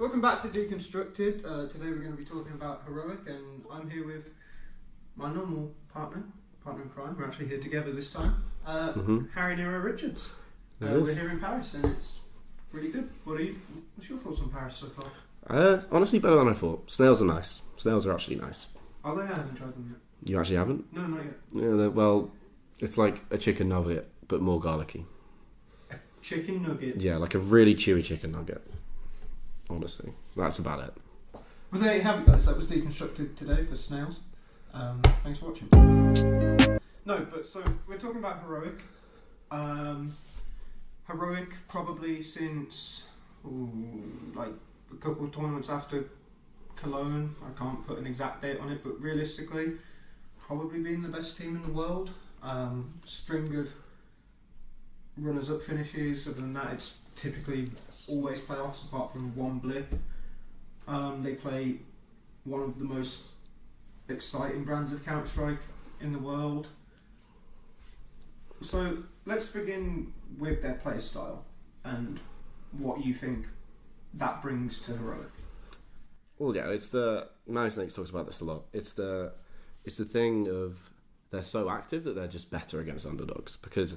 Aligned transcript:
So 0.00 0.04
welcome 0.04 0.22
back 0.22 0.40
to 0.40 0.48
Deconstructed. 0.48 1.44
Uh, 1.44 1.68
today 1.68 1.90
we're 1.90 1.96
going 1.96 2.12
to 2.12 2.16
be 2.16 2.24
talking 2.24 2.52
about 2.54 2.84
heroic, 2.86 3.18
and 3.26 3.62
I'm 3.70 3.90
here 3.90 4.06
with 4.06 4.30
my 5.14 5.30
normal 5.30 5.74
partner, 5.92 6.22
partner 6.64 6.84
in 6.84 6.88
crime. 6.88 7.14
We're 7.18 7.26
actually 7.26 7.48
here 7.48 7.60
together 7.60 7.92
this 7.92 8.10
time. 8.10 8.42
Uh, 8.64 8.94
Mhm. 8.94 9.30
Harry 9.32 9.56
Nero 9.56 9.78
Richards. 9.80 10.30
Uh, 10.80 11.00
we're 11.02 11.14
here 11.14 11.28
in 11.28 11.38
Paris, 11.38 11.74
and 11.74 11.84
it's 11.84 12.20
really 12.72 12.88
good. 12.88 13.10
What 13.24 13.40
are 13.40 13.42
you? 13.42 13.56
What's 13.94 14.08
your 14.08 14.18
thoughts 14.20 14.40
on 14.40 14.48
Paris 14.48 14.76
so 14.76 14.86
far? 14.86 15.04
Uh, 15.48 15.82
honestly, 15.92 16.18
better 16.18 16.36
than 16.36 16.48
I 16.48 16.54
thought. 16.54 16.90
Snails 16.90 17.20
are 17.20 17.26
nice. 17.26 17.60
Snails 17.76 18.06
are 18.06 18.14
actually 18.14 18.36
nice. 18.36 18.68
Oh, 19.04 19.14
they 19.14 19.26
haven't 19.26 19.54
tried 19.54 19.74
them 19.74 19.86
yet. 19.90 20.30
You 20.30 20.40
actually 20.40 20.56
haven't? 20.56 20.90
No, 20.94 21.06
not 21.08 21.24
yet. 21.24 21.34
Yeah, 21.52 21.88
well, 21.88 22.30
it's 22.78 22.96
like 22.96 23.22
a 23.30 23.36
chicken 23.36 23.68
nugget, 23.68 24.10
but 24.28 24.40
more 24.40 24.60
garlicky. 24.60 25.04
A 25.90 25.96
Chicken 26.22 26.62
nugget. 26.62 27.02
Yeah, 27.02 27.18
like 27.18 27.34
a 27.34 27.38
really 27.38 27.74
chewy 27.74 28.02
chicken 28.02 28.32
nugget. 28.32 28.66
Honestly, 29.70 30.12
that's 30.36 30.58
about 30.58 30.80
it. 30.80 30.92
Well, 31.70 31.80
there 31.80 31.94
you 31.94 32.02
have 32.02 32.20
it, 32.20 32.26
guys. 32.26 32.46
That 32.46 32.56
was 32.56 32.66
Deconstructed 32.66 33.36
today 33.36 33.64
for 33.64 33.76
snails. 33.76 34.20
Um, 34.74 35.00
thanks 35.22 35.38
for 35.38 35.50
watching. 35.50 35.68
No, 37.06 37.26
but 37.30 37.46
so 37.46 37.62
we're 37.86 37.96
talking 37.96 38.18
about 38.18 38.42
heroic. 38.42 38.80
Um, 39.52 40.16
heroic 41.06 41.54
probably 41.68 42.22
since 42.22 43.04
ooh, 43.46 44.02
like 44.34 44.52
a 44.92 44.96
couple 44.96 45.24
of 45.24 45.32
tournaments 45.32 45.68
after 45.68 46.04
Cologne. 46.74 47.36
I 47.46 47.56
can't 47.58 47.86
put 47.86 47.98
an 47.98 48.06
exact 48.06 48.42
date 48.42 48.58
on 48.58 48.72
it, 48.72 48.82
but 48.82 49.00
realistically, 49.00 49.74
probably 50.38 50.80
being 50.80 51.02
the 51.02 51.08
best 51.08 51.36
team 51.36 51.54
in 51.54 51.62
the 51.62 51.72
world. 51.72 52.10
Um, 52.42 52.94
string 53.04 53.54
of 53.56 53.68
runners-up 55.16 55.62
finishes. 55.62 56.26
Other 56.26 56.40
than 56.40 56.54
that, 56.54 56.72
it's 56.72 56.94
typically 57.20 57.66
always 58.08 58.40
playoffs 58.40 58.84
apart 58.84 59.12
from 59.12 59.34
one 59.36 59.58
blip. 59.58 59.92
Um, 60.88 61.22
they 61.22 61.34
play 61.34 61.76
one 62.44 62.62
of 62.62 62.78
the 62.78 62.84
most 62.84 63.24
exciting 64.08 64.64
brands 64.64 64.92
of 64.92 65.04
Counter 65.04 65.26
Strike 65.26 65.60
in 66.00 66.12
the 66.12 66.18
world. 66.18 66.68
So 68.62 68.98
let's 69.26 69.46
begin 69.46 70.12
with 70.38 70.62
their 70.62 70.74
play 70.74 70.98
style 70.98 71.44
and 71.84 72.20
what 72.72 73.04
you 73.04 73.14
think 73.14 73.46
that 74.14 74.42
brings 74.42 74.80
to 74.82 74.96
Heroic. 74.96 75.30
Well, 76.38 76.54
yeah, 76.54 76.68
it's 76.68 76.88
the 76.88 77.28
Nice 77.46 77.74
Snakes 77.74 77.94
talks 77.94 78.10
about 78.10 78.26
this 78.26 78.40
a 78.40 78.44
lot. 78.44 78.64
It's 78.72 78.94
the 78.94 79.32
it's 79.84 79.96
the 79.98 80.04
thing 80.04 80.48
of 80.48 80.90
they're 81.30 81.42
so 81.42 81.70
active 81.70 82.04
that 82.04 82.14
they're 82.14 82.26
just 82.26 82.50
better 82.50 82.80
against 82.80 83.06
underdogs 83.06 83.56
because 83.56 83.96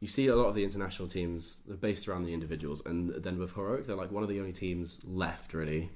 you 0.00 0.08
see 0.08 0.28
a 0.28 0.36
lot 0.36 0.46
of 0.46 0.54
the 0.54 0.64
international 0.64 1.08
teams 1.08 1.58
they're 1.66 1.76
based 1.76 2.08
around 2.08 2.24
the 2.24 2.32
individuals, 2.32 2.82
and 2.86 3.10
then 3.10 3.38
with 3.38 3.54
Heroic 3.54 3.86
they're 3.86 3.96
like 3.96 4.12
one 4.12 4.22
of 4.22 4.28
the 4.28 4.38
only 4.38 4.52
teams 4.52 4.98
left 5.04 5.54
really 5.54 5.90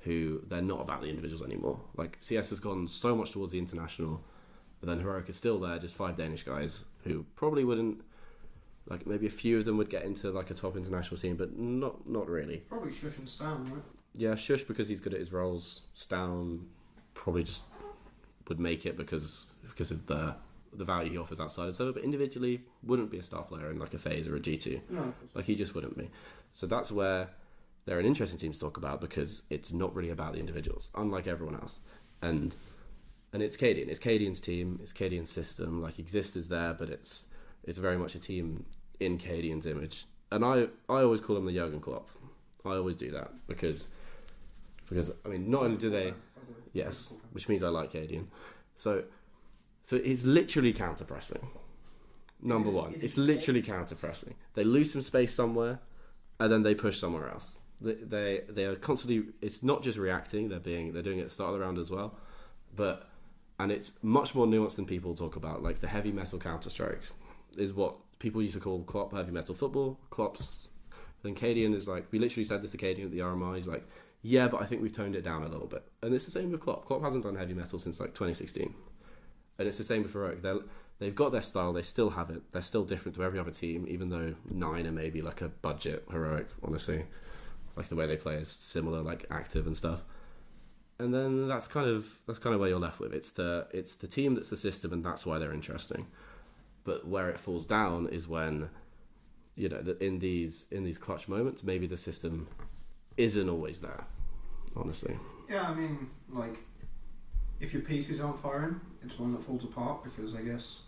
who 0.00 0.40
they're 0.46 0.62
not 0.62 0.80
about 0.80 1.02
the 1.02 1.08
individuals 1.08 1.42
anymore. 1.42 1.80
Like 1.96 2.16
CS 2.20 2.50
has 2.50 2.60
gone 2.60 2.86
so 2.86 3.16
much 3.16 3.32
towards 3.32 3.50
the 3.52 3.58
international, 3.58 4.22
but 4.80 4.88
then 4.88 5.00
Heroic 5.00 5.28
is 5.28 5.36
still 5.36 5.58
there, 5.58 5.78
just 5.78 5.96
five 5.96 6.16
Danish 6.16 6.44
guys 6.44 6.84
who 7.02 7.24
probably 7.34 7.64
wouldn't. 7.64 8.02
Like 8.88 9.04
maybe 9.04 9.26
a 9.26 9.30
few 9.30 9.58
of 9.58 9.64
them 9.64 9.76
would 9.78 9.90
get 9.90 10.04
into 10.04 10.30
like 10.30 10.50
a 10.50 10.54
top 10.54 10.76
international 10.76 11.16
team, 11.16 11.36
but 11.36 11.58
not 11.58 12.08
not 12.08 12.28
really. 12.28 12.58
Probably 12.68 12.92
sjuush 12.92 13.18
and 13.18 13.26
stavn, 13.26 13.72
right? 13.72 13.82
Yeah, 14.14 14.34
sjuush 14.34 14.66
because 14.68 14.86
he's 14.86 15.00
good 15.00 15.12
at 15.12 15.18
his 15.18 15.32
roles. 15.32 15.82
stavn 15.96 16.66
probably 17.14 17.42
just 17.42 17.64
would 18.48 18.60
make 18.60 18.86
it 18.86 18.96
because 18.96 19.46
because 19.66 19.90
of 19.90 20.06
the 20.06 20.36
the 20.72 20.84
value 20.84 21.10
he 21.10 21.18
offers 21.18 21.40
outside 21.40 21.68
of 21.68 21.74
server, 21.74 21.92
but 21.92 22.04
individually 22.04 22.62
wouldn't 22.82 23.10
be 23.10 23.18
a 23.18 23.22
star 23.22 23.42
player 23.42 23.70
in 23.70 23.78
like 23.78 23.94
a 23.94 23.98
FaZe 23.98 24.26
or 24.26 24.36
a 24.36 24.40
G 24.40 24.56
two. 24.56 24.80
No. 24.90 25.12
Like 25.34 25.44
he 25.44 25.54
just 25.54 25.74
wouldn't 25.74 25.96
be. 25.96 26.10
So 26.52 26.66
that's 26.66 26.90
where 26.92 27.28
they're 27.84 27.98
an 27.98 28.06
interesting 28.06 28.38
team 28.38 28.52
to 28.52 28.58
talk 28.58 28.76
about 28.76 29.00
because 29.00 29.42
it's 29.50 29.72
not 29.72 29.94
really 29.94 30.10
about 30.10 30.32
the 30.32 30.40
individuals, 30.40 30.90
unlike 30.94 31.26
everyone 31.26 31.54
else. 31.54 31.78
And 32.22 32.54
and 33.32 33.42
it's 33.42 33.56
Cadian. 33.56 33.88
It's 33.88 34.00
Cadian's 34.00 34.40
team. 34.40 34.78
It's 34.82 34.92
Cadian's 34.92 35.30
system. 35.30 35.82
Like 35.82 35.94
Xizt 35.96 36.36
is 36.36 36.48
there, 36.48 36.74
but 36.74 36.90
it's 36.90 37.24
it's 37.64 37.78
very 37.78 37.96
much 37.96 38.14
a 38.14 38.18
team 38.18 38.64
in 39.00 39.18
Cadian's 39.18 39.66
image. 39.66 40.06
And 40.30 40.44
I 40.44 40.68
I 40.88 41.02
always 41.02 41.20
call 41.20 41.36
them 41.36 41.46
the 41.46 41.52
Jurgen 41.52 41.80
Klopp. 41.80 42.08
I 42.64 42.70
always 42.70 42.96
do 42.96 43.10
that 43.12 43.30
because 43.46 43.88
because 44.88 45.12
I 45.24 45.28
mean 45.28 45.50
not 45.50 45.62
only 45.62 45.76
do 45.76 45.90
they 45.90 46.14
Yes, 46.76 47.14
which 47.32 47.48
means 47.48 47.62
I 47.62 47.68
like 47.68 47.90
Cadian. 47.90 48.26
So, 48.76 49.04
so 49.86 49.94
it's 49.94 50.24
literally 50.24 50.72
counter 50.72 51.04
pressing. 51.04 51.46
Number 52.42 52.70
one, 52.70 52.96
it's 53.00 53.16
literally 53.16 53.62
counter 53.62 53.94
pressing. 53.94 54.34
They 54.54 54.64
lose 54.64 54.92
some 54.92 55.00
space 55.00 55.32
somewhere, 55.32 55.78
and 56.40 56.50
then 56.50 56.64
they 56.64 56.74
push 56.74 56.98
somewhere 56.98 57.30
else. 57.30 57.60
They, 57.80 57.94
they 57.94 58.40
they 58.48 58.64
are 58.64 58.74
constantly. 58.74 59.32
It's 59.40 59.62
not 59.62 59.84
just 59.84 59.96
reacting. 59.96 60.48
They're 60.48 60.58
being 60.58 60.92
they're 60.92 61.04
doing 61.04 61.18
it 61.18 61.22
at 61.22 61.28
the 61.28 61.34
start 61.34 61.52
of 61.52 61.60
the 61.60 61.64
round 61.64 61.78
as 61.78 61.92
well, 61.92 62.18
but 62.74 63.08
and 63.60 63.70
it's 63.70 63.92
much 64.02 64.34
more 64.34 64.44
nuanced 64.44 64.74
than 64.74 64.86
people 64.86 65.14
talk 65.14 65.36
about. 65.36 65.62
Like 65.62 65.78
the 65.78 65.86
heavy 65.86 66.10
metal 66.10 66.40
counter 66.40 66.68
strike 66.68 67.02
is 67.56 67.72
what 67.72 67.94
people 68.18 68.42
used 68.42 68.54
to 68.54 68.60
call 68.60 68.82
Klopp 68.82 69.12
heavy 69.12 69.30
metal 69.30 69.54
football. 69.54 70.00
Klopp's 70.10 70.66
then 71.22 71.36
Cadian 71.36 71.76
is 71.76 71.86
like 71.86 72.06
we 72.10 72.18
literally 72.18 72.44
said 72.44 72.60
this 72.60 72.72
to 72.72 72.76
Cadian 72.76 73.04
at 73.04 73.12
the 73.12 73.20
RMR. 73.20 73.54
He's 73.54 73.68
like, 73.68 73.86
yeah, 74.22 74.48
but 74.48 74.60
I 74.60 74.64
think 74.64 74.82
we've 74.82 74.90
toned 74.90 75.14
it 75.14 75.22
down 75.22 75.44
a 75.44 75.48
little 75.48 75.68
bit. 75.68 75.84
And 76.02 76.12
it's 76.12 76.24
the 76.24 76.32
same 76.32 76.50
with 76.50 76.60
Klopp. 76.60 76.86
Klopp 76.86 77.02
hasn't 77.02 77.22
done 77.22 77.36
heavy 77.36 77.54
metal 77.54 77.78
since 77.78 78.00
like 78.00 78.14
2016. 78.14 78.74
And 79.58 79.66
it's 79.68 79.78
the 79.78 79.84
same 79.84 80.02
with 80.02 80.12
Heroic. 80.12 80.42
They're, 80.42 80.58
they've 80.98 81.14
got 81.14 81.32
their 81.32 81.42
style. 81.42 81.72
They 81.72 81.82
still 81.82 82.10
have 82.10 82.30
it. 82.30 82.42
They're 82.52 82.62
still 82.62 82.84
different 82.84 83.16
to 83.16 83.24
every 83.24 83.38
other 83.38 83.50
team, 83.50 83.86
even 83.88 84.10
though 84.10 84.34
nine 84.50 84.86
are 84.86 84.92
maybe 84.92 85.22
like 85.22 85.40
a 85.40 85.48
budget 85.48 86.04
Heroic, 86.10 86.48
honestly. 86.62 87.04
Like 87.76 87.88
the 87.88 87.96
way 87.96 88.06
they 88.06 88.16
play 88.16 88.36
is 88.36 88.48
similar, 88.48 89.02
like 89.02 89.26
active 89.30 89.66
and 89.66 89.76
stuff. 89.76 90.02
And 90.98 91.12
then 91.12 91.46
that's 91.46 91.68
kind 91.68 91.88
of 91.88 92.08
that's 92.26 92.38
kind 92.38 92.54
of 92.54 92.60
where 92.60 92.70
you're 92.70 92.78
left 92.78 93.00
with. 93.00 93.12
It's 93.12 93.30
the 93.32 93.66
it's 93.70 93.96
the 93.96 94.06
team 94.06 94.34
that's 94.34 94.48
the 94.48 94.56
system, 94.56 94.94
and 94.94 95.04
that's 95.04 95.26
why 95.26 95.38
they're 95.38 95.52
interesting. 95.52 96.06
But 96.84 97.06
where 97.06 97.28
it 97.28 97.38
falls 97.38 97.66
down 97.66 98.08
is 98.08 98.26
when, 98.26 98.70
you 99.56 99.68
know, 99.68 99.82
in 100.00 100.20
these 100.20 100.66
in 100.70 100.84
these 100.84 100.96
clutch 100.96 101.28
moments, 101.28 101.62
maybe 101.62 101.86
the 101.86 101.98
system 101.98 102.48
isn't 103.18 103.48
always 103.48 103.80
there. 103.80 104.06
Honestly, 104.74 105.18
Yeah, 105.50 105.62
I 105.62 105.74
mean, 105.74 106.10
like, 106.30 106.58
if 107.60 107.72
your 107.72 107.82
pieces 107.82 108.20
aren't 108.20 108.38
firing, 108.40 108.80
it's 109.06 109.18
one 109.18 109.32
that 109.32 109.42
falls 109.44 109.64
apart 109.64 110.04
because 110.04 110.34
I 110.34 110.42
guess 110.42 110.80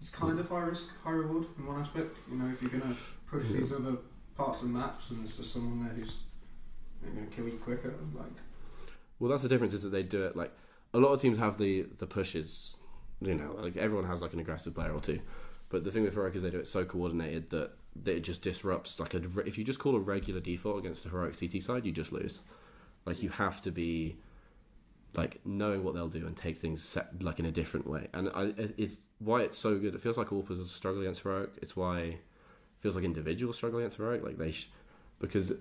it's 0.00 0.10
kind 0.10 0.38
of 0.38 0.48
high 0.48 0.60
risk, 0.60 0.86
high 1.04 1.10
reward 1.10 1.46
in 1.58 1.66
one 1.66 1.80
aspect. 1.80 2.16
You 2.30 2.36
know, 2.38 2.50
if 2.50 2.60
you're 2.62 2.70
going 2.70 2.82
to 2.94 3.00
push 3.26 3.44
Yeah. 3.50 3.58
these 3.60 3.72
other 3.72 3.96
parts 4.36 4.62
of 4.62 4.68
maps 4.68 5.10
and 5.10 5.20
there's 5.20 5.36
just 5.36 5.52
someone 5.52 5.84
there 5.84 5.94
who's 5.94 6.22
going 7.02 7.26
to 7.26 7.34
kill 7.34 7.46
you 7.46 7.58
quicker, 7.58 7.94
like, 8.14 8.30
Well, 9.18 9.30
that's 9.30 9.42
the 9.42 9.48
difference 9.48 9.74
is 9.74 9.82
that 9.82 9.90
they 9.90 10.02
do 10.02 10.24
it 10.24 10.36
like 10.36 10.52
a 10.94 10.98
lot 10.98 11.12
of 11.12 11.20
teams 11.20 11.38
have 11.38 11.58
the 11.58 11.82
the 11.98 12.06
pushes. 12.06 12.76
You 13.20 13.34
know, 13.34 13.54
like 13.58 13.76
everyone 13.76 14.06
has 14.06 14.22
like 14.22 14.32
an 14.32 14.38
aggressive 14.40 14.74
player 14.74 14.92
or 14.92 15.00
two, 15.00 15.20
but 15.68 15.84
the 15.84 15.90
thing 15.90 16.04
with 16.04 16.14
heroic 16.14 16.34
is 16.36 16.42
they 16.42 16.48
do 16.50 16.58
it 16.58 16.66
so 16.66 16.86
coordinated 16.86 17.50
that, 17.50 17.72
that 18.04 18.16
it 18.16 18.20
just 18.20 18.40
disrupts. 18.40 18.98
Like 18.98 19.12
a, 19.12 19.20
if 19.46 19.58
you 19.58 19.64
just 19.64 19.78
call 19.78 19.94
a 19.94 19.98
regular 20.00 20.40
default 20.40 20.78
against 20.78 21.04
a 21.04 21.10
heroic 21.10 21.38
CT 21.38 21.62
side, 21.62 21.84
you 21.84 21.92
just 21.92 22.12
lose. 22.12 22.38
Like 23.04 23.22
you 23.22 23.28
have 23.28 23.60
to 23.60 23.70
be 23.70 24.16
like 25.16 25.40
knowing 25.44 25.82
what 25.82 25.94
they'll 25.94 26.08
do 26.08 26.26
and 26.26 26.36
take 26.36 26.56
things 26.58 26.82
set, 26.82 27.22
like 27.22 27.38
in 27.40 27.46
a 27.46 27.50
different 27.50 27.86
way. 27.86 28.06
And 28.14 28.28
I, 28.34 28.52
it's 28.78 29.06
why 29.18 29.42
it's 29.42 29.58
so 29.58 29.76
good. 29.78 29.94
It 29.94 30.00
feels 30.00 30.16
like 30.16 30.28
AWPers 30.28 30.66
struggle 30.68 31.00
against 31.02 31.22
heroic. 31.22 31.50
It's 31.60 31.76
why 31.76 31.98
it 32.00 32.18
feels 32.80 32.94
like 32.94 33.04
individuals 33.04 33.56
struggle 33.56 33.80
against 33.80 33.96
heroic. 33.96 34.22
Like 34.22 34.38
they, 34.38 34.52
sh- 34.52 34.70
because 35.18 35.52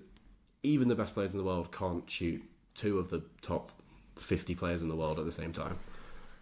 even 0.63 0.87
the 0.87 0.95
best 0.95 1.13
players 1.13 1.31
in 1.31 1.37
the 1.37 1.43
world 1.43 1.71
can't 1.71 2.09
shoot 2.09 2.43
two 2.75 2.99
of 2.99 3.09
the 3.09 3.23
top 3.41 3.71
50 4.17 4.53
players 4.55 4.81
in 4.81 4.89
the 4.89 4.95
world 4.95 5.17
at 5.19 5.25
the 5.25 5.31
same 5.31 5.51
time. 5.51 5.79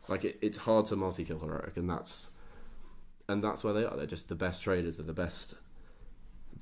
Like 0.08 0.26
it, 0.26 0.38
it's 0.42 0.58
hard 0.58 0.86
to 0.88 0.96
multi-kill 0.96 1.40
heroic, 1.40 1.78
and 1.78 1.90
that's 1.90 2.30
and 3.30 3.44
that's 3.44 3.64
where 3.64 3.74
they 3.74 3.84
are. 3.84 3.96
They're 3.98 4.06
just 4.06 4.30
the 4.30 4.36
best 4.36 4.62
traders. 4.64 4.98
They're 4.98 5.06
the 5.06 5.14
best. 5.14 5.54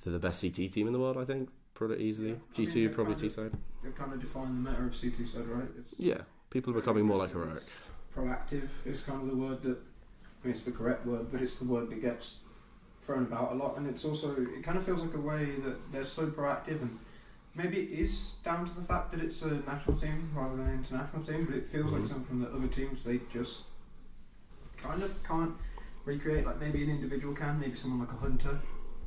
They're 0.04 0.14
the 0.14 0.20
best 0.20 0.42
CT 0.42 0.72
team 0.72 0.88
in 0.88 0.94
the 0.94 1.00
world, 1.00 1.18
I 1.18 1.26
think, 1.26 1.50
pretty 1.74 2.04
easily. 2.04 2.30
Yeah, 2.56 2.66
G2 2.66 2.74
they're 2.74 2.90
probably 2.90 3.16
T 3.16 3.30
side. 3.30 3.52
they've 3.84 3.96
kind 3.96 4.14
of 4.14 4.20
defined 4.20 4.66
the 4.66 4.70
meta 4.72 4.84
of 4.84 5.00
CT 5.00 5.28
side, 5.28 5.46
right? 5.48 5.68
It's 5.78 5.94
Yeah, 5.98 6.22
people 6.56 6.72
are 6.72 6.80
becoming 6.80 7.04
more 7.06 7.18
like 7.18 7.32
heroic. 7.34 7.64
proactive 8.16 8.70
is 8.86 9.02
kind 9.02 9.22
of 9.22 9.28
the 9.28 9.36
word 9.36 9.62
that 9.62 9.78
I 9.78 10.48
mean, 10.48 10.54
it's 10.56 10.64
the 10.64 10.72
correct 10.72 11.06
word, 11.06 11.30
but 11.30 11.42
it's 11.42 11.56
the 11.56 11.66
word 11.66 11.90
that 11.90 12.02
gets 12.02 12.36
thrown 13.06 13.24
about 13.24 13.52
a 13.52 13.56
lot, 13.56 13.76
and 13.78 13.86
it's 13.88 14.06
also 14.06 14.34
it 14.58 14.64
kind 14.64 14.78
of 14.78 14.86
feels 14.86 15.02
like 15.02 15.14
a 15.16 15.20
way 15.20 15.56
that 15.66 15.92
they're 15.92 16.06
so 16.06 16.28
proactive, 16.28 16.82
and 16.82 16.98
maybe 17.56 17.78
it 17.82 18.00
is 18.00 18.36
down 18.46 18.66
to 18.66 18.74
the 18.74 18.84
fact 18.84 19.12
that 19.12 19.20
it's 19.20 19.42
a 19.42 19.50
national 19.68 19.98
team 20.00 20.30
rather 20.34 20.56
than 20.56 20.68
an 20.68 20.76
international 20.80 21.24
team, 21.24 21.44
but 21.46 21.56
it 21.58 21.68
feels 21.68 21.92
like 21.92 22.04
Mhm. 22.04 22.08
something 22.08 22.40
that 22.40 22.52
other 22.54 22.68
teams 22.70 23.04
they 23.04 23.20
just 23.34 23.64
kind 24.78 25.04
of 25.04 25.12
can't 25.24 25.56
recreate. 26.06 26.46
Like 26.46 26.60
maybe 26.62 26.84
an 26.84 26.90
individual 26.90 27.36
can, 27.36 27.60
maybe 27.60 27.76
someone 27.76 28.00
like 28.00 28.12
a 28.14 28.22
hunter. 28.28 28.58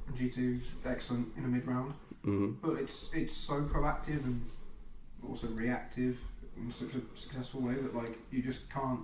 and 0.06 0.16
G2's 0.16 0.64
excellent 0.86 1.28
in 1.36 1.44
a 1.44 1.48
mid 1.48 1.66
round, 1.66 1.92
hmm 2.24 2.52
but 2.62 2.74
it's 2.82 3.10
it's 3.14 3.34
so 3.34 3.62
proactive 3.62 4.22
and 4.24 4.44
also 5.26 5.46
reactive 5.48 6.16
in 6.60 6.70
such 6.70 6.94
a 6.94 7.00
successful 7.18 7.60
way 7.60 7.74
that 7.74 7.94
like 7.94 8.18
you 8.30 8.42
just 8.42 8.68
can't 8.70 9.00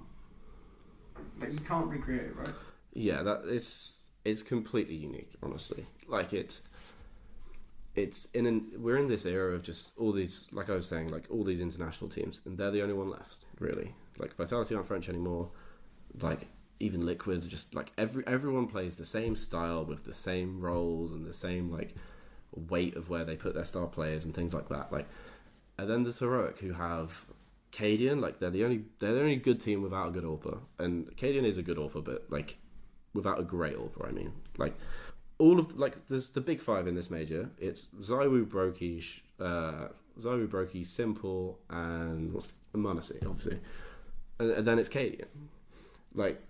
like 1.41 1.53
you 1.53 1.59
can't 1.59 1.87
recreate 1.87 2.23
it, 2.23 2.37
right? 2.37 2.55
Yeah, 2.93 3.23
that 3.23 3.43
it's 3.47 4.01
it's 4.25 4.43
completely 4.43 4.95
unique, 4.95 5.31
honestly. 5.43 5.87
Like 6.09 6.33
it, 6.33 6.61
it's 7.95 8.27
in 8.27 8.47
an, 8.47 8.73
we're 8.77 8.97
in 8.97 9.09
this 9.09 9.27
era 9.27 9.55
of 9.55 9.62
just 9.62 9.93
all 9.97 10.12
these 10.12 10.47
like 10.53 10.71
I 10.71 10.75
was 10.75 10.87
saying 10.87 11.09
like 11.09 11.27
all 11.31 11.45
these 11.45 11.61
international 11.61 12.11
teams 12.11 12.41
and 12.45 12.59
they're 12.59 12.71
the 12.71 12.83
only 12.83 12.95
one 12.95 13.11
left 13.11 13.45
really 13.61 13.95
like 14.19 14.35
Vitality 14.37 14.75
aren't 14.75 14.87
French 14.87 15.09
anymore 15.09 15.51
like 16.21 16.49
even 16.81 17.06
Liquid 17.06 17.49
just 17.49 17.75
like 17.75 17.93
every 17.97 18.27
everyone 18.27 18.67
plays 18.67 18.97
the 18.97 19.06
same 19.06 19.37
style 19.37 19.85
with 19.85 20.05
the 20.05 20.12
same 20.12 20.61
roles 20.61 21.12
and 21.12 21.25
the 21.25 21.33
same 21.33 21.71
like 21.71 21.95
weight 22.69 22.97
of 22.97 23.11
where 23.11 23.25
they 23.25 23.37
put 23.37 23.55
their 23.55 23.65
star 23.65 23.87
players 23.87 24.25
and 24.25 24.35
things 24.35 24.55
like 24.55 24.69
that 24.69 24.93
like 24.93 25.06
and 25.79 25.89
then 25.89 26.03
there's 26.03 26.19
Heroic 26.19 26.59
who 26.59 26.73
have 26.73 27.25
Cadian 27.75 28.21
like 28.21 28.38
they're 28.38 28.50
the 28.50 28.65
only 28.65 28.85
they're 29.00 29.15
the 29.15 29.21
only 29.21 29.37
good 29.37 29.59
team 29.59 29.82
without 29.82 30.09
a 30.09 30.11
good 30.12 30.25
AWPer 30.25 30.61
and 30.79 31.17
Cadian 31.17 31.44
is 31.44 31.59
a 31.59 31.62
good 31.62 31.76
AWPer 31.76 32.05
but 32.05 32.26
like 32.31 32.56
without 33.15 33.41
a 33.41 33.43
great 33.43 33.76
AWPer 33.76 34.09
I 34.09 34.12
mean 34.12 34.32
like 34.59 34.75
all 35.38 35.59
of 35.59 35.76
like 35.76 36.06
there's 36.09 36.31
the 36.31 36.41
big 36.41 36.61
five 36.61 36.87
in 36.87 36.94
this 36.94 37.11
major. 37.11 37.50
It's 37.59 37.88
ZywOo, 38.00 38.47
broky, 38.47 39.21
uh, 39.41 39.88
ZywOo, 40.21 40.47
broky, 40.47 40.82
s1mple, 40.82 41.56
and 41.71 42.32
what's 42.32 42.53
m0NESY, 42.75 43.26
obviously, 43.26 43.61
and, 44.38 44.50
and 44.50 44.67
then 44.67 44.79
it's 44.79 44.88
Cadian. 44.88 45.27
Like 46.15 46.41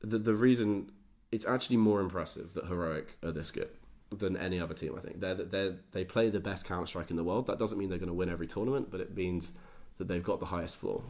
the 0.00 0.18
the 0.18 0.34
reason 0.34 0.90
it's 1.30 1.46
actually 1.46 1.76
more 1.76 2.00
impressive 2.00 2.54
that 2.54 2.66
Heroic 2.66 3.16
are 3.22 3.32
this 3.32 3.50
good 3.50 3.70
than 4.10 4.36
any 4.36 4.58
other 4.58 4.74
team. 4.74 4.94
I 4.96 5.00
think 5.00 5.20
they 5.20 5.34
they 5.34 5.74
they 5.92 6.04
play 6.04 6.30
the 6.30 6.40
best 6.40 6.64
Counter 6.64 6.86
Strike 6.86 7.10
in 7.10 7.16
the 7.16 7.24
world. 7.24 7.46
That 7.46 7.58
doesn't 7.58 7.78
mean 7.78 7.88
they're 7.88 7.98
going 7.98 8.08
to 8.08 8.14
win 8.14 8.30
every 8.30 8.46
tournament, 8.46 8.90
but 8.90 9.00
it 9.00 9.14
means 9.14 9.52
that 9.98 10.08
they've 10.08 10.22
got 10.22 10.40
the 10.40 10.46
highest 10.46 10.76
floor. 10.76 11.02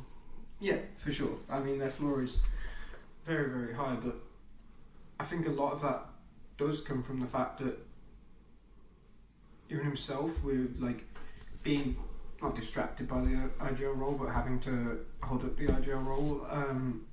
Yeah, 0.61 0.79
for 0.97 1.13
sure. 1.13 1.37
I 1.49 1.61
mean, 1.61 1.79
their 1.79 1.91
floor 1.91 2.23
is 2.23 2.39
very, 3.25 3.49
very 3.51 3.75
high, 3.75 3.97
but 4.03 4.17
I 5.21 5.25
think 5.25 5.47
a 5.47 5.51
lot 5.51 5.73
of 5.73 5.83
that 5.83 6.07
does 6.57 6.81
come 6.81 7.03
from 7.03 7.21
the 7.21 7.27
fact 7.27 7.61
that 7.61 7.79
even 9.71 9.85
himself, 9.85 10.31
with 10.43 10.77
like 10.81 11.05
being 11.63 11.97
not 12.43 12.55
distracted 12.55 13.09
by 13.09 13.21
the 13.21 13.51
IGL 13.61 13.97
role, 13.97 14.13
but 14.13 14.29
having 14.29 14.61
to 14.61 15.05
hold 15.23 15.45
up 15.45 15.57
the 15.57 15.67
IGL 15.67 16.05
role. 16.05 16.47
Um, 16.51 17.05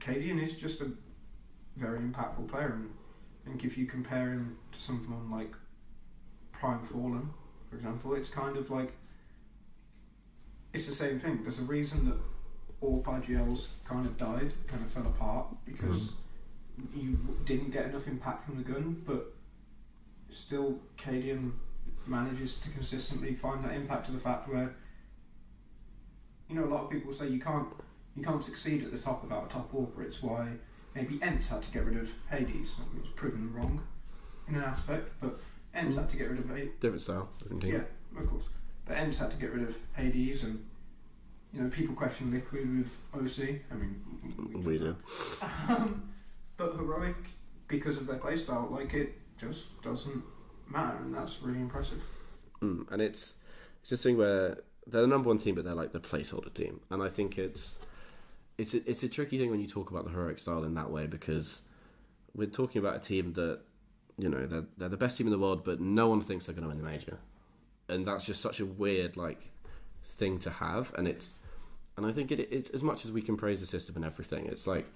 Cadian 0.00 0.42
is 0.42 0.56
just 0.56 0.80
a 0.80 0.90
very 1.76 1.98
impactful 1.98 2.48
player, 2.48 2.72
and 2.74 2.90
I 3.44 3.48
think 3.48 3.64
if 3.64 3.76
you 3.76 3.86
compare 3.86 4.30
him 4.30 4.56
to 4.72 4.80
someone 4.80 5.30
like 5.30 5.54
Prime 6.52 6.86
FalleN, 6.86 7.28
for 7.68 7.76
example, 7.76 8.14
it's 8.14 8.28
kind 8.28 8.56
of 8.56 8.70
like 8.70 8.92
it's 10.72 10.86
the 10.86 10.94
same 10.94 11.20
thing. 11.20 11.40
There's 11.42 11.58
a 11.58 11.62
reason 11.62 12.08
that 12.08 12.16
all 12.80 13.02
IGLs 13.02 13.68
kind 13.84 14.06
of 14.06 14.16
died, 14.16 14.52
kind 14.66 14.82
of 14.82 14.90
fell 14.90 15.06
apart 15.06 15.46
because 15.64 16.10
you 16.94 17.18
didn't 17.44 17.70
get 17.70 17.86
enough 17.86 18.06
impact 18.06 18.46
from 18.46 18.56
the 18.56 18.62
gun, 18.62 19.02
but 19.06 19.34
still 20.30 20.78
Cadian 20.96 21.52
manages 22.06 22.58
to 22.58 22.70
consistently 22.70 23.34
find 23.34 23.62
that 23.62 23.72
impact 23.72 24.06
to 24.06 24.12
the 24.12 24.18
fact 24.18 24.48
where 24.48 24.74
you 26.48 26.54
know 26.54 26.64
a 26.64 26.70
lot 26.72 26.84
of 26.84 26.90
people 26.90 27.12
say 27.12 27.28
you 27.28 27.38
can't 27.38 27.68
you 28.16 28.22
can't 28.22 28.42
succeed 28.42 28.82
at 28.82 28.90
the 28.92 28.98
top 28.98 29.22
without 29.22 29.46
a 29.46 29.48
top 29.48 29.72
AWPer. 29.72 30.02
It's 30.02 30.22
why 30.22 30.48
maybe 30.94 31.18
ENCE 31.22 31.48
had 31.48 31.62
to 31.62 31.70
get 31.70 31.84
rid 31.84 31.96
of 31.96 32.10
Hades. 32.30 32.74
It 32.94 33.02
was 33.02 33.12
proven 33.14 33.52
wrong 33.54 33.82
in 34.48 34.56
an 34.56 34.62
aspect, 34.62 35.10
but 35.20 35.40
ENCE 35.74 35.96
had 35.96 36.08
to 36.08 36.16
get 36.16 36.30
rid 36.30 36.40
of 36.40 36.48
Hades. 36.48 36.72
Different 36.80 37.02
style, 37.02 37.28
different 37.38 37.62
team. 37.62 37.72
Yeah, 37.74 38.20
of 38.20 38.28
course. 38.28 38.44
But 38.90 38.98
ENCE 38.98 39.18
had 39.18 39.30
to 39.30 39.36
get 39.36 39.52
rid 39.52 39.62
of 39.62 39.76
Hades, 39.94 40.42
and 40.42 40.66
you 41.52 41.62
know 41.62 41.70
people 41.70 41.94
question 41.94 42.32
Liquid 42.32 42.76
with 42.76 42.90
oSee. 43.14 43.60
I 43.70 43.74
mean, 43.74 44.64
We 44.64 44.78
do. 44.78 44.96
um, 45.68 46.10
but 46.56 46.74
heroic 46.74 47.14
because 47.68 47.98
of 47.98 48.08
their 48.08 48.18
playstyle, 48.18 48.68
like 48.68 48.92
it 48.92 49.16
just 49.38 49.80
doesn't 49.80 50.24
matter, 50.68 50.96
and 50.96 51.14
that's 51.14 51.40
really 51.40 51.60
impressive. 51.60 52.02
Mm, 52.62 52.90
and 52.90 53.00
it's 53.00 53.36
it's 53.80 53.90
this 53.90 54.02
thing 54.02 54.16
where 54.16 54.58
they're 54.88 55.02
the 55.02 55.06
number 55.06 55.28
one 55.28 55.38
team, 55.38 55.54
but 55.54 55.64
they're 55.64 55.76
like 55.76 55.92
the 55.92 56.00
placeholder 56.00 56.52
team, 56.52 56.80
and 56.90 57.00
I 57.00 57.08
think 57.08 57.38
it's 57.38 57.78
it's 58.58 58.74
a, 58.74 58.90
it's 58.90 59.04
a 59.04 59.08
tricky 59.08 59.38
thing 59.38 59.50
when 59.52 59.60
you 59.60 59.68
talk 59.68 59.92
about 59.92 60.04
the 60.04 60.10
heroic 60.10 60.40
style 60.40 60.64
in 60.64 60.74
that 60.74 60.90
way 60.90 61.06
because 61.06 61.62
we're 62.34 62.48
talking 62.48 62.80
about 62.80 62.96
a 62.96 62.98
team 62.98 63.34
that 63.34 63.60
you 64.18 64.28
know 64.28 64.46
they're 64.46 64.66
they're 64.78 64.88
the 64.88 64.96
best 64.96 65.16
team 65.16 65.28
in 65.28 65.32
the 65.32 65.38
world, 65.38 65.62
but 65.62 65.78
no 65.80 66.08
one 66.08 66.20
thinks 66.20 66.46
they're 66.46 66.56
going 66.56 66.64
to 66.64 66.68
win 66.68 66.82
the 66.82 66.90
major, 66.90 67.20
and 67.90 68.06
that's 68.06 68.24
just 68.24 68.40
such 68.40 68.60
a 68.60 68.66
weird 68.66 69.16
like 69.16 69.40
thing 70.04 70.38
to 70.40 70.50
have, 70.50 70.94
and 70.96 71.06
it's 71.08 71.34
and 71.96 72.06
I 72.06 72.12
think 72.12 72.32
it, 72.32 72.48
it's 72.50 72.70
as 72.70 72.82
much 72.82 73.04
as 73.04 73.12
we 73.12 73.22
can 73.22 73.36
praise 73.36 73.60
the 73.60 73.66
system 73.66 73.96
and 73.96 74.04
everything, 74.04 74.46
it's 74.46 74.66
like. 74.66 74.86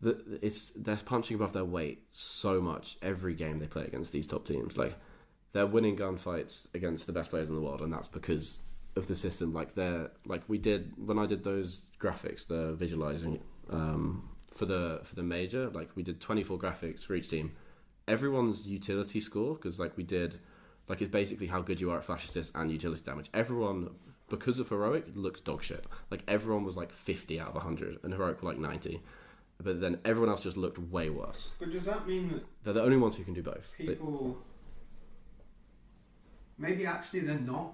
The, 0.00 0.38
it's 0.40 0.70
they're 0.76 0.94
punching 0.94 1.34
above 1.34 1.52
their 1.52 1.64
weight 1.64 2.04
so 2.12 2.60
much 2.60 2.98
every 3.02 3.34
game 3.34 3.58
they 3.58 3.66
play 3.66 3.82
against 3.84 4.12
these 4.12 4.28
top 4.28 4.46
teams. 4.46 4.78
Like 4.78 4.94
they're 5.52 5.66
winning 5.66 5.96
gunfights 5.96 6.72
against 6.72 7.08
the 7.08 7.12
best 7.12 7.30
players 7.30 7.48
in 7.48 7.56
the 7.56 7.60
world, 7.60 7.82
and 7.82 7.92
that's 7.92 8.06
because 8.06 8.62
of 8.94 9.06
the 9.06 9.16
system. 9.16 9.52
Like 9.52 9.74
they're 9.74 10.10
like 10.26 10.42
we 10.46 10.58
did 10.58 10.92
when 11.04 11.18
I 11.18 11.26
did 11.26 11.42
those 11.42 11.86
graphics, 11.98 12.46
the 12.46 12.74
visualizing 12.74 13.40
um, 13.70 14.28
for 14.52 14.66
the 14.66 15.00
for 15.04 15.14
the 15.14 15.22
major. 15.22 15.70
Like 15.70 15.90
we 15.96 16.02
did 16.02 16.20
twenty 16.20 16.42
four 16.42 16.58
graphics 16.58 17.04
for 17.04 17.14
each 17.14 17.28
team. 17.28 17.52
Everyone's 18.06 18.66
utility 18.66 19.20
score 19.20 19.54
because 19.54 19.80
like 19.80 19.96
we 19.96 20.04
did, 20.04 20.38
like 20.88 21.00
it's 21.02 21.10
basically 21.10 21.46
how 21.46 21.60
good 21.60 21.80
you 21.80 21.90
are 21.90 21.98
at 21.98 22.04
flash 22.04 22.24
assist 22.24 22.52
and 22.54 22.70
utility 22.70 23.02
damage. 23.04 23.28
Everyone 23.34 23.90
because 24.28 24.58
of 24.58 24.68
heroic 24.68 25.06
looked 25.14 25.44
dog 25.44 25.62
shit. 25.62 25.84
Like 26.10 26.22
everyone 26.28 26.64
was 26.64 26.76
like 26.76 26.92
fifty 26.92 27.38
out 27.40 27.54
of 27.54 27.62
hundred, 27.62 27.98
and 28.02 28.12
heroic 28.12 28.42
were 28.42 28.50
like 28.50 28.58
ninety. 28.58 29.00
But 29.62 29.80
then 29.80 29.98
everyone 30.04 30.30
else 30.30 30.42
just 30.42 30.56
looked 30.56 30.78
way 30.78 31.10
worse. 31.10 31.52
But 31.58 31.72
does 31.72 31.84
that 31.84 32.06
mean 32.06 32.28
that 32.32 32.44
They're 32.64 32.74
the 32.74 32.82
only 32.82 32.96
ones 32.96 33.16
who 33.16 33.24
can 33.24 33.34
do 33.34 33.42
both. 33.42 33.74
They- 33.78 33.86
people 33.86 34.38
maybe 36.58 36.86
actually 36.86 37.20
they're 37.20 37.38
not 37.38 37.72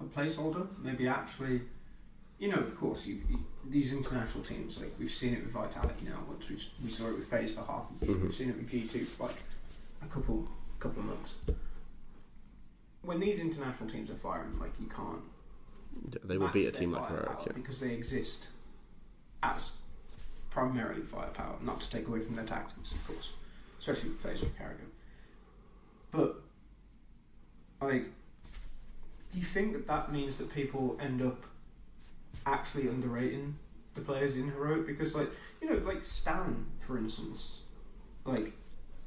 a 0.00 0.04
placeholder? 0.04 0.66
Maybe 0.82 1.06
actually, 1.08 1.62
you 2.38 2.48
know, 2.48 2.56
of 2.58 2.76
course, 2.76 3.06
you, 3.06 3.20
you, 3.28 3.44
these 3.68 3.92
international 3.92 4.42
teams, 4.44 4.78
like 4.80 4.92
we've 4.98 5.10
seen 5.10 5.34
it 5.34 5.42
with 5.44 5.52
Vitality 5.52 6.04
now. 6.06 6.18
Once 6.28 6.48
we 6.48 6.56
we 6.82 6.90
saw 6.90 7.06
it 7.08 7.14
with 7.18 7.28
FaZe 7.28 7.54
for 7.54 7.62
half. 7.64 7.84
Mhm. 8.00 8.22
we've 8.22 8.34
seen 8.34 8.50
it 8.50 8.56
with 8.56 8.68
G 8.68 8.86
two 8.86 9.04
for 9.04 9.26
like 9.28 9.36
a 10.02 10.06
couple 10.06 10.48
couple 10.80 11.00
of 11.00 11.06
months. 11.06 11.34
When 13.02 13.20
these 13.20 13.40
international 13.40 13.90
teams 13.90 14.10
are 14.10 14.14
firing, 14.14 14.58
like 14.60 14.72
you 14.80 14.86
can't 14.86 15.24
they 16.24 16.38
will 16.38 16.48
beat 16.48 16.66
a 16.66 16.70
team 16.70 16.92
like. 16.92 17.04
Yeah. 17.10 17.52
because 17.54 17.80
they 17.80 17.90
exist 17.90 18.48
as 19.42 19.72
primarily 20.50 21.02
firepower, 21.02 21.56
not 21.62 21.80
to 21.80 21.90
take 21.90 22.06
away 22.06 22.20
from 22.20 22.36
their 22.36 22.44
tactics, 22.44 22.92
of 22.92 23.06
course, 23.06 23.30
especially 23.78 24.10
with 24.10 24.20
FaZe 24.20 24.42
with 24.42 24.58
karrigan. 24.58 24.90
But 26.10 26.36
like, 27.80 28.04
do 29.30 29.38
you 29.38 29.44
think 29.44 29.72
that 29.72 29.86
that 29.86 30.12
means 30.12 30.36
that 30.36 30.52
people 30.52 30.96
end 31.00 31.22
up 31.22 31.44
actually 32.46 32.88
underrating 32.88 33.56
the 33.94 34.02
players 34.02 34.36
in 34.36 34.50
heroic? 34.50 34.86
Because 34.86 35.14
like 35.14 35.30
you 35.60 35.70
know, 35.70 35.76
like 35.78 36.02
stavn, 36.02 36.64
for 36.86 36.98
instance, 36.98 37.60
like 38.24 38.52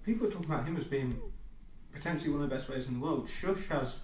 people 0.04 0.28
are 0.28 0.32
talking 0.32 0.52
about 0.52 0.66
him 0.66 0.78
as 0.78 0.84
being 0.84 1.20
potentially 1.96 2.30
one 2.30 2.44
of 2.44 2.50
the 2.50 2.56
best 2.56 2.68
players 2.68 2.88
in 2.88 2.94
the 2.94 3.00
world. 3.00 3.28
Shush 3.28 3.68
has 3.68 3.96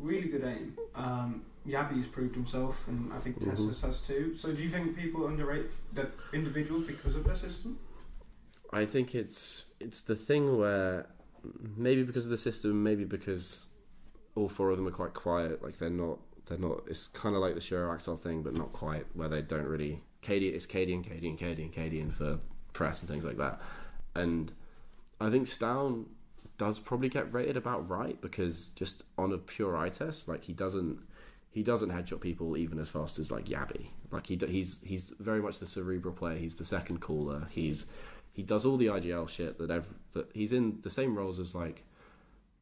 really 0.00 0.28
good 0.28 0.44
aim. 0.44 0.76
Um, 0.94 1.42
jabbi's 1.66 2.06
proved 2.06 2.34
himself, 2.34 2.78
and 2.86 3.12
I 3.12 3.18
think 3.18 3.40
Mhm. 3.40 3.56
TeSeS 3.56 3.80
has 3.80 4.00
too. 4.00 4.36
So, 4.36 4.52
do 4.54 4.62
you 4.62 4.70
think 4.70 4.96
people 4.96 5.26
underrate 5.26 5.66
the 5.92 6.10
individuals 6.32 6.84
because 6.84 7.14
of 7.14 7.24
their 7.24 7.36
system? 7.36 7.78
I 8.72 8.86
think 8.86 9.14
it's 9.14 9.66
it's 9.80 10.00
the 10.00 10.16
thing 10.16 10.56
where 10.56 11.06
maybe 11.76 12.02
because 12.02 12.24
of 12.24 12.30
the 12.30 12.38
system, 12.38 12.82
maybe 12.82 13.04
because 13.04 13.68
all 14.34 14.48
four 14.48 14.70
of 14.70 14.76
them 14.76 14.86
are 14.86 14.90
quite 15.02 15.14
quiet. 15.14 15.62
Like 15.62 15.78
they're 15.78 15.90
not 15.90 16.18
they're 16.46 16.58
not. 16.58 16.84
It's 16.86 17.08
kind 17.08 17.34
of 17.34 17.40
like 17.40 17.54
the 17.54 17.60
sh1ro 17.60 17.96
Ax1Le 17.96 18.18
thing, 18.18 18.42
but 18.42 18.54
not 18.54 18.72
quite. 18.72 19.06
Where 19.14 19.28
they 19.28 19.42
don't 19.42 19.66
really. 19.66 20.02
Katie, 20.20 20.48
it's 20.48 20.66
Katie 20.66 20.94
and 20.94 21.04
Katie 21.04 21.28
and 21.28 21.38
Katie 21.38 21.62
and 21.62 21.72
Katie 21.72 22.00
and 22.00 22.12
for 22.12 22.38
press 22.72 23.02
and 23.02 23.10
things 23.10 23.24
like 23.24 23.36
that. 23.36 23.60
And 24.14 24.52
I 25.20 25.30
think 25.30 25.46
stavn 25.46 26.06
does 26.58 26.78
probably 26.78 27.08
get 27.08 27.32
rated 27.32 27.56
about 27.56 27.88
right 27.88 28.20
because 28.20 28.66
just 28.76 29.04
on 29.18 29.32
a 29.32 29.38
pure 29.38 29.76
eye 29.76 29.88
test, 29.88 30.28
like 30.28 30.44
he 30.44 30.52
doesn't 30.52 31.00
he 31.50 31.62
doesn't 31.62 31.90
headshot 31.90 32.20
people 32.20 32.56
even 32.56 32.78
as 32.78 32.88
fast 32.88 33.18
as 33.18 33.30
like 33.30 33.46
jabbi. 33.46 33.86
Like 34.10 34.26
he 34.26 34.38
he's 34.48 34.80
he's 34.84 35.12
very 35.18 35.40
much 35.40 35.58
the 35.58 35.66
cerebral 35.66 36.14
player. 36.14 36.36
He's 36.36 36.56
the 36.56 36.64
second 36.64 37.00
caller. 37.00 37.46
He's 37.50 37.86
he 38.32 38.42
does 38.42 38.64
all 38.64 38.76
the 38.76 38.86
IGL 38.86 39.28
shit 39.28 39.58
that 39.58 39.86
that 40.12 40.30
he's 40.34 40.52
in 40.52 40.78
the 40.82 40.90
same 40.90 41.16
roles 41.16 41.38
as 41.38 41.54
like 41.54 41.84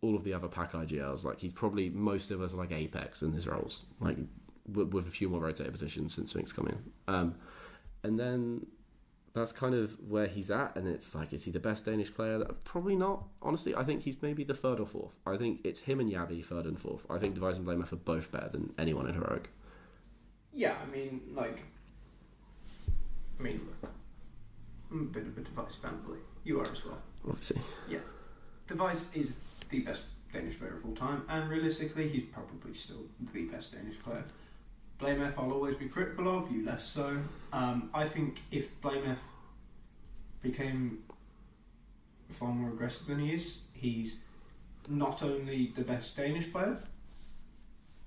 all 0.02 0.16
of 0.16 0.25
the 0.25 0.34
other 0.34 0.49
pack 0.49 0.72
IGLs. 0.72 1.25
Like 1.25 1.40
he's 1.40 1.52
probably 1.52 1.90
most 1.90 2.30
of 2.30 2.42
us 2.42 2.52
are 2.52 2.58
like 2.58 2.72
Apex 2.72 3.22
in 3.22 3.32
his 3.32 3.46
roles, 3.46 3.82
like 4.00 4.16
with, 4.70 4.92
with 4.92 5.06
a 5.06 5.11
few 5.11 5.28
more 5.28 5.40
rotated 5.40 5.72
positions 5.72 6.14
since 6.14 6.30
Sphinx 6.30 6.52
come 6.52 6.68
in. 6.68 6.78
Um, 7.08 7.34
and 8.02 8.18
then 8.18 8.66
that's 9.34 9.52
kind 9.52 9.74
of 9.74 9.96
where 10.10 10.26
he's 10.26 10.50
at, 10.50 10.76
and 10.76 10.86
it's 10.86 11.14
like, 11.14 11.32
is 11.32 11.44
he 11.44 11.50
the 11.50 11.60
best 11.60 11.86
Danish 11.86 12.12
player? 12.14 12.44
Probably 12.64 12.96
not. 12.96 13.24
Honestly, 13.40 13.74
I 13.74 13.82
think 13.82 14.02
he's 14.02 14.20
maybe 14.20 14.44
the 14.44 14.54
third 14.54 14.78
or 14.78 14.86
fourth. 14.86 15.14
I 15.26 15.36
think 15.36 15.60
it's 15.64 15.80
him 15.80 16.00
and 16.00 16.10
jabbi 16.10 16.44
third 16.44 16.66
and 16.66 16.78
fourth. 16.78 17.06
I 17.08 17.18
think 17.18 17.36
dev1ce 17.36 17.56
and 17.56 17.66
blameF 17.66 17.92
are 17.92 17.96
both 17.96 18.30
better 18.30 18.48
than 18.48 18.72
anyone 18.78 19.08
in 19.08 19.14
heroic. 19.14 19.48
Yeah, 20.52 20.74
I 20.82 20.90
mean, 20.94 21.22
like, 21.34 21.62
I 23.40 23.42
mean, 23.42 23.60
look, 23.82 23.90
I'm 24.90 25.00
a 25.00 25.04
bit 25.04 25.26
of 25.26 25.38
a 25.38 25.40
dev1ce 25.40 25.76
fanboy. 25.78 26.18
You 26.44 26.60
are 26.60 26.70
as 26.70 26.84
well. 26.84 26.98
Obviously, 27.26 27.60
Yeah, 27.88 28.00
dev1ce 28.68 29.16
is 29.16 29.34
the 29.70 29.80
best 29.80 30.02
Danish 30.30 30.58
player 30.58 30.76
of 30.76 30.84
all 30.84 30.94
time, 30.94 31.24
and 31.30 31.48
realistically, 31.48 32.06
he's 32.08 32.24
probably 32.24 32.74
still 32.74 33.04
the 33.32 33.46
best 33.46 33.72
Danish 33.72 33.98
player. 33.98 34.24
blameF, 35.00 35.34
I'll 35.38 35.52
always 35.52 35.75
be 35.75 35.88
critical 35.88 36.38
of 36.38 36.50
you, 36.50 36.64
less 36.64 36.84
so. 36.84 37.16
Um, 37.52 37.90
I 37.94 38.06
think 38.06 38.40
if 38.50 38.80
blameF 38.80 39.18
became 40.42 40.99
far 42.28 42.49
more 42.49 42.70
aggressive 42.70 43.06
than 43.06 43.20
he 43.20 43.34
is, 43.34 43.61
he's 43.72 44.20
not 44.88 45.22
only 45.22 45.72
the 45.76 45.82
best 45.82 46.16
Danish 46.16 46.50
player, 46.50 46.78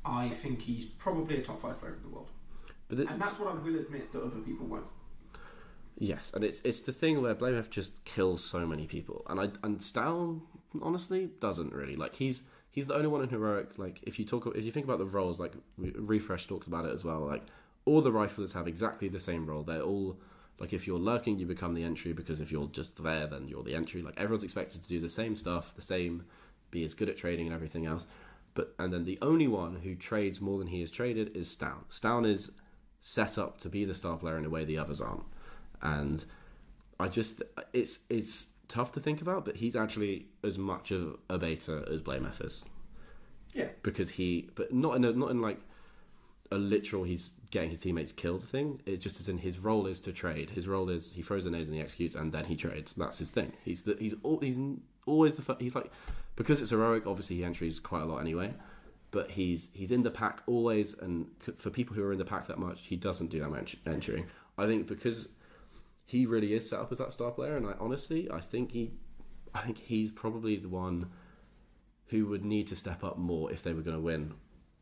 I 0.04 0.30
think 0.30 0.62
he's 0.62 0.86
probably 0.86 1.38
a 1.38 1.42
top 1.42 1.62
five 1.62 1.80
player 1.80 1.94
in 1.94 2.04
the 2.04 2.10
world. 2.10 2.30
But 2.88 3.00
And 3.00 3.22
that's 3.22 3.40
what 3.40 3.50
I 3.50 3.58
will 3.58 3.76
admit 3.80 4.12
that 4.12 4.22
other 4.22 4.40
people 4.40 4.68
won't. 4.68 4.86
Yes, 5.98 6.32
and 6.34 6.44
it's 6.44 6.62
it's 6.66 6.82
the 6.82 6.92
thing 6.92 7.22
where 7.22 7.34
blameF 7.34 7.70
just 7.70 8.04
kills 8.04 8.44
so 8.44 8.68
many 8.68 8.86
people, 8.86 9.26
and 9.28 9.40
I 9.40 9.44
and 9.64 9.80
stavn 9.80 10.42
honestly 10.82 11.30
doesn't 11.40 11.74
really 11.74 11.96
like 11.96 12.16
he's 12.16 12.42
he's 12.76 12.88
the 12.88 12.94
only 12.94 13.08
one 13.08 13.24
in 13.24 13.30
heroic. 13.30 13.80
Like 13.80 14.02
if 14.04 14.20
you 14.20 14.26
talk 14.26 14.46
if 14.56 14.64
you 14.64 14.72
think 14.72 14.86
about 14.86 15.00
the 15.00 15.06
roles, 15.06 15.40
like 15.40 15.54
refresh 15.78 16.46
talks 16.46 16.68
about 16.68 16.86
it 16.86 16.94
as 16.94 17.04
well. 17.04 17.22
Like 17.22 17.44
all 17.86 18.02
the 18.02 18.12
riflers 18.12 18.54
have 18.54 18.68
exactly 18.68 19.08
the 19.08 19.20
same 19.20 19.48
role. 19.48 19.64
They're 19.64 19.82
all 19.82 20.18
like 20.60 20.74
if 20.74 20.86
you're 20.86 21.00
lurking, 21.00 21.40
you 21.40 21.46
become 21.46 21.74
the 21.74 21.84
entry 21.84 22.14
because 22.14 22.40
if 22.40 22.52
you're 22.52 22.68
just 22.68 23.02
there, 23.02 23.26
then 23.26 23.48
you're 23.48 23.64
the 23.64 23.74
entry. 23.74 24.02
Like 24.02 24.20
everyone's 24.20 24.44
expected 24.44 24.84
to 24.84 24.90
do 24.90 25.00
the 25.00 25.10
same 25.10 25.36
stuff, 25.36 25.74
the 25.74 25.82
same, 25.82 26.26
be 26.70 26.84
as 26.84 26.94
good 26.94 27.10
at 27.10 27.18
trading 27.18 27.48
and 27.48 27.56
everything 27.56 27.86
else. 27.86 28.06
But 28.54 28.76
and 28.78 28.94
then 28.94 29.06
the 29.06 29.18
only 29.22 29.48
one 29.48 29.78
who 29.78 29.96
trades 29.96 30.40
more 30.40 30.60
than 30.60 30.68
he 30.68 30.82
is 30.82 30.92
traded 30.92 31.36
is 31.36 31.56
stavn. 31.56 31.84
stavn 31.90 32.26
is 32.28 32.52
set 33.02 33.38
up 33.38 33.60
to 33.62 33.70
be 33.70 33.86
the 33.86 33.94
star 33.94 34.18
player 34.18 34.38
in 34.38 34.46
a 34.46 34.50
way 34.50 34.66
the 34.66 34.80
others 34.80 35.00
aren't 35.00 35.24
and 35.82 36.26
I 37.00 37.08
just 37.08 37.42
it's 37.74 38.00
it's 38.10 38.48
tough 38.68 38.92
to 38.94 39.00
think 39.00 39.22
about, 39.22 39.46
but 39.46 39.56
he's 39.56 39.76
actually 39.76 40.28
as 40.44 40.58
much 40.58 40.92
of 40.92 41.18
a 41.30 41.38
beta 41.38 41.86
as 41.92 42.02
blameF 42.02 42.44
is. 42.46 42.66
Yeah. 43.54 43.68
because 43.84 44.10
he, 44.10 44.50
but 44.56 44.74
not 44.74 44.98
in 44.98 45.06
a 45.06 45.14
not 45.14 45.32
in 45.32 45.42
like 45.42 45.60
a 46.52 46.58
literal 46.58 47.06
he's 47.06 47.30
getting 47.52 47.70
his 47.70 47.80
teammates 47.80 48.12
killed 48.12 48.44
thing. 48.44 48.82
It's 48.86 49.02
just 49.02 49.20
as 49.22 49.30
in 49.30 49.38
his 49.38 49.60
role 49.60 49.88
is 49.88 50.02
to 50.02 50.12
trade. 50.12 50.50
His 50.50 50.68
role 50.68 50.90
is 50.90 51.14
he 51.14 51.22
throws 51.22 51.46
the 51.46 51.52
nades 51.52 51.70
and 51.70 51.76
he 51.76 51.82
executes, 51.82 52.16
and 52.16 52.32
then 52.34 52.44
he 52.44 52.58
trades. 52.58 52.94
That's 52.94 53.18
his 53.20 53.30
thing. 53.30 53.54
He's 53.64 53.84
the 53.84 53.96
he's 53.98 54.14
al- 54.26 54.40
he's 54.40 54.60
always 55.06 55.36
the 55.36 55.42
fir- 55.42 55.56
he's 55.60 55.74
like 55.74 55.90
because 56.36 56.62
it's 56.62 56.72
heroic. 56.72 57.08
Obviously, 57.08 57.38
he 57.38 57.46
entries 57.46 57.80
quite 57.80 58.02
a 58.02 58.06
lot 58.06 58.18
anyway. 58.20 58.54
But 59.12 59.32
he's 59.32 59.70
he's 59.74 59.92
in 59.92 60.04
the 60.04 60.12
pack 60.12 60.42
always, 60.48 60.94
and 60.96 61.28
for 61.58 61.70
people 61.70 61.96
who 61.96 62.04
are 62.04 62.12
in 62.12 62.18
the 62.18 62.26
pack 62.26 62.48
that 62.48 62.58
much, 62.60 62.82
he 62.82 62.98
doesn't 62.98 63.28
do 63.28 63.40
that 63.40 63.50
much 63.50 63.78
entering. 63.86 64.26
I 64.58 64.66
think 64.68 64.86
because 64.88 65.30
he 66.06 66.26
really 66.26 66.54
is 66.54 66.70
set 66.70 66.80
up 66.80 66.92
as 66.92 67.00
that 67.00 67.12
star 67.14 67.32
player, 67.32 67.58
and 67.58 67.66
I 67.68 67.74
honestly, 67.80 68.30
I 68.32 68.40
think 68.40 68.72
he, 68.72 68.92
I 69.54 69.62
think 69.62 69.80
he's 69.80 70.12
probably 70.12 70.56
the 70.58 70.70
one 70.70 71.10
who 72.08 72.28
would 72.28 72.46
need 72.46 72.68
to 72.68 72.76
step 72.76 73.04
up 73.04 73.18
more 73.18 73.52
if 73.52 73.64
they 73.64 73.74
were 73.74 73.82
going 73.82 73.96
to 73.98 74.02
win 74.02 74.34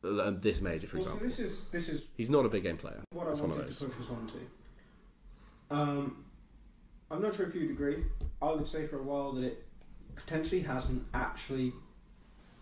uh, 0.03 0.31
this 0.35 0.59
major, 0.59 0.85
for 0.87 0.97
Well, 0.97 1.05
so 1.05 1.11
example. 1.13 1.27
this 1.29 1.39
is 1.39 1.61
this 1.71 1.89
is 1.89 2.01
He's 2.17 2.29
not 2.29 2.45
a 2.45 2.49
big 2.49 2.63
game 2.63 2.77
player. 2.77 2.99
what 3.11 3.27
That's 3.27 3.39
I 3.39 3.43
wanted 3.43 3.71
to 3.71 3.85
push 3.85 4.05
us 4.05 4.09
on 4.11 4.27
to. 4.27 5.75
Um, 5.75 6.25
I'm 7.09 7.21
not 7.21 7.33
sure 7.33 7.45
if 7.47 7.55
you'd 7.55 7.71
agree. 7.71 8.03
I 8.41 8.51
would 8.51 8.67
say 8.67 8.87
for 8.87 8.99
a 8.99 9.03
while 9.03 9.31
that 9.33 9.43
it 9.43 9.63
potentially 10.15 10.61
hasn't 10.61 11.05
actually, 11.13 11.71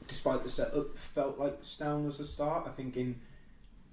despite 0.08 0.44
the 0.44 0.50
setup, 0.50 0.96
felt 1.16 1.40
like 1.40 1.62
stavn 1.64 2.06
was 2.06 2.20
a 2.20 2.26
start. 2.26 2.68
I 2.68 2.72
think 2.72 2.96
in 2.98 3.20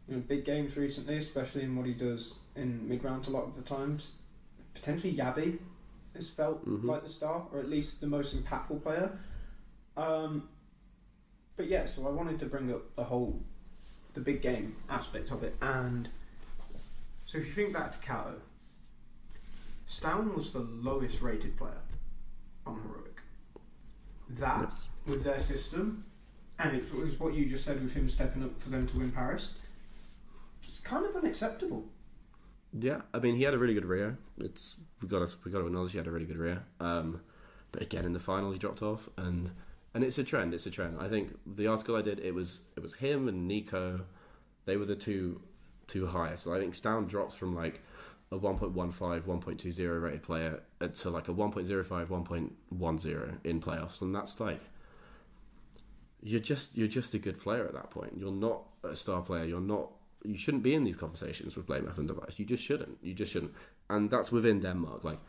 you 0.09 0.17
know 0.17 0.21
big 0.27 0.45
games 0.45 0.77
recently, 0.77 1.17
especially 1.17 1.63
in 1.63 1.75
what 1.77 1.87
he 1.87 1.95
does 1.95 2.35
in 2.57 2.87
mid 2.89 3.03
round 3.03 3.27
a 3.27 3.31
lot 3.31 3.45
of 3.45 3.57
the 3.57 3.63
times, 3.63 4.09
potentially 4.79 5.15
jabbi 5.15 5.59
has 6.15 6.29
felt 6.29 6.65
Mhm. 6.67 6.85
like 6.85 7.03
the 7.03 7.09
star, 7.09 7.47
or 7.53 7.59
at 7.61 7.69
least 7.69 8.01
the 8.01 8.07
most 8.07 8.35
impactful 8.37 8.83
player. 8.83 9.19
Um, 9.97 10.49
but 11.57 11.67
yeah, 11.69 11.87
so 11.87 12.07
I 12.07 12.11
wanted 12.11 12.39
to 12.41 12.47
bring 12.47 12.73
up 12.73 12.95
the 12.97 13.05
whole 13.05 13.43
the 14.15 14.21
big 14.21 14.43
game 14.43 14.75
aspect 14.89 15.31
of 15.31 15.43
it, 15.45 15.57
and 15.61 16.09
so 17.27 17.39
if 17.39 17.47
you 17.47 17.53
think 17.53 17.73
back 17.73 17.93
to 17.93 17.99
Kato, 17.99 18.41
stavn 19.89 20.35
was 20.35 20.53
the 20.53 20.61
lowest 20.61 21.21
rated 21.23 21.57
player 21.57 21.81
on 22.67 22.81
heroic. 22.83 23.21
That 24.31 24.71
Yes. 24.71 24.89
with 25.07 25.23
their 25.25 25.39
system, 25.41 26.05
and 26.59 26.77
it 26.77 26.93
was 26.93 27.19
what 27.21 27.35
you 27.35 27.49
just 27.49 27.65
said 27.65 27.81
with 27.83 27.93
him 27.93 28.09
stepping 28.09 28.43
up 28.43 28.61
for 28.61 28.71
them 28.71 28.87
to 28.89 28.99
win 28.99 29.13
Paris. 29.13 29.55
It's 30.63 30.81
kind 30.81 31.07
of 31.07 31.15
unacceptable. 31.15 31.89
Yeah, 32.73 33.03
I 33.15 33.19
mean, 33.19 33.37
he 33.37 33.43
had 33.43 33.55
a 33.55 33.59
really 33.59 33.75
good 33.75 33.87
Rio. 33.87 34.17
It's 34.39 34.77
we 35.01 35.09
got 35.09 35.27
to 35.27 35.37
we 35.45 35.51
got 35.51 35.61
to 35.61 35.67
acknowledge 35.67 35.93
he 35.93 35.99
had 35.99 36.07
a 36.07 36.11
really 36.11 36.27
good 36.27 36.37
Rio. 36.37 36.61
Um, 36.81 37.21
but 37.73 37.83
again, 37.83 38.05
in 38.05 38.13
the 38.13 38.19
final, 38.19 38.53
he 38.53 38.59
dropped 38.59 38.83
off, 38.83 39.09
and 39.17 39.51
and 39.95 40.05
it's 40.05 40.19
a 40.19 40.25
trend. 40.25 40.55
It's 40.55 40.67
a 40.67 40.71
trend. 40.71 40.99
I 41.01 41.09
think 41.09 41.39
the 41.47 41.67
article 41.67 41.97
I 41.97 42.03
did, 42.03 42.21
it 42.21 42.35
was 42.35 42.61
it 42.77 42.83
was 42.83 42.95
him 42.95 43.29
and 43.29 43.51
NiKo. 43.51 44.03
They 44.67 44.77
were 44.77 44.85
the 44.85 44.97
two 44.97 45.41
two 45.87 46.07
highest. 46.07 46.47
I 46.47 46.59
think 46.59 46.75
stavn 46.75 47.09
drops 47.09 47.35
from 47.35 47.55
like 47.55 47.81
a 48.31 48.39
1.15, 48.39 48.75
1.20 48.75 50.03
rated 50.03 50.23
player 50.23 50.61
uh, 50.83 50.89
to 50.89 51.11
like 51.11 51.29
a 51.29 51.33
1.05, 51.33 52.09
1.10 52.09 53.33
in 53.45 53.61
playoffs, 53.61 54.03
and 54.03 54.15
that's 54.15 54.39
like 54.39 54.61
you're 56.23 56.41
just 56.41 56.77
you're 56.77 56.89
just 56.89 57.15
a 57.15 57.19
good 57.19 57.41
player 57.41 57.65
at 57.67 57.73
that 57.75 57.91
point. 57.91 58.13
You're 58.17 58.33
not 58.33 58.63
a 58.85 58.95
star 58.95 59.23
player. 59.23 59.45
You're 59.45 59.61
not. 59.61 59.91
You 60.25 60.37
shouldn't 60.37 60.63
be 60.63 60.75
in 60.75 60.85
these 60.85 60.97
conversations 60.97 61.57
with 61.57 61.67
Blame 61.67 61.87
and 61.87 62.09
dev1ce. 62.11 62.39
You 62.39 62.45
just 62.45 62.63
shouldn't. 62.63 62.99
You 63.03 63.15
just 63.15 63.33
shouldn't. 63.33 63.53
And 63.89 64.11
that's 64.11 64.33
within 64.33 64.61
Denmark. 64.61 65.05
Like 65.05 65.21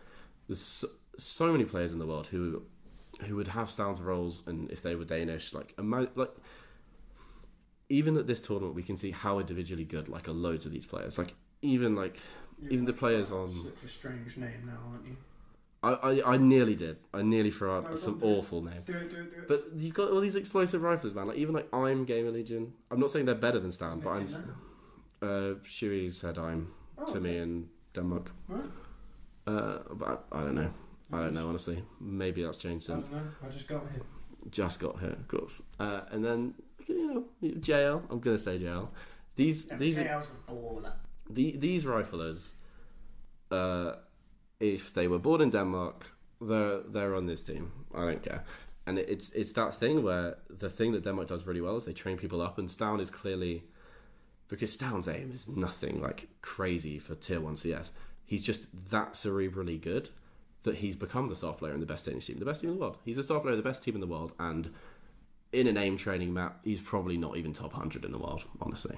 there's 0.48 0.60
so, 0.62 0.88
so 1.18 1.52
many 1.52 1.64
players 1.66 1.94
in 1.94 2.00
the 2.00 2.06
world 2.08 2.28
who 2.28 2.64
who 3.26 3.36
would 3.36 3.48
have 3.50 3.68
stavn's 3.68 4.02
roles, 4.02 4.48
and 4.48 4.70
if 4.72 4.82
they 4.82 4.96
were 4.96 5.06
Danish, 5.06 5.54
like 5.54 5.74
ima- 5.78 6.10
like 6.16 6.32
even 7.90 8.18
at 8.18 8.28
this 8.28 8.40
tournament, 8.42 8.76
we 8.76 8.84
can 8.84 8.98
see 8.98 9.12
how 9.12 9.40
individually 9.40 9.84
good 9.84 10.10
like 10.10 10.28
are 10.28 10.34
loads 10.34 10.66
of 10.66 10.72
these 10.72 10.86
players. 10.86 11.18
Like 11.18 11.34
even 11.62 11.96
like 11.96 12.18
Even 12.70 12.86
the 12.86 12.94
players 12.94 13.32
on- 13.32 13.50
such 13.52 13.84
a 13.84 13.88
strange 13.88 14.38
name 14.38 14.64
now, 14.66 14.80
aren't 14.92 15.06
you? 15.08 15.16
I 15.82 15.92
I, 15.94 16.34
I 16.34 16.38
nearly 16.38 16.76
did. 16.76 16.98
I 17.14 17.22
nearly 17.22 17.52
threw 17.52 17.72
out 17.72 17.90
No, 17.90 17.96
some 17.96 18.20
awful 18.22 18.62
names. 18.62 18.86
Do 18.86 18.94
it, 18.94 19.10
do 19.10 19.18
it, 19.18 19.32
do 19.34 19.40
it. 19.42 19.48
But 19.48 19.66
you've 19.78 19.94
got 19.94 20.12
all 20.12 20.20
these 20.20 20.36
explosive 20.36 20.82
riflers, 20.82 21.16
man. 21.16 21.28
Like 21.28 21.38
even 21.38 21.54
like 21.56 21.68
I'm 21.74 22.06
GamerLegion. 22.06 22.72
I'm 22.92 23.00
not 23.00 23.12
saying 23.12 23.26
they're 23.26 23.36
better 23.36 23.60
than 23.60 23.72
stavn, 23.72 24.04
but 24.04 24.10
I'm. 24.10 24.26
Isn't 24.26 24.42
it 24.42 24.48
in 24.48 24.54
Uh, 25.22 25.54
Shui 25.64 26.12
said 26.12 26.38
I'm 26.38 26.72
there? 26.98 27.06
to 27.08 27.18
Oh, 27.18 27.22
me 27.22 27.38
in 27.38 27.70
Denmark. 27.94 28.32
Right. 28.48 28.70
Uh, 29.48 29.80
but 29.92 30.26
I, 30.32 30.40
I 30.40 30.44
don't 30.44 30.56
know. 30.56 30.74
I 31.12 31.18
don't 31.24 31.34
know 31.34 31.48
honestly. 31.50 31.84
Maybe 32.00 32.44
that's 32.44 32.58
changed 32.58 32.90
I 32.90 32.94
since. 32.96 33.10
don't 33.10 33.20
know. 33.20 33.32
I 33.46 33.50
just 33.50 33.68
got 33.68 33.84
here. 33.92 34.02
Just 34.52 34.80
got 34.80 35.00
here, 35.00 35.10
of 35.10 35.28
course. 35.28 35.62
Uh, 35.80 36.02
and 36.12 36.24
then 36.24 36.54
you 36.88 37.14
know 37.14 37.24
JL. 37.44 38.02
I'm 38.10 38.20
gonna 38.20 38.38
say 38.38 38.60
JL. 38.60 38.90
These 39.36 39.66
these 39.78 39.98
JL's 39.98 40.32
a 40.48 40.52
baller. 40.52 40.94
the, 41.30 41.56
these 41.58 41.86
riflers, 41.86 42.54
uh, 43.52 43.94
if 44.60 44.94
they 44.94 45.08
were 45.08 45.20
born 45.20 45.42
in 45.42 45.50
Denmark, 45.50 46.06
they're 46.42 46.82
they're 46.82 47.16
on 47.16 47.26
this 47.26 47.44
team. 47.44 47.72
I 47.94 48.06
don't 48.06 48.24
care. 48.24 48.44
And 48.86 48.98
it's 49.00 49.30
it's 49.32 49.52
that 49.54 49.74
thing 49.74 50.04
where 50.04 50.38
the 50.50 50.70
thing 50.70 50.92
that 50.94 51.04
Denmark 51.04 51.28
does 51.28 51.46
really 51.46 51.62
well 51.62 51.76
is 51.78 51.86
they 51.86 51.94
train 51.94 52.18
people 52.18 52.42
up, 52.42 52.58
and 52.60 52.68
stavn 52.70 53.00
is 53.02 53.10
clearly 53.10 53.64
because 54.50 54.76
stavn's 54.76 55.08
aim 55.08 55.32
is 55.34 55.48
nothing 55.48 56.02
like 56.02 56.28
crazy 56.42 57.00
for 57.00 57.16
tier 57.16 57.40
one 57.40 57.56
CS. 57.56 57.92
He's 58.26 58.44
just 58.44 58.68
that 58.90 59.14
cerebrally 59.14 59.80
good 59.80 60.10
that 60.64 60.76
he's 60.76 60.96
become 60.96 61.30
the 61.30 61.36
star 61.36 61.54
player 61.54 61.74
in 61.74 61.80
the 61.80 61.86
best 61.86 62.06
Danish 62.06 62.26
team, 62.26 62.38
the 62.38 62.46
best 62.46 62.62
team 62.62 62.72
in 62.72 62.76
the 62.76 62.82
world. 62.82 62.98
He's 63.06 63.18
a 63.18 63.24
star 63.24 63.40
player, 63.40 63.54
in 63.54 63.58
the 63.58 63.64
best 63.64 63.84
team 63.84 63.96
in 63.96 64.02
the 64.02 64.08
world, 64.08 64.34
and 64.40 64.70
in 65.54 65.68
an 65.68 65.78
aim 65.78 65.96
training 65.96 66.34
map, 66.34 66.60
he's 66.64 66.82
probably 66.82 67.18
not 67.18 67.38
even 67.38 67.54
top 67.54 67.72
hundred 67.72 68.04
in 68.04 68.12
the 68.12 68.20
world, 68.20 68.44
honestly 68.62 68.98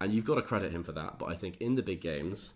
and 0.00 0.12
you've 0.12 0.24
got 0.24 0.34
to 0.36 0.42
credit 0.42 0.72
him 0.72 0.82
for 0.82 0.92
that. 0.92 1.18
But 1.18 1.26
I 1.26 1.34
think 1.34 1.56
in 1.60 1.74
the 1.74 1.82
big 1.82 2.00
games, 2.00 2.52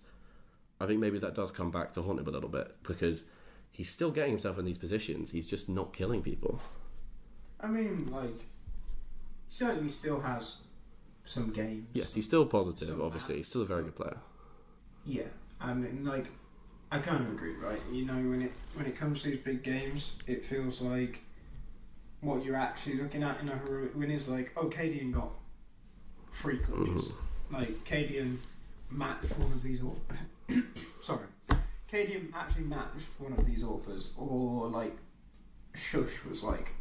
I 0.80 0.86
think 0.86 1.00
maybe 1.00 1.18
that 1.18 1.34
does 1.34 1.50
come 1.50 1.70
back 1.70 1.92
to 1.92 2.02
haunt 2.02 2.20
him 2.20 2.28
a 2.28 2.30
little 2.30 2.48
bit 2.48 2.76
because 2.82 3.24
he's 3.70 3.90
still 3.90 4.10
getting 4.10 4.32
himself 4.32 4.58
in 4.58 4.64
these 4.64 4.78
positions. 4.78 5.30
He's 5.30 5.46
just 5.46 5.68
not 5.68 5.92
killing 5.92 6.22
people. 6.22 6.60
I 7.60 7.66
mean, 7.66 8.10
like, 8.10 8.38
he 8.38 9.54
certainly 9.54 9.88
still 9.88 10.20
has 10.20 10.56
some 11.30 11.50
games. 11.50 11.86
Yes, 11.92 12.12
he's 12.14 12.26
still 12.26 12.44
positive. 12.44 12.88
Some 12.88 13.00
obviously, 13.00 13.36
he's 13.36 13.48
still 13.48 13.62
a 13.62 13.66
very 13.66 13.84
good 13.84 13.94
player. 13.96 14.16
Yeah, 15.06 15.28
I 15.60 15.72
mean, 15.74 16.04
like, 16.04 16.26
I 16.90 16.98
kind 16.98 17.24
of 17.24 17.32
agree, 17.32 17.54
right? 17.54 17.80
You 17.92 18.04
know, 18.04 18.14
when 18.14 18.42
it 18.42 18.52
when 18.74 18.86
it 18.86 18.96
comes 18.96 19.22
to 19.22 19.30
these 19.30 19.38
big 19.38 19.62
games, 19.62 20.12
it 20.26 20.44
feels 20.44 20.80
like 20.80 21.20
what 22.20 22.44
you're 22.44 22.56
actually 22.56 22.96
looking 23.00 23.22
at 23.22 23.40
in 23.40 23.48
a 23.48 23.56
heroic 23.58 23.94
win 23.94 24.10
is 24.10 24.28
like, 24.28 24.52
oh, 24.56 24.66
Cadian 24.66 25.12
got 25.12 25.30
three 26.32 26.58
clutches. 26.58 27.06
Mhm. 27.06 27.12
Like, 27.52 27.84
Cadian 27.84 28.36
matched 28.90 29.38
one 29.38 29.52
of 29.52 29.62
these. 29.62 29.82
Or- 29.82 29.96
Sorry, 31.00 31.26
Cadian 31.90 32.32
actually 32.34 32.64
matched 32.64 33.06
one 33.18 33.32
of 33.32 33.46
these 33.46 33.62
AWPers, 33.62 34.10
or 34.18 34.68
like, 34.68 34.96
sjuush 35.74 36.28
was 36.28 36.42
like 36.42 36.72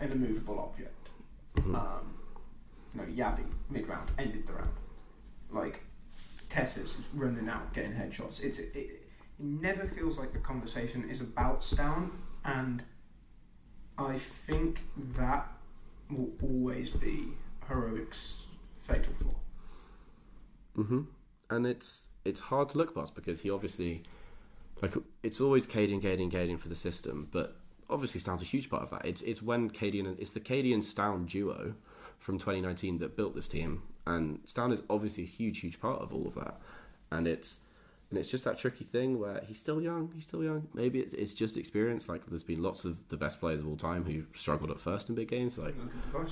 an 0.00 0.12
immovable 0.12 0.60
object. 0.60 1.08
Mhm. 1.56 1.74
Um, 1.74 2.14
no, 2.94 3.04
jabbi 3.04 3.44
mid 3.68 3.88
round 3.88 4.10
ended 4.18 4.46
the 4.46 4.52
round. 4.54 4.74
Like 5.50 5.82
TeSeS 6.50 6.78
is 6.78 7.08
running 7.14 7.48
out, 7.48 7.72
getting 7.72 7.92
headshots. 7.92 8.42
It's 8.42 8.58
it, 8.58 8.72
it 8.74 9.08
never 9.38 9.86
feels 9.86 10.18
like 10.18 10.32
the 10.32 10.38
conversation 10.38 11.08
is 11.08 11.20
about 11.20 11.60
stavn, 11.62 12.10
and 12.44 12.82
I 13.98 14.18
think 14.46 14.82
that 15.16 15.48
will 16.10 16.30
always 16.42 16.90
be 16.90 17.28
heroic's 17.68 18.42
fatal 18.80 19.12
flaw. 19.20 19.34
hmm 20.74 21.02
And 21.48 21.66
it's 21.66 22.06
it's 22.24 22.40
hard 22.40 22.68
to 22.70 22.78
look 22.78 22.94
past 22.94 23.14
because 23.14 23.40
he 23.40 23.50
obviously 23.50 24.02
like 24.82 24.94
it's 25.22 25.40
always 25.40 25.66
Cadian, 25.66 26.02
Cadian, 26.02 26.30
Cadian 26.30 26.58
for 26.58 26.68
the 26.68 26.76
system, 26.76 27.28
but 27.30 27.59
obviously 27.90 28.20
stavn's 28.20 28.42
a 28.42 28.46
huge 28.46 28.70
part 28.70 28.82
of 28.82 28.90
that. 28.90 29.04
It's 29.04 29.22
it's 29.22 29.42
when 29.42 29.70
Cadian 29.70 30.06
and 30.06 30.18
it's 30.18 30.30
the 30.30 30.40
Cadian 30.40 30.78
stavn 30.78 31.26
duo 31.26 31.74
from 32.18 32.38
2019 32.38 32.98
that 32.98 33.16
built 33.16 33.34
this 33.34 33.48
team, 33.48 33.82
and 34.06 34.44
stavn 34.46 34.72
is 34.72 34.82
obviously 34.88 35.24
a 35.24 35.26
huge, 35.26 35.60
huge 35.60 35.80
part 35.80 36.00
of 36.00 36.14
all 36.14 36.26
of 36.26 36.34
that. 36.36 36.60
And 37.10 37.26
it's 37.26 37.58
and 38.10 38.18
it's 38.18 38.30
just 38.30 38.44
that 38.44 38.58
tricky 38.58 38.84
thing 38.84 39.18
where 39.18 39.42
he's 39.46 39.58
still 39.58 39.80
young, 39.80 40.10
he's 40.14 40.24
still 40.24 40.42
young. 40.42 40.66
Maybe 40.74 41.00
it's, 41.00 41.12
it's 41.14 41.34
just 41.34 41.56
experience. 41.56 42.08
Like 42.08 42.26
there's 42.26 42.42
been 42.42 42.62
lots 42.62 42.84
of 42.84 43.06
the 43.08 43.16
best 43.16 43.40
players 43.40 43.60
of 43.60 43.68
all 43.68 43.76
time 43.76 44.04
who 44.04 44.24
struggled 44.34 44.70
at 44.70 44.80
first 44.80 45.08
in 45.08 45.14
big 45.14 45.28
games. 45.28 45.58
Like 45.58 45.76
Look 45.76 45.86
at 45.86 46.12
the 46.12 46.18
dev1ce. 46.18 46.30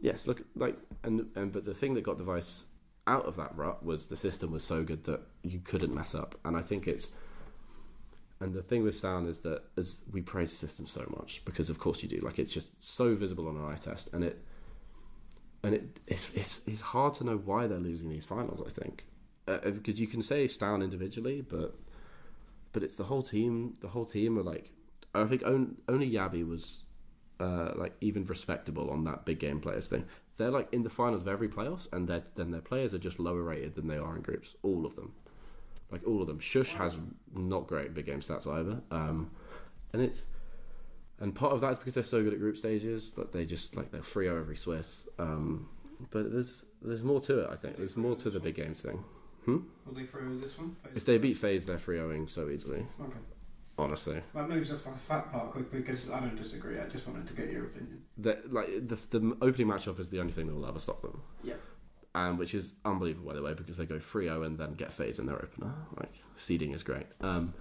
Yes, 0.00 0.26
look 0.26 0.42
like 0.56 0.76
and 1.04 1.28
and 1.36 1.52
but 1.52 1.64
the 1.64 1.74
thing 1.74 1.94
that 1.94 2.02
got 2.02 2.18
dev1ce 2.18 2.66
out 3.06 3.26
of 3.26 3.36
that 3.36 3.56
rut 3.56 3.84
was 3.84 4.06
the 4.06 4.16
system 4.16 4.52
was 4.52 4.62
so 4.62 4.84
good 4.84 5.04
that 5.04 5.20
you 5.42 5.60
couldn't 5.60 5.94
mess 5.94 6.14
up, 6.14 6.38
and 6.44 6.56
I 6.56 6.60
think 6.60 6.86
it's. 6.86 7.10
And 8.42 8.52
the 8.52 8.62
thing 8.62 8.82
with 8.82 8.96
sound 8.96 9.28
is 9.28 9.38
that 9.40 9.62
as 9.76 10.02
we 10.10 10.20
praise 10.20 10.50
the 10.50 10.56
system 10.66 10.84
so 10.84 11.04
much 11.16 11.44
because 11.44 11.70
of 11.70 11.78
course 11.78 12.02
you 12.02 12.08
do 12.08 12.18
like 12.22 12.40
it's 12.40 12.52
just 12.52 12.82
so 12.82 13.14
visible 13.14 13.46
on 13.46 13.56
an 13.56 13.64
eye 13.64 13.76
test 13.76 14.12
and 14.12 14.24
it 14.24 14.44
and 15.62 15.74
it 15.74 16.00
it's 16.08 16.34
it's, 16.34 16.60
it's 16.66 16.80
hard 16.80 17.14
to 17.14 17.24
know 17.24 17.36
why 17.36 17.68
they're 17.68 17.78
losing 17.78 18.08
these 18.08 18.24
finals 18.24 18.60
I 18.66 18.70
think 18.70 19.06
uh, 19.46 19.58
because 19.70 20.00
you 20.00 20.08
can 20.08 20.22
say 20.22 20.46
stavn 20.46 20.82
individually 20.82 21.40
but 21.40 21.76
but 22.72 22.82
it's 22.82 22.96
the 22.96 23.04
whole 23.04 23.22
team 23.22 23.74
the 23.80 23.86
whole 23.88 24.04
team 24.04 24.36
are 24.36 24.42
like 24.42 24.72
I 25.14 25.24
think 25.26 25.44
only, 25.44 25.76
only 25.88 26.10
jabbi 26.10 26.44
was 26.44 26.80
uh, 27.42 27.72
like 27.76 27.94
even 28.00 28.24
respectable 28.24 28.90
on 28.90 29.04
that 29.04 29.24
big 29.24 29.38
game 29.38 29.60
players 29.60 29.88
thing. 29.88 30.04
They're 30.36 30.50
like 30.50 30.68
in 30.72 30.82
the 30.82 30.90
finals 30.90 31.22
of 31.22 31.28
every 31.28 31.48
playoffs, 31.48 31.88
and 31.92 32.08
then 32.08 32.50
their 32.50 32.60
players 32.60 32.94
are 32.94 32.98
just 32.98 33.18
lower 33.18 33.42
rated 33.42 33.74
than 33.74 33.86
they 33.88 33.98
are 33.98 34.16
in 34.16 34.22
groups. 34.22 34.54
All 34.62 34.86
of 34.86 34.94
them, 34.94 35.12
like 35.92 36.06
all 36.06 36.20
of 36.20 36.26
them. 36.26 36.40
sjuush 36.40 36.74
has 36.74 36.98
not 37.34 37.66
great 37.68 37.94
big 37.94 38.06
game 38.06 38.20
stats 38.20 38.46
either, 38.52 38.80
um, 38.90 39.30
and 39.92 40.02
it's 40.02 40.26
and 41.20 41.34
part 41.34 41.52
of 41.52 41.60
that 41.60 41.72
is 41.72 41.78
because 41.78 41.94
they're 41.94 42.02
so 42.02 42.22
good 42.24 42.32
at 42.32 42.40
group 42.40 42.56
stages 42.56 43.12
that 43.12 43.30
they 43.30 43.44
just 43.44 43.76
like 43.76 43.92
they're 43.92 44.02
3 44.02 44.28
every 44.28 44.56
Swiss. 44.56 45.06
Um, 45.18 45.68
but 46.10 46.32
there's 46.32 46.64
there's 46.80 47.04
more 47.04 47.20
to 47.20 47.40
it. 47.40 47.50
I 47.50 47.56
think 47.56 47.76
there's 47.76 47.96
more 47.96 48.16
to 48.16 48.30
the 48.30 48.40
big 48.40 48.56
games 48.56 48.80
thing. 48.80 49.04
Will 49.46 49.62
they 49.92 50.04
throw 50.04 50.36
this 50.38 50.56
one? 50.58 50.74
FaZe 50.82 50.92
If 50.96 51.04
they 51.04 51.18
beat 51.18 51.36
FaZe, 51.36 51.64
they're 51.64 51.78
3 51.78 51.96
0 51.96 52.26
so 52.26 52.48
easily. 52.48 52.86
Okay. 53.00 53.18
Honestly, 53.78 54.22
That 54.34 54.48
moves 54.50 54.70
up 54.70 54.84
the 54.84 54.90
fat 54.90 55.32
part 55.32 55.50
quickly 55.50 55.80
because 55.80 56.10
I 56.10 56.20
don't 56.20 56.36
disagree. 56.36 56.78
I 56.78 56.86
just 56.88 57.06
wanted 57.08 57.26
to 57.26 57.32
get 57.32 57.50
your 57.50 57.64
opinion. 57.64 58.02
the, 58.18 58.38
like 58.50 58.66
the 58.86 58.96
the 59.18 59.36
opening 59.40 59.68
matchup 59.68 59.98
is 59.98 60.10
the 60.10 60.20
only 60.20 60.32
thing 60.32 60.46
that 60.46 60.54
will 60.54 60.66
ever 60.66 60.78
stop 60.78 61.00
them. 61.02 61.22
Yeah. 61.42 61.54
Um, 62.14 62.36
which 62.36 62.54
is 62.54 62.74
unbelievable 62.84 63.30
by 63.30 63.34
the 63.34 63.42
way 63.42 63.54
because 63.54 63.78
they 63.78 63.86
go 63.86 63.94
3-0 63.94 64.44
and 64.44 64.58
then 64.58 64.74
get 64.74 64.92
FaZe 64.92 65.18
in 65.18 65.24
their 65.24 65.36
opener. 65.36 65.72
Like 65.98 66.12
seeding 66.36 66.72
is 66.72 66.82
great. 66.82 67.06
Um, 67.22 67.54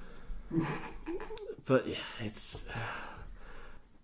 but 1.65 1.87
yeah, 1.87 1.95
it's. 2.19 2.65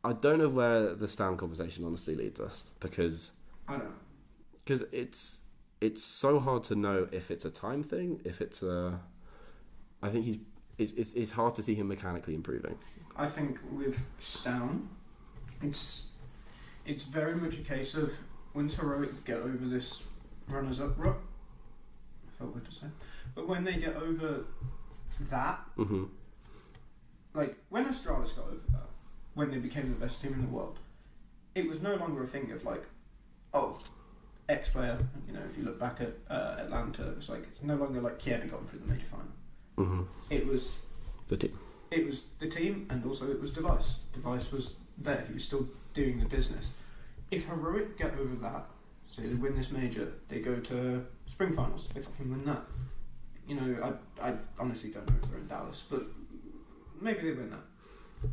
I 0.04 0.14
don't 0.14 0.40
know 0.40 0.48
where 0.48 0.96
the 0.96 1.08
stand 1.08 1.38
conversation 1.38 1.84
honestly 1.84 2.16
leads 2.16 2.40
us 2.40 2.64
because 2.80 3.32
I 3.68 3.74
don't 3.74 3.84
know. 3.86 3.92
because 4.56 4.84
it's 4.94 5.42
it's 5.82 6.02
so 6.02 6.40
hard 6.40 6.64
to 6.64 6.76
know 6.76 7.08
if 7.12 7.30
it's 7.30 7.46
a 7.46 7.50
time 7.50 7.84
thing, 7.84 8.22
if 8.24 8.42
it's 8.42 8.64
a. 8.64 9.00
I 10.02 10.10
think 10.10 10.26
he's 10.26 10.38
it's 10.78 10.94
it's, 10.94 11.14
it's 11.14 11.32
hard 11.32 11.56
to 11.56 11.64
see 11.64 11.76
him 11.76 11.88
mechanically 11.88 12.36
improving. 12.36 12.78
I 13.16 13.28
think 13.28 13.60
with 13.72 14.00
stavn, 14.22 14.88
it's 15.62 16.08
it's 16.86 17.04
very 17.04 17.36
much 17.36 17.56
a 17.56 17.62
case 17.64 17.96
of 17.96 18.12
once 18.54 18.76
heroic 18.76 19.26
get 19.26 19.38
over 19.38 19.66
this 19.66 20.04
runners 20.48 20.80
up 20.82 20.98
rut. 20.98 21.16
I 22.28 22.38
felt 22.40 22.54
weird 22.54 22.66
to 22.66 22.72
say, 22.72 22.88
but 23.36 23.48
when 23.48 23.64
they 23.64 23.76
get 23.78 23.96
over 23.96 24.46
that, 25.30 25.60
hmm 25.76 26.06
like 27.34 27.56
when 27.70 27.86
Astralis 27.86 28.36
got 28.36 28.46
over 28.46 28.58
that, 28.72 28.90
when 29.36 29.52
they 29.52 29.58
became 29.58 29.90
the 29.90 29.96
best 30.06 30.22
team 30.22 30.34
in 30.34 30.42
the 30.42 30.48
world, 30.48 30.80
it 31.54 31.68
was 31.70 31.82
no 31.82 31.96
longer 31.96 32.24
a 32.24 32.28
thing 32.28 32.52
of 32.52 32.64
like, 32.66 32.84
oh, 33.54 33.80
X 34.50 34.70
player. 34.70 34.98
You 35.28 35.34
know, 35.34 35.42
if 35.52 35.56
you 35.58 35.64
look 35.64 35.80
back 35.80 36.02
at 36.02 36.14
uh, 36.30 36.56
Atlanta, 36.60 37.12
it's 37.18 37.30
like 37.30 37.44
it's 37.52 37.62
no 37.62 37.76
longer 37.76 38.02
like 38.02 38.18
Kiev 38.18 38.50
got 38.50 38.68
through 38.70 38.80
the 38.80 38.86
major 38.92 39.06
final. 39.12 39.86
hmm 39.88 40.04
It 40.32 40.48
was 40.48 40.80
The 41.28 41.38
team. 41.38 41.60
it 41.92 42.06
was 42.08 42.22
the 42.40 42.48
team 42.50 42.88
and 42.90 43.06
also 43.06 43.30
it 43.30 43.40
was 43.40 43.52
dev1ce. 43.52 43.96
dev1ce 44.18 44.52
was 44.52 44.74
there. 44.98 45.24
He 45.28 45.34
was 45.36 45.44
still 45.44 45.68
doing 45.94 46.20
the 46.20 46.26
business. 46.26 46.70
If 47.30 47.46
Heroic 47.48 47.98
get 48.00 48.14
over 48.18 48.36
that, 48.42 48.66
so 49.18 49.24
they 49.24 49.34
win 49.34 49.56
this 49.56 49.72
major, 49.72 50.12
they 50.30 50.40
go 50.40 50.60
to 50.60 51.04
spring 51.26 51.56
finals. 51.56 51.90
They 51.94 52.02
fucking 52.02 52.30
win 52.30 52.46
that. 52.46 52.62
You 53.48 53.56
know, 53.56 53.98
I 54.22 54.30
I 54.30 54.36
honestly 54.60 54.92
don't 54.92 55.10
know 55.10 55.16
if 55.24 55.30
they're 55.30 55.40
in 55.40 55.48
Dallas, 55.48 55.84
but 55.90 56.04
maybe 57.02 57.22
they 57.22 57.32
win 57.32 57.50
that. 57.50 58.32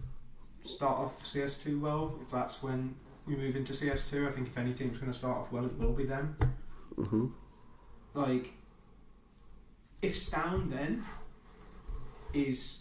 Start 0.68 0.98
off 0.98 1.24
CS2 1.24 1.80
well. 1.80 2.18
If 2.22 2.30
that's 2.30 2.62
when 2.62 2.96
we 3.26 3.34
move 3.36 3.56
into 3.56 3.72
CS2, 3.72 4.28
I 4.28 4.32
think 4.32 4.48
if 4.48 4.58
any 4.58 4.74
team's 4.74 4.98
going 4.98 5.10
to 5.12 5.16
start 5.16 5.36
off 5.38 5.52
well, 5.52 5.64
it 5.64 5.78
will 5.78 5.92
be 5.92 6.04
them. 6.04 6.36
hmm 6.96 7.26
Like, 8.12 8.52
if 10.02 10.14
stavn 10.16 10.70
then 10.70 11.04
is 12.34 12.78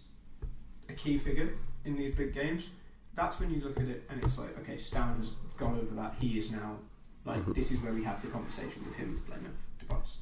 a 0.89 0.93
key 0.93 1.17
figure 1.17 1.53
in 1.85 1.95
these 1.95 2.15
big 2.15 2.33
games, 2.33 2.67
that's 3.15 3.39
when 3.39 3.49
you 3.53 3.61
look 3.61 3.77
at 3.77 3.87
it 3.87 4.03
and 4.09 4.21
it's 4.23 4.37
like, 4.37 4.57
okay, 4.59 4.75
stavn 4.75 5.19
has 5.19 5.31
gone 5.57 5.77
over 5.79 5.95
that. 5.95 6.15
He 6.19 6.37
is 6.39 6.51
now 6.51 6.77
like 7.25 7.41
Mhm. 7.45 7.55
this 7.55 7.71
is 7.71 7.79
where 7.81 7.93
we 7.93 8.03
have 8.03 8.21
the 8.21 8.27
conversation 8.27 8.83
with 8.85 8.95
him 8.95 9.21
playing 9.27 9.45
a 9.45 9.83
dev1ce. 9.85 10.17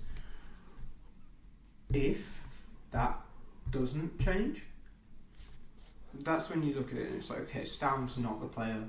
If 1.93 2.41
that 2.91 3.19
doesn't 3.69 4.19
change, 4.19 4.63
that's 6.13 6.49
when 6.49 6.63
you 6.63 6.73
look 6.73 6.91
at 6.91 6.97
it 6.97 7.07
and 7.07 7.15
it's 7.15 7.29
like, 7.29 7.39
okay, 7.39 7.61
stavn's 7.61 8.17
not 8.17 8.39
the 8.39 8.47
player 8.47 8.87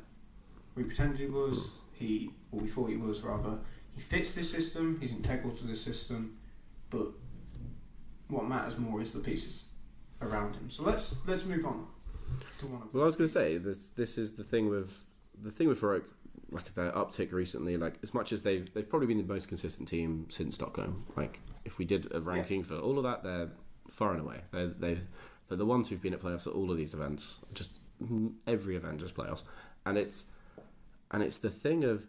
we 0.74 0.84
pretended 0.84 1.20
he 1.20 1.26
was. 1.26 1.70
He, 1.92 2.30
or 2.50 2.60
we 2.60 2.68
thought 2.68 2.90
he 2.90 2.96
was 2.96 3.20
rather. 3.22 3.58
He 3.94 4.00
fits 4.00 4.34
this 4.34 4.50
system. 4.50 4.98
He's 5.00 5.12
integral 5.12 5.54
to 5.56 5.64
this 5.66 5.82
system, 5.82 6.36
but 6.90 7.08
what 8.28 8.48
matters 8.48 8.78
more 8.78 9.00
is 9.02 9.12
the 9.12 9.20
pieces 9.20 9.64
around 10.20 10.54
him. 10.56 10.70
So 10.70 10.82
let's 10.82 11.14
let's 11.26 11.44
move 11.44 11.64
on 11.66 11.86
to 12.58 12.66
one 12.66 12.82
of 12.82 12.94
Well, 12.94 13.02
I 13.02 13.06
was 13.06 13.16
going 13.16 13.28
to 13.28 13.32
say 13.32 13.58
this. 13.58 13.90
This 13.90 14.16
is 14.18 14.32
the 14.32 14.44
thing 14.44 14.68
with 14.68 15.04
the 15.40 15.50
thing 15.50 15.68
with 15.68 15.80
Farouk, 15.80 16.04
like 16.52 16.72
their 16.74 16.92
uptick 16.92 17.32
recently. 17.32 17.76
Like 17.76 17.94
as 18.02 18.14
much 18.14 18.32
as 18.32 18.42
they've 18.42 18.72
they've 18.72 18.88
probably 18.88 19.06
been 19.06 19.18
the 19.18 19.32
most 19.32 19.48
consistent 19.48 19.88
team 19.88 20.26
since 20.28 20.54
Stockholm. 20.54 21.04
Like 21.16 21.40
if 21.64 21.78
we 21.78 21.84
did 21.84 22.08
a 22.12 22.20
ranking 22.20 22.62
for 22.62 22.76
all 22.76 22.98
of 22.98 23.04
that, 23.04 23.22
they're 23.22 23.50
far 23.88 24.12
and 24.12 24.20
away. 24.20 24.40
They're 24.52 24.68
they 24.68 24.98
they're 25.48 25.58
the 25.58 25.66
ones 25.66 25.88
who've 25.88 26.02
been 26.02 26.14
at 26.14 26.20
playoffs 26.20 26.46
at 26.46 26.52
all 26.52 26.70
of 26.70 26.76
these 26.76 26.94
events. 26.94 27.40
Just 27.54 27.80
every 28.46 28.76
event, 28.76 29.00
just 29.00 29.14
playoffs, 29.14 29.44
and 29.86 29.98
it's 29.98 30.24
and 31.10 31.22
it's 31.22 31.38
the 31.38 31.50
thing 31.50 31.84
of 31.84 32.06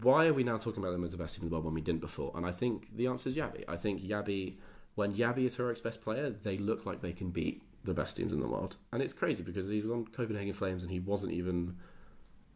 why 0.00 0.26
are 0.26 0.32
we 0.32 0.42
now 0.42 0.56
talking 0.56 0.82
about 0.82 0.92
them 0.92 1.04
as 1.04 1.12
the 1.12 1.16
best 1.16 1.36
team 1.36 1.44
in 1.44 1.48
the 1.48 1.54
world 1.54 1.64
when 1.64 1.74
we 1.74 1.80
didn't 1.80 2.00
before? 2.00 2.32
And 2.34 2.46
I 2.46 2.50
think 2.50 2.88
the 2.96 3.06
answer 3.06 3.28
is 3.28 3.36
jabbi. 3.36 3.64
I 3.68 3.76
think 3.76 4.02
jabbi, 4.02 4.56
when 4.94 5.14
jabbi 5.14 5.44
is 5.44 5.56
Heroic's 5.56 5.80
best 5.80 6.00
player, 6.00 6.30
they 6.30 6.58
look 6.58 6.86
like 6.86 7.00
they 7.00 7.12
can 7.12 7.30
beat 7.30 7.62
the 7.84 7.94
best 7.94 8.16
teams 8.16 8.32
in 8.32 8.40
the 8.40 8.48
world. 8.48 8.76
And 8.92 9.02
it's 9.02 9.12
crazy 9.12 9.42
because 9.42 9.68
he 9.68 9.80
was 9.80 9.90
on 9.90 10.06
Copenhagen 10.06 10.52
Flames 10.52 10.82
and 10.82 10.90
he 10.90 11.00
wasn't 11.00 11.32
even 11.32 11.76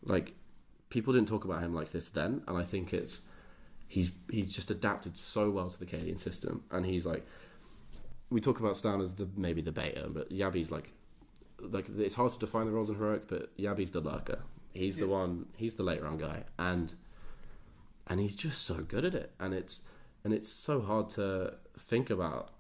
like 0.02 0.35
people 0.90 1.12
didn't 1.12 1.28
talk 1.28 1.44
about 1.44 1.62
him 1.62 1.74
like 1.74 1.90
this 1.92 2.11
then. 2.11 2.42
And 2.46 2.56
I 2.56 2.62
think 2.62 2.92
it's 2.92 3.22
he's 3.88 4.11
he's 4.30 4.52
just 4.52 4.70
adapted 4.70 5.16
so 5.16 5.50
well 5.50 5.68
to 5.68 5.78
the 5.78 5.87
Cadian 5.87 6.18
system. 6.18 6.64
And 6.70 6.87
he's 6.87 7.06
like 7.06 7.26
we 8.30 8.40
talk 8.40 8.59
about 8.59 8.72
stavn 8.72 9.00
as 9.00 9.14
the 9.14 9.28
maybe 9.37 9.62
the 9.62 9.72
beta, 9.72 10.09
but 10.09 10.30
jabbi's 10.30 10.70
like 10.70 10.92
like 11.61 11.87
it's 11.98 12.14
hard 12.14 12.32
to 12.32 12.38
define 12.38 12.66
the 12.66 12.72
roles 12.72 12.90
in 12.90 12.96
heroic, 12.96 13.28
but 13.28 13.56
jabbi's 13.56 13.90
the 13.90 14.00
lurker. 14.00 14.40
He's 14.72 14.96
the 14.96 15.06
one. 15.06 15.46
He's 15.56 15.74
the 15.74 15.82
late 15.82 16.02
round 16.02 16.20
guy, 16.20 16.44
and 16.59 16.92
and 18.06 18.20
he's 18.20 18.35
just 18.35 18.62
so 18.64 18.74
good 18.74 19.04
at 19.04 19.14
it. 19.14 19.32
And 19.40 19.54
it's 19.54 19.82
and 20.24 20.35
it's 20.35 20.48
so 20.48 20.80
hard 20.80 21.09
to 21.11 21.54
think 21.78 22.11
about 22.11 22.50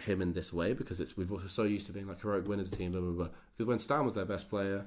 him 0.00 0.20
in 0.20 0.32
this 0.32 0.52
way 0.52 0.72
because 0.72 1.00
it's 1.00 1.16
we've 1.16 1.32
also 1.32 1.46
so 1.46 1.62
used 1.62 1.86
to 1.86 1.92
being 1.92 2.06
like 2.06 2.20
heroic 2.20 2.46
winners 2.46 2.70
team, 2.70 2.92
blah 2.92 3.00
blah 3.00 3.12
blah. 3.12 3.28
Because 3.56 3.68
when 3.68 3.78
stavn 3.78 4.04
was 4.04 4.14
their 4.14 4.24
best 4.24 4.50
player, 4.50 4.86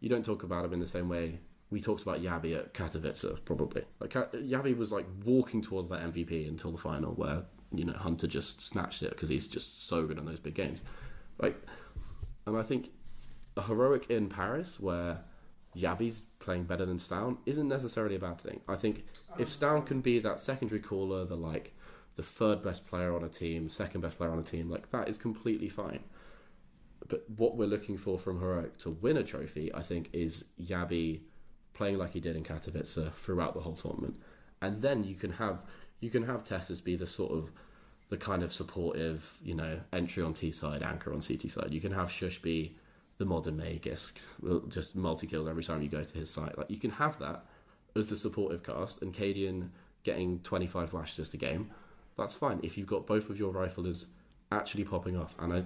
you 0.00 0.08
don't 0.08 0.24
talk 0.24 0.42
about 0.42 0.64
him 0.64 0.72
in 0.72 0.80
the 0.80 0.86
same 0.86 1.08
way 1.08 1.38
we 1.70 1.80
talked 1.80 2.02
about 2.02 2.22
jabbi 2.22 2.56
at 2.56 2.74
Katowice. 2.74 3.44
Probably 3.44 3.84
like 4.00 4.10
jabbi 4.10 4.76
was 4.76 4.92
like 4.92 5.06
walking 5.24 5.60
towards 5.60 5.88
that 5.88 6.00
MVP 6.00 6.48
until 6.48 6.72
the 6.72 6.78
final, 6.78 7.12
where 7.12 7.42
you 7.72 7.84
know 7.84 7.92
Hunter 7.92 8.26
just 8.26 8.60
snatched 8.60 9.02
it 9.02 9.10
because 9.10 9.28
he's 9.28 9.48
just 9.48 9.86
so 9.86 10.06
good 10.06 10.18
in 10.18 10.24
those 10.24 10.40
big 10.40 10.54
games. 10.54 10.82
Like, 11.38 11.60
and 12.46 12.56
I 12.56 12.62
think 12.62 12.90
a 13.56 13.62
heroic 13.62 14.10
in 14.10 14.28
Paris 14.28 14.80
where 14.80 15.20
jabbi's 15.76 16.22
playing 16.38 16.64
better 16.64 16.86
than 16.86 16.96
stavn 16.96 17.36
isn't 17.44 17.68
necessarily 17.68 18.16
a 18.16 18.18
bad 18.18 18.40
thing. 18.40 18.60
I 18.66 18.76
think 18.76 19.04
if 19.38 19.48
stavn 19.48 19.84
can 19.84 20.00
be 20.00 20.18
that 20.20 20.40
secondary 20.40 20.80
caller, 20.80 21.24
the 21.24 21.36
like 21.36 21.74
the 22.16 22.22
third 22.22 22.62
best 22.62 22.86
player 22.86 23.14
on 23.14 23.22
a 23.24 23.28
team, 23.28 23.68
second 23.68 24.00
best 24.00 24.16
player 24.16 24.30
on 24.30 24.38
a 24.38 24.42
team, 24.42 24.70
like 24.70 24.90
that 24.90 25.08
is 25.08 25.18
completely 25.18 25.68
fine. 25.68 26.00
But 27.08 27.24
what 27.36 27.56
we're 27.56 27.66
looking 27.66 27.96
for 27.96 28.18
from 28.18 28.38
Heroic 28.38 28.78
to 28.78 28.90
win 28.90 29.16
a 29.16 29.22
trophy, 29.22 29.72
I 29.74 29.82
think, 29.82 30.10
is 30.12 30.44
jabbi 30.62 31.20
playing 31.74 31.98
like 31.98 32.12
he 32.12 32.20
did 32.20 32.36
in 32.36 32.42
Katowice 32.42 33.12
throughout 33.12 33.54
the 33.54 33.60
whole 33.60 33.74
tournament, 33.74 34.16
and 34.60 34.82
then 34.82 35.04
you 35.04 35.14
can 35.14 35.32
have 35.32 35.62
you 36.00 36.10
can 36.10 36.22
have 36.24 36.44
TeSeS 36.44 36.82
be 36.82 36.96
the 36.96 37.06
sort 37.06 37.32
of 37.32 37.50
the 38.08 38.16
kind 38.16 38.42
of 38.42 38.52
supportive, 38.52 39.38
you 39.42 39.54
know, 39.54 39.78
entry 39.92 40.22
on 40.22 40.32
T 40.32 40.50
side, 40.52 40.82
anchor 40.82 41.12
on 41.12 41.20
CT 41.20 41.50
side. 41.50 41.68
You 41.72 41.80
can 41.80 41.92
have 41.92 42.08
sjuush 42.08 42.40
be 42.40 42.76
the 43.18 43.24
modern 43.24 43.56
Magisk, 43.56 44.12
just 44.68 44.94
multi 44.94 45.26
kills 45.26 45.48
every 45.48 45.64
time 45.64 45.82
you 45.82 45.88
go 45.88 46.02
to 46.02 46.18
his 46.18 46.30
site. 46.30 46.56
Like 46.56 46.70
you 46.70 46.78
can 46.78 46.90
have 46.90 47.18
that 47.18 47.44
as 47.96 48.08
the 48.08 48.16
supportive 48.16 48.62
cast, 48.62 49.02
and 49.02 49.12
Cadian 49.12 49.70
getting 50.04 50.40
25 50.40 50.90
flash 50.90 51.10
assists 51.12 51.34
a 51.34 51.36
game. 51.36 51.70
That's 52.16 52.34
fine 52.34 52.60
if 52.62 52.78
you've 52.78 52.86
got 52.86 53.06
both 53.06 53.28
of 53.30 53.38
your 53.38 53.52
riflers 53.52 54.06
actually 54.50 54.84
popping 54.84 55.16
off, 55.16 55.34
and 55.38 55.52
I, 55.52 55.64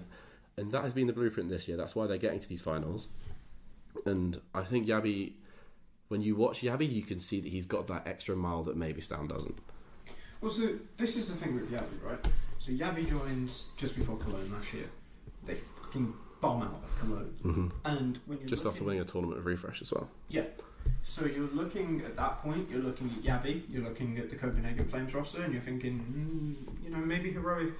and 0.56 0.70
that 0.72 0.82
has 0.84 0.92
been 0.94 1.06
the 1.06 1.12
blueprint 1.12 1.48
this 1.48 1.66
year. 1.68 1.76
That's 1.76 1.94
why 1.94 2.06
they're 2.06 2.18
getting 2.18 2.40
to 2.40 2.48
these 2.48 2.62
finals, 2.62 3.08
and 4.06 4.40
I 4.54 4.62
think 4.62 4.86
jabbi. 4.86 5.32
When 6.08 6.20
you 6.20 6.36
watch 6.36 6.60
jabbi, 6.60 6.92
you 6.92 7.02
can 7.02 7.18
see 7.20 7.40
that 7.40 7.48
he's 7.48 7.64
got 7.64 7.86
that 7.86 8.06
extra 8.06 8.36
mile 8.36 8.62
that 8.64 8.76
maybe 8.76 9.00
stavn 9.00 9.28
doesn't. 9.28 9.58
Well, 10.42 10.50
so 10.50 10.74
this 10.98 11.16
is 11.16 11.28
the 11.28 11.36
thing 11.36 11.54
with 11.54 11.70
jabbi, 11.72 12.02
right? 12.04 12.18
So 12.58 12.72
jabbi 12.72 13.08
joins 13.08 13.64
just 13.78 13.96
before 13.96 14.18
Cologne 14.18 14.52
last 14.52 14.74
year. 14.74 14.84
They 15.46 15.54
fucking 15.82 16.12
bomb 16.42 16.62
out 16.64 16.82
of 16.84 17.00
Cologne, 17.00 17.34
Mm-hmm. 17.44 17.68
and 17.86 18.18
when 18.26 18.38
you're 18.40 18.48
Just 18.48 18.64
looking, 18.64 18.74
after 18.76 18.84
winning 18.84 19.00
a 19.00 19.04
tournament 19.04 19.38
of 19.38 19.46
refrezh 19.46 19.80
as 19.80 19.90
well. 19.92 20.10
Yeah. 20.28 20.42
So 21.04 21.24
you're 21.24 21.48
looking 21.48 22.02
at 22.04 22.16
that 22.16 22.42
point. 22.42 22.68
You're 22.68 22.82
looking 22.82 23.08
at 23.08 23.22
jabbi. 23.22 23.62
You're 23.70 23.84
looking 23.84 24.18
at 24.18 24.28
the 24.28 24.36
Copenhagen 24.36 24.84
Flames 24.86 25.14
roster, 25.14 25.42
and 25.44 25.52
you're 25.54 25.62
thinking, 25.62 25.98
mm, 26.68 26.84
you 26.84 26.90
know, 26.90 26.98
maybe 26.98 27.30
heroic, 27.32 27.72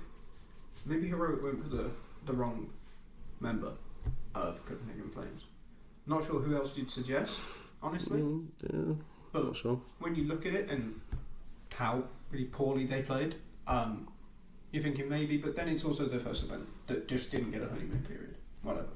maybe 0.87 1.09
heroic 1.09 1.43
went 1.43 1.63
for 1.63 1.69
the 1.69 1.91
the 2.27 2.33
wrong 2.33 2.69
member 3.41 3.73
of 4.35 4.65
Copenhagen 4.67 5.11
Flames. 5.11 5.43
Not 6.07 6.25
sure 6.25 6.41
who 6.41 6.57
else 6.57 6.77
you'd 6.77 6.91
suggest, 6.91 7.39
honestly. 7.83 8.21
Mm, 8.21 8.47
yeah, 8.63 8.95
But 9.33 9.45
not 9.45 9.57
sure. 9.57 9.81
when 10.01 10.15
you 10.15 10.25
look 10.25 10.47
at 10.47 10.55
it 10.55 10.69
and 10.71 11.01
how 11.75 12.05
really 12.31 12.47
poorly 12.47 12.87
they 12.87 13.03
played, 13.03 13.37
um, 13.67 14.09
you're 14.73 14.83
thinking 14.83 15.09
maybe. 15.09 15.37
But 15.37 15.55
then 15.57 15.69
it's 15.69 15.85
also 15.85 16.07
the 16.07 16.19
first 16.19 16.43
event 16.45 16.67
that 16.87 17.07
just 17.09 17.31
didn't 17.31 17.53
get 17.53 17.63
a 17.63 17.69
honeymoon 17.69 18.05
period. 18.09 18.37
Whatever. 18.63 18.89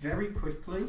Very 0.00 0.28
quickly, 0.28 0.84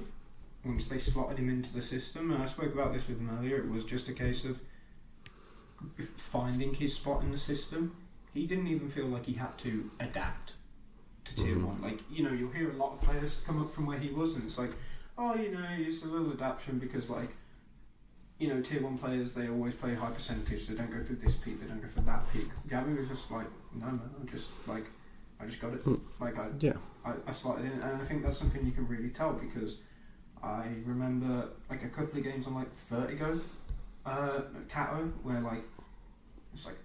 once 0.63 0.87
they 0.87 0.97
slotted 0.97 1.37
him 1.37 1.49
into 1.49 1.73
the 1.73 1.81
system, 1.81 2.31
and 2.31 2.41
I 2.41 2.45
spoke 2.45 2.73
about 2.73 2.93
this 2.93 3.07
with 3.07 3.19
him 3.19 3.29
earlier, 3.37 3.57
it 3.57 3.69
was 3.69 3.83
just 3.83 4.07
a 4.07 4.13
case 4.13 4.45
of 4.45 4.57
finding 6.17 6.73
his 6.73 6.95
spot 6.95 7.21
in 7.23 7.31
the 7.31 7.37
system. 7.37 7.95
He 8.33 8.47
didn't 8.47 8.67
even 8.67 8.89
feel 8.89 9.07
like 9.07 9.25
he 9.25 9.33
had 9.33 9.57
to 9.59 9.91
adapt 9.99 10.53
to 11.35 11.43
tier 11.43 11.55
Mhm. 11.55 11.65
one. 11.65 11.81
Like 11.81 11.99
you 12.11 12.23
know, 12.23 12.31
you'll 12.31 12.51
hear 12.51 12.69
a 12.71 12.73
lot 12.75 12.93
of 12.93 13.01
players 13.01 13.41
come 13.45 13.61
up 13.61 13.71
from 13.73 13.85
where 13.85 13.99
he 13.99 14.09
was, 14.09 14.33
and 14.35 14.43
it's 14.45 14.57
like, 14.57 14.71
oh, 15.17 15.35
you 15.35 15.51
know, 15.51 15.65
it's 15.77 16.03
a 16.03 16.07
little 16.07 16.31
adaptation 16.33 16.79
because 16.79 17.09
like. 17.09 17.35
You 18.39 18.47
know, 18.47 18.59
tier 18.59 18.81
one 18.81 18.97
players 18.97 19.35
they 19.35 19.49
always 19.49 19.75
play 19.75 19.93
high 19.93 20.09
percentage. 20.09 20.65
They 20.65 20.73
don't 20.73 20.89
go 20.89 21.03
through 21.03 21.17
this 21.17 21.35
peak. 21.35 21.61
They 21.61 21.67
don't 21.67 21.79
go 21.79 21.87
through 21.87 22.05
that 22.05 22.23
peak. 22.33 22.47
Gavin 22.67 22.97
was 22.97 23.07
just 23.07 23.29
like, 23.29 23.45
no, 23.71 23.85
man, 23.85 23.99
I'm 24.19 24.27
just 24.27 24.49
like, 24.67 24.85
I 25.39 25.45
just 25.45 25.61
got 25.61 25.73
it. 25.75 25.81
Hmm. 25.81 25.97
Like 26.19 26.39
I, 26.39 26.47
Yeah. 26.59 26.73
I, 27.05 27.13
I 27.27 27.31
slotted 27.33 27.65
in, 27.65 27.73
and 27.73 28.01
I 28.01 28.03
think 28.03 28.23
that's 28.23 28.39
something 28.39 28.65
you 28.65 28.71
can 28.71 28.87
really 28.87 29.11
tell 29.11 29.33
because 29.33 29.77
I 30.41 30.69
remember 30.87 31.49
like 31.69 31.83
a 31.83 31.89
couple 31.89 32.17
of 32.17 32.23
games 32.23 32.47
on 32.47 32.55
like 32.55 32.75
Vertigo, 32.89 33.39
uh, 34.07 34.41
Tato, 34.67 35.03
where 35.21 35.41
like 35.41 35.61
it's 36.51 36.65
like 36.65 36.79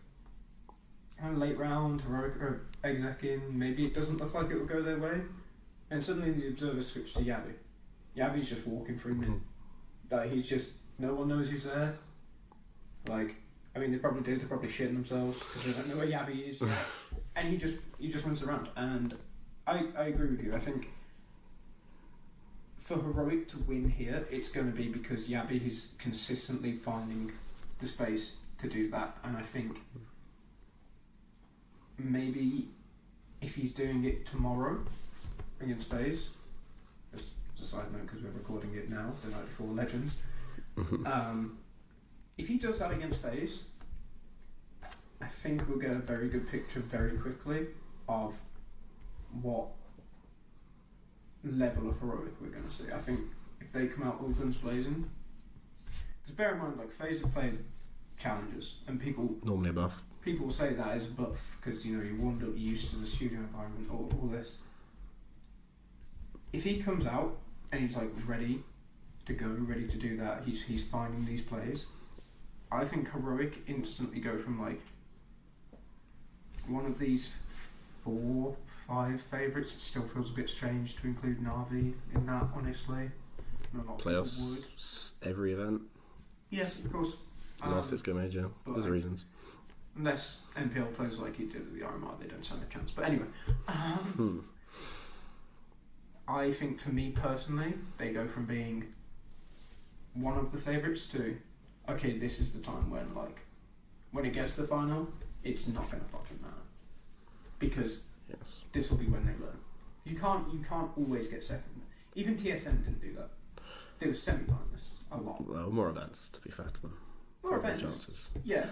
kind 1.21 1.33
of 1.33 1.39
late 1.39 1.59
round, 1.59 2.03
heroic 2.03 2.37
or 2.37 2.63
exec 2.85 3.25
in, 3.25 3.59
maybe 3.59 3.87
it 3.87 3.95
doesn't 3.95 4.19
look 4.19 4.35
like 4.35 4.51
it 4.51 4.59
will 4.59 4.67
go 4.67 4.83
their 4.83 4.99
way, 4.99 5.21
and 5.91 6.05
suddenly 6.05 6.31
the 6.31 6.49
observer 6.49 6.81
switched 6.83 7.17
to 7.17 7.23
jabbi. 7.23 7.53
jabbi's 8.17 8.49
just 8.49 8.67
walking 8.67 8.99
through 8.99 9.15
mid, 9.15 9.29
mm-hmm. 9.29 10.15
like 10.15 10.31
he's 10.31 10.49
just 10.49 10.71
no 10.99 11.15
one 11.15 11.29
knows 11.29 11.51
he's 11.51 11.65
there. 11.65 11.97
Like 13.09 13.37
I 13.75 13.79
mean, 13.79 13.93
they 13.93 13.99
probably 13.99 14.23
do. 14.23 14.37
They're 14.39 14.49
probably 14.49 14.69
shitting 14.69 14.95
themselves 14.95 15.39
because 15.39 15.65
they 15.65 15.73
don't 15.73 15.89
know 15.89 15.99
where 15.99 16.07
jabbi 16.07 16.49
is. 16.49 16.61
and 17.37 17.49
he 17.49 17.57
just 17.57 17.75
he 17.99 18.09
just 18.09 18.25
runs 18.25 18.43
around 18.43 18.69
and 18.77 19.15
I, 19.67 19.85
I 19.99 20.05
agree 20.05 20.31
with 20.31 20.43
you. 20.43 20.55
I 20.55 20.59
think 20.59 20.89
for 22.79 22.95
heroic 22.95 23.49
to 23.49 23.59
win 23.59 23.91
here, 23.91 24.27
it's 24.31 24.49
going 24.49 24.71
to 24.71 24.77
be 24.77 24.89
because 24.89 25.29
jabbi 25.29 25.67
is 25.67 25.89
consistently 25.99 26.73
finding 26.73 27.33
the 27.79 27.87
space 27.87 28.37
to 28.59 28.69
do 28.69 28.89
that, 28.91 29.19
and 29.25 29.37
I 29.37 29.43
think 29.43 29.81
maybe 31.99 32.69
if 33.41 33.55
he's 33.55 33.71
doing 33.73 34.05
it 34.05 34.27
tomorrow 34.27 34.79
against 35.61 35.91
FaZe, 35.91 36.29
just 37.15 37.31
as 37.57 37.63
a 37.63 37.71
side 37.71 37.93
note 37.93 38.07
because 38.07 38.23
we're 38.23 38.31
recording 38.31 38.75
it 38.75 38.91
now, 38.91 39.13
the 39.25 39.31
night 39.31 39.45
before 39.47 39.69
Legends. 39.69 40.17
Um, 41.07 41.57
if 42.37 42.49
he 42.49 42.59
does 42.59 42.79
that 42.81 42.93
against 42.93 43.23
FaZe, 43.23 43.63
I 45.23 45.27
think 45.43 45.67
we'll 45.67 45.79
get 45.79 45.93
a 45.93 45.95
very 45.95 46.29
good 46.29 46.51
picture 46.51 46.81
very 46.81 47.17
quickly 47.17 47.69
of 48.11 48.35
what 49.41 49.69
level 51.43 51.89
of 51.89 51.99
heroic 52.01 52.33
we're 52.41 52.49
going 52.49 52.65
to 52.65 52.71
see. 52.71 52.85
I 52.93 52.99
think 52.99 53.21
if 53.61 53.73
they 53.73 53.87
come 53.87 54.07
out 54.07 54.19
all 54.21 54.29
guns 54.29 54.57
blazing, 54.57 55.09
because 56.23 56.35
bear 56.37 56.53
in 56.53 56.59
mind, 56.59 56.77
like 56.77 56.93
FaZe 56.93 57.21
have 57.21 57.33
played 57.33 57.59
challenges, 58.19 58.75
and 58.87 59.01
people 59.01 59.35
Normally 59.45 59.73
buff. 59.73 60.03
People 60.27 60.47
will 60.47 60.53
say 60.53 60.75
that 60.75 60.97
is 60.97 61.07
a 61.07 61.11
buff 61.11 61.57
because 61.63 61.87
you 61.87 61.97
know 61.97 62.03
you're 62.03 62.17
warmed 62.17 62.43
up, 62.43 62.49
you're 62.57 62.73
used 62.73 62.91
to 62.91 62.97
the 62.97 63.07
studio 63.07 63.39
environment, 63.39 63.89
all, 63.91 64.11
all 64.21 64.29
this. 64.29 64.57
If 66.53 66.65
he 66.65 66.83
comes 66.83 67.07
out 67.07 67.39
and 67.73 67.81
he's 67.81 67.97
like 67.97 68.11
ready 68.27 68.63
to 69.27 69.33
go, 69.33 69.47
ready 69.47 69.87
to 69.87 69.97
do 69.97 70.17
that, 70.19 70.43
he's 70.45 70.65
he's 70.65 70.83
finding 70.83 71.25
these 71.25 71.43
plays. 71.43 71.87
I 72.73 72.85
think 72.85 73.11
heroic 73.13 73.63
instantly 73.69 74.21
go 74.21 74.37
from 74.37 74.61
like 74.61 74.81
one 76.67 76.85
of 76.87 76.99
these 76.99 77.31
four, 78.03 78.57
five 78.89 79.21
favourites. 79.21 79.75
It 79.75 79.81
still 79.81 80.09
feels 80.09 80.31
a 80.31 80.35
bit 80.35 80.51
strange 80.51 80.97
to 80.97 81.07
include 81.07 81.41
Navi 81.41 81.95
in 82.15 82.27
that, 82.27 82.49
honestly. 82.55 83.11
Not 83.73 83.85
a 83.85 83.91
lot 83.91 83.99
of 83.99 83.99
people 83.99 84.23
Playoffs, 84.23 85.13
every 85.23 85.53
event. 85.53 85.83
Yes, 86.51 86.85
of 86.85 86.93
course. 86.93 87.17
Last 87.65 87.89
Um, 87.91 87.95
it's 87.95 88.03
go 88.03 88.15
major. 88.15 88.51
There's 88.67 88.87
I- 88.87 88.91
reasons. 88.91 89.25
Unless 89.97 90.41
NPL 90.57 90.95
plays 90.95 91.19
like 91.19 91.37
he 91.37 91.45
did 91.45 91.65
with 91.71 91.79
the 91.81 91.87
RMR, 91.87 92.19
they 92.21 92.27
don't 92.27 92.45
stand 92.45 92.63
a 92.63 92.67
chance. 92.73 92.91
But 92.91 93.07
anyway, 93.07 93.27
um, 93.69 93.75
Hmm. 94.17 94.39
I 96.29 96.51
think 96.53 96.81
for 96.81 96.91
me 96.91 97.13
personally, 97.13 97.75
they 97.99 98.13
go 98.13 98.27
from 98.27 98.47
being 98.47 98.93
one 100.15 100.37
of 100.37 100.51
the 100.53 100.59
favourites 100.59 101.07
to, 101.09 101.37
okay, 101.89 102.19
this 102.19 102.41
is 102.41 102.53
the 102.53 102.59
time 102.61 102.91
when 102.91 103.15
like, 103.15 103.41
when 104.13 104.25
it 104.25 104.33
gets 104.33 104.57
to 104.57 104.63
the 104.63 104.69
final, 104.69 105.09
it's 105.45 105.69
not 105.69 105.91
gonna 105.91 106.03
fucking 106.11 106.39
matter, 106.43 106.55
because 107.59 108.03
Yes. 108.29 108.65
this 108.73 108.91
will 108.91 108.99
be 108.99 109.07
when 109.07 109.25
they 109.25 109.33
learn. 109.45 109.59
You 110.05 110.17
can't, 110.19 110.53
you 110.53 110.59
can't 110.61 110.91
always 110.97 111.29
get 111.29 111.45
second. 111.45 111.81
Even 112.17 112.35
TSM 112.35 112.83
didn't 112.85 113.01
do 113.01 113.15
that. 113.15 113.31
They 113.99 114.09
were 114.09 114.15
semi-finalists 114.15 114.95
a 115.13 115.17
lot. 115.19 115.47
Well, 115.47 115.71
more 115.71 115.89
events 115.91 116.29
to 116.31 116.41
be 116.41 116.51
fair 116.51 116.67
to 116.67 116.83
them. 116.83 116.97
More 117.45 117.53
Probably 117.61 117.71
events, 117.77 117.83
chances. 118.07 118.31
yeah. 118.45 118.67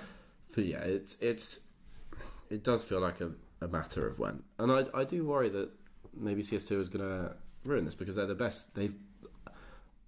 But 0.54 0.64
yeah, 0.66 0.80
it's 0.80 1.16
it's 1.20 1.60
it 2.50 2.62
does 2.62 2.84
feel 2.84 3.00
like 3.00 3.20
a, 3.20 3.32
a 3.60 3.68
matter 3.68 4.06
of 4.06 4.18
when, 4.18 4.42
and 4.58 4.70
I 4.70 4.84
I 4.94 5.04
do 5.04 5.24
worry 5.24 5.48
that 5.50 5.70
maybe 6.16 6.42
CS2 6.42 6.80
is 6.80 6.88
gonna 6.88 7.34
ruin 7.64 7.84
this 7.84 7.94
because 7.94 8.14
they're 8.14 8.26
the 8.26 8.34
best. 8.34 8.74
They've 8.74 8.94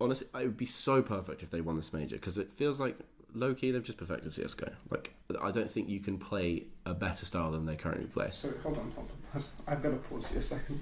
honestly, 0.01 0.29
it 0.35 0.45
would 0.45 0.57
be 0.57 0.67
so 0.67 1.03
perfect 1.03 1.43
if 1.43 1.51
they 1.51 1.61
won 1.61 1.77
this 1.77 1.93
major 1.93 2.17
because 2.17 2.39
it 2.39 2.51
feels 2.51 2.79
like 2.79 2.97
low 3.35 3.55
key 3.55 3.71
they've 3.71 3.83
just 3.83 3.99
perfected 3.99 4.33
CS:GO. 4.33 4.71
Like 4.91 5.15
I 5.41 5.51
don't 5.51 5.71
think 5.71 5.89
you 5.89 6.01
can 6.01 6.19
play 6.19 6.67
a 6.85 6.95
better 6.95 7.27
style 7.27 7.51
than 7.51 7.65
they 7.65 7.77
currently 7.77 8.07
play. 8.07 8.29
So 8.31 8.53
hold 8.63 8.79
on, 8.79 8.93
hold 8.93 9.11
on. 9.35 9.43
I've 9.67 9.83
got 9.83 9.91
to 9.91 9.97
pause 9.97 10.27
you 10.33 10.39
a 10.39 10.43
second. 10.43 10.81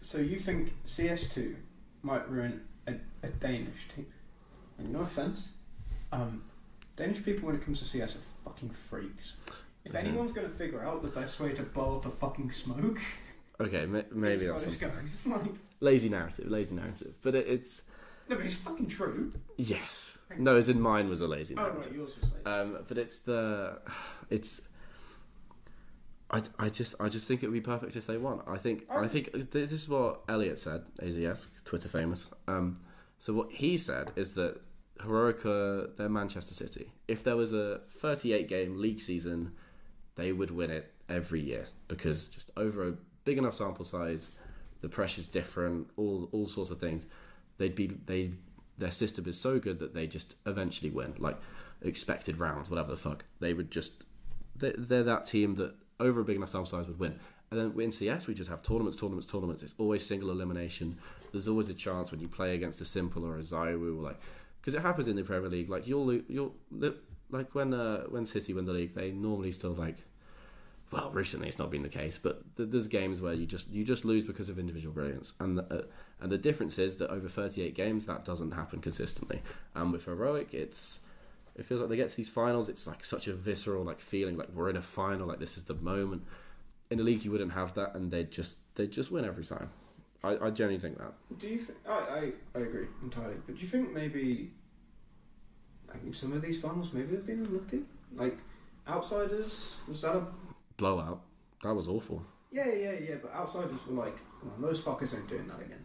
So 0.00 0.18
you 0.18 0.38
think 0.38 0.74
CS2 0.84 1.54
might 2.02 2.28
ruin 2.30 2.60
a, 2.86 2.94
a 3.22 3.28
Danish 3.28 3.88
team? 3.94 4.06
And 4.78 4.92
no 4.92 5.00
offense, 5.00 5.50
um, 6.12 6.42
Danish 6.96 7.24
people 7.24 7.46
when 7.46 7.56
it 7.56 7.64
comes 7.64 7.78
to 7.78 7.84
CS 7.84 8.16
are 8.16 8.20
fucking 8.46 8.70
freaks. 8.88 9.34
If 9.84 9.92
Mhm. 9.92 9.98
anyone's 9.98 10.32
going 10.32 10.48
to 10.48 10.54
figure 10.56 10.82
out 10.84 11.02
the 11.02 11.08
best 11.08 11.38
way 11.40 11.52
to 11.52 11.62
blow 11.62 11.96
up 11.96 12.06
a 12.06 12.10
fucking 12.10 12.52
smoke, 12.52 12.98
Okay, 13.60 13.86
ma- 13.86 14.02
maybe 14.12 14.46
that's 14.46 14.62
Scottish 14.62 14.78
something. 14.80 15.00
guys. 15.00 15.22
Like, 15.46 15.54
lazy 15.80 16.08
narrative, 16.08 16.46
lazy 16.50 16.74
narrative. 16.74 17.14
But 17.22 17.34
it, 17.34 17.46
it's 17.48 17.82
no, 18.28 18.36
but 18.36 18.44
it's 18.46 18.54
fucking 18.56 18.88
true. 18.88 19.30
yes, 19.56 20.18
no, 20.38 20.56
as 20.56 20.68
in 20.68 20.80
mine 20.80 21.08
was 21.08 21.20
a 21.20 21.26
lazy 21.28 21.54
Oh 21.56 21.62
narrative. 21.62 21.86
right, 21.86 21.94
yours 21.94 22.16
was 22.20 22.30
like. 22.32 22.46
Um, 22.46 22.78
but 22.88 22.98
it's 22.98 23.18
the, 23.18 23.78
it's. 24.30 24.60
I, 26.30 26.42
I 26.58 26.68
just 26.68 26.94
I 26.98 27.08
just 27.08 27.28
think 27.28 27.42
it 27.44 27.46
would 27.46 27.52
be 27.54 27.60
perfect 27.60 27.94
if 27.96 28.06
they 28.06 28.18
won. 28.18 28.42
I 28.48 28.56
think 28.58 28.84
I 28.90 29.06
think 29.06 29.30
this 29.52 29.70
is 29.72 29.88
what 29.88 30.22
Elliot 30.28 30.58
said. 30.58 30.82
AZS 31.00 31.48
Twitter 31.64 31.88
famous. 31.88 32.30
Um, 32.48 32.76
so 33.18 33.32
what 33.32 33.52
he 33.52 33.78
said 33.78 34.10
is 34.16 34.32
that 34.34 34.60
Heroica 35.02 35.90
they're 35.96 36.08
Manchester 36.08 36.54
City. 36.54 36.92
If 37.08 37.22
there 37.24 37.36
was 37.36 37.52
a 37.52 37.80
38 37.90 38.48
game 38.48 38.78
league 38.78 39.00
season, 39.00 39.52
they 40.16 40.32
would 40.32 40.50
win 40.50 40.70
it 40.70 40.92
every 41.08 41.40
year 41.40 41.66
because 41.88 42.28
just 42.28 42.50
over 42.56 42.88
a 42.88 42.94
big 43.24 43.38
enough 43.38 43.54
sample 43.54 43.84
size, 43.84 44.30
the 44.80 44.88
pressure's 44.88 45.28
different, 45.28 45.88
all 45.96 46.28
all 46.32 46.46
sorts 46.46 46.70
of 46.70 46.80
things. 46.80 47.06
They'd 47.58 47.74
be 47.74 47.86
they 47.86 48.32
their 48.78 48.90
system 48.90 49.26
is 49.26 49.38
so 49.40 49.58
good 49.58 49.78
that 49.78 49.94
they 49.94 50.06
just 50.06 50.36
eventually 50.46 50.90
win, 50.90 51.14
like 51.18 51.36
expected 51.82 52.38
rounds, 52.38 52.70
whatever 52.70 52.90
the 52.90 52.96
fuck. 52.96 53.24
They 53.40 53.54
would 53.54 53.70
just 53.70 54.04
they're, 54.54 54.74
they're 54.76 55.02
that 55.04 55.26
team 55.26 55.54
that 55.56 55.74
over 56.00 56.20
a 56.20 56.24
big 56.24 56.36
enough 56.36 56.50
sample 56.50 56.66
size 56.66 56.86
would 56.86 56.98
win. 56.98 57.18
And 57.50 57.60
then 57.60 57.80
in 57.80 57.92
CS, 57.92 58.26
we 58.26 58.34
just 58.34 58.50
have 58.50 58.62
tournaments, 58.62 58.96
tournaments, 58.96 59.26
tournaments. 59.26 59.62
It's 59.62 59.74
always 59.78 60.04
single 60.04 60.30
elimination. 60.30 60.98
There's 61.30 61.46
always 61.46 61.68
a 61.68 61.74
chance 61.74 62.10
when 62.10 62.20
you 62.20 62.26
play 62.26 62.54
against 62.54 62.80
a 62.80 62.84
s1mple 62.84 63.22
or 63.22 63.36
a 63.36 63.40
ZywOo, 63.40 64.02
like 64.02 64.20
because 64.66 64.76
it 64.76 64.82
happens 64.82 65.06
in 65.06 65.14
the 65.14 65.22
Premier 65.22 65.48
League. 65.48 65.70
Like 65.70 65.86
you'll 65.86 66.12
you'll 66.28 66.52
like 67.30 67.54
when 67.54 67.72
uh, 67.72 68.02
when 68.08 68.26
City 68.26 68.52
win 68.52 68.64
the 68.64 68.72
league, 68.72 68.94
they 68.94 69.12
normally 69.12 69.52
still 69.52 69.72
like. 69.72 69.98
Well, 70.92 71.10
recently 71.10 71.48
it's 71.48 71.58
not 71.58 71.70
been 71.70 71.82
the 71.82 71.88
case, 71.88 72.18
but 72.18 72.56
th- 72.56 72.70
there's 72.70 72.86
games 72.86 73.20
where 73.20 73.32
you 73.32 73.46
just 73.46 73.68
you 73.68 73.84
just 73.84 74.04
lose 74.04 74.24
because 74.24 74.48
of 74.48 74.58
individual 74.58 74.92
brilliance, 74.92 75.34
and 75.38 75.58
the, 75.58 75.62
uh, 75.72 75.82
and 76.20 76.30
the 76.32 76.38
difference 76.38 76.78
is 76.78 76.96
that 76.96 77.10
over 77.10 77.28
38 77.28 77.74
games 77.74 78.06
that 78.06 78.24
doesn't 78.24 78.52
happen 78.52 78.80
consistently. 78.80 79.40
And 79.74 79.92
with 79.92 80.04
heroic, 80.04 80.52
it's 80.52 81.00
it 81.54 81.64
feels 81.64 81.80
like 81.80 81.90
they 81.90 81.96
get 81.96 82.08
to 82.10 82.16
these 82.16 82.28
finals. 82.28 82.68
It's 82.68 82.88
like 82.88 83.04
such 83.04 83.28
a 83.28 83.34
visceral 83.34 83.84
like 83.84 84.00
feeling, 84.00 84.36
like 84.36 84.48
we're 84.52 84.70
in 84.70 84.76
a 84.76 84.82
final, 84.82 85.28
like 85.28 85.38
this 85.38 85.56
is 85.56 85.64
the 85.64 85.74
moment. 85.74 86.24
In 86.90 86.98
the 86.98 87.04
league, 87.04 87.24
you 87.24 87.30
wouldn't 87.30 87.52
have 87.52 87.74
that, 87.74 87.94
and 87.94 88.10
they 88.10 88.24
just 88.24 88.60
they 88.74 88.88
just 88.88 89.12
win 89.12 89.24
every 89.24 89.44
time. 89.44 89.70
I, 90.24 90.30
I 90.46 90.50
genuinely 90.50 90.78
think 90.78 90.98
that. 90.98 91.12
Do 91.38 91.48
you? 91.48 91.58
Th- 91.58 91.78
I, 91.88 91.92
I 91.92 92.32
I 92.54 92.58
agree 92.62 92.86
entirely. 93.02 93.36
But 93.46 93.56
do 93.56 93.60
you 93.60 93.68
think 93.68 93.92
maybe, 93.92 94.50
I 95.92 95.96
mean, 96.02 96.12
some 96.12 96.32
of 96.32 96.42
these 96.42 96.60
finals 96.60 96.92
maybe 96.92 97.14
they've 97.16 97.26
been 97.26 97.44
unlucky? 97.46 97.82
Like 98.14 98.38
outsiders 98.88 99.76
was 99.88 100.02
that 100.02 100.16
a? 100.16 100.26
Blowout. 100.76 101.20
That 101.62 101.74
was 101.74 101.88
awful. 101.88 102.22
Yeah, 102.50 102.72
yeah, 102.72 102.92
yeah. 102.92 103.14
But 103.22 103.32
outsiders 103.34 103.80
were 103.86 103.94
like, 104.04 104.16
come 104.40 104.52
on, 104.54 104.62
those 104.62 104.80
fuckers 104.82 105.14
ain't 105.16 105.28
doing 105.28 105.46
that 105.48 105.60
again. 105.60 105.84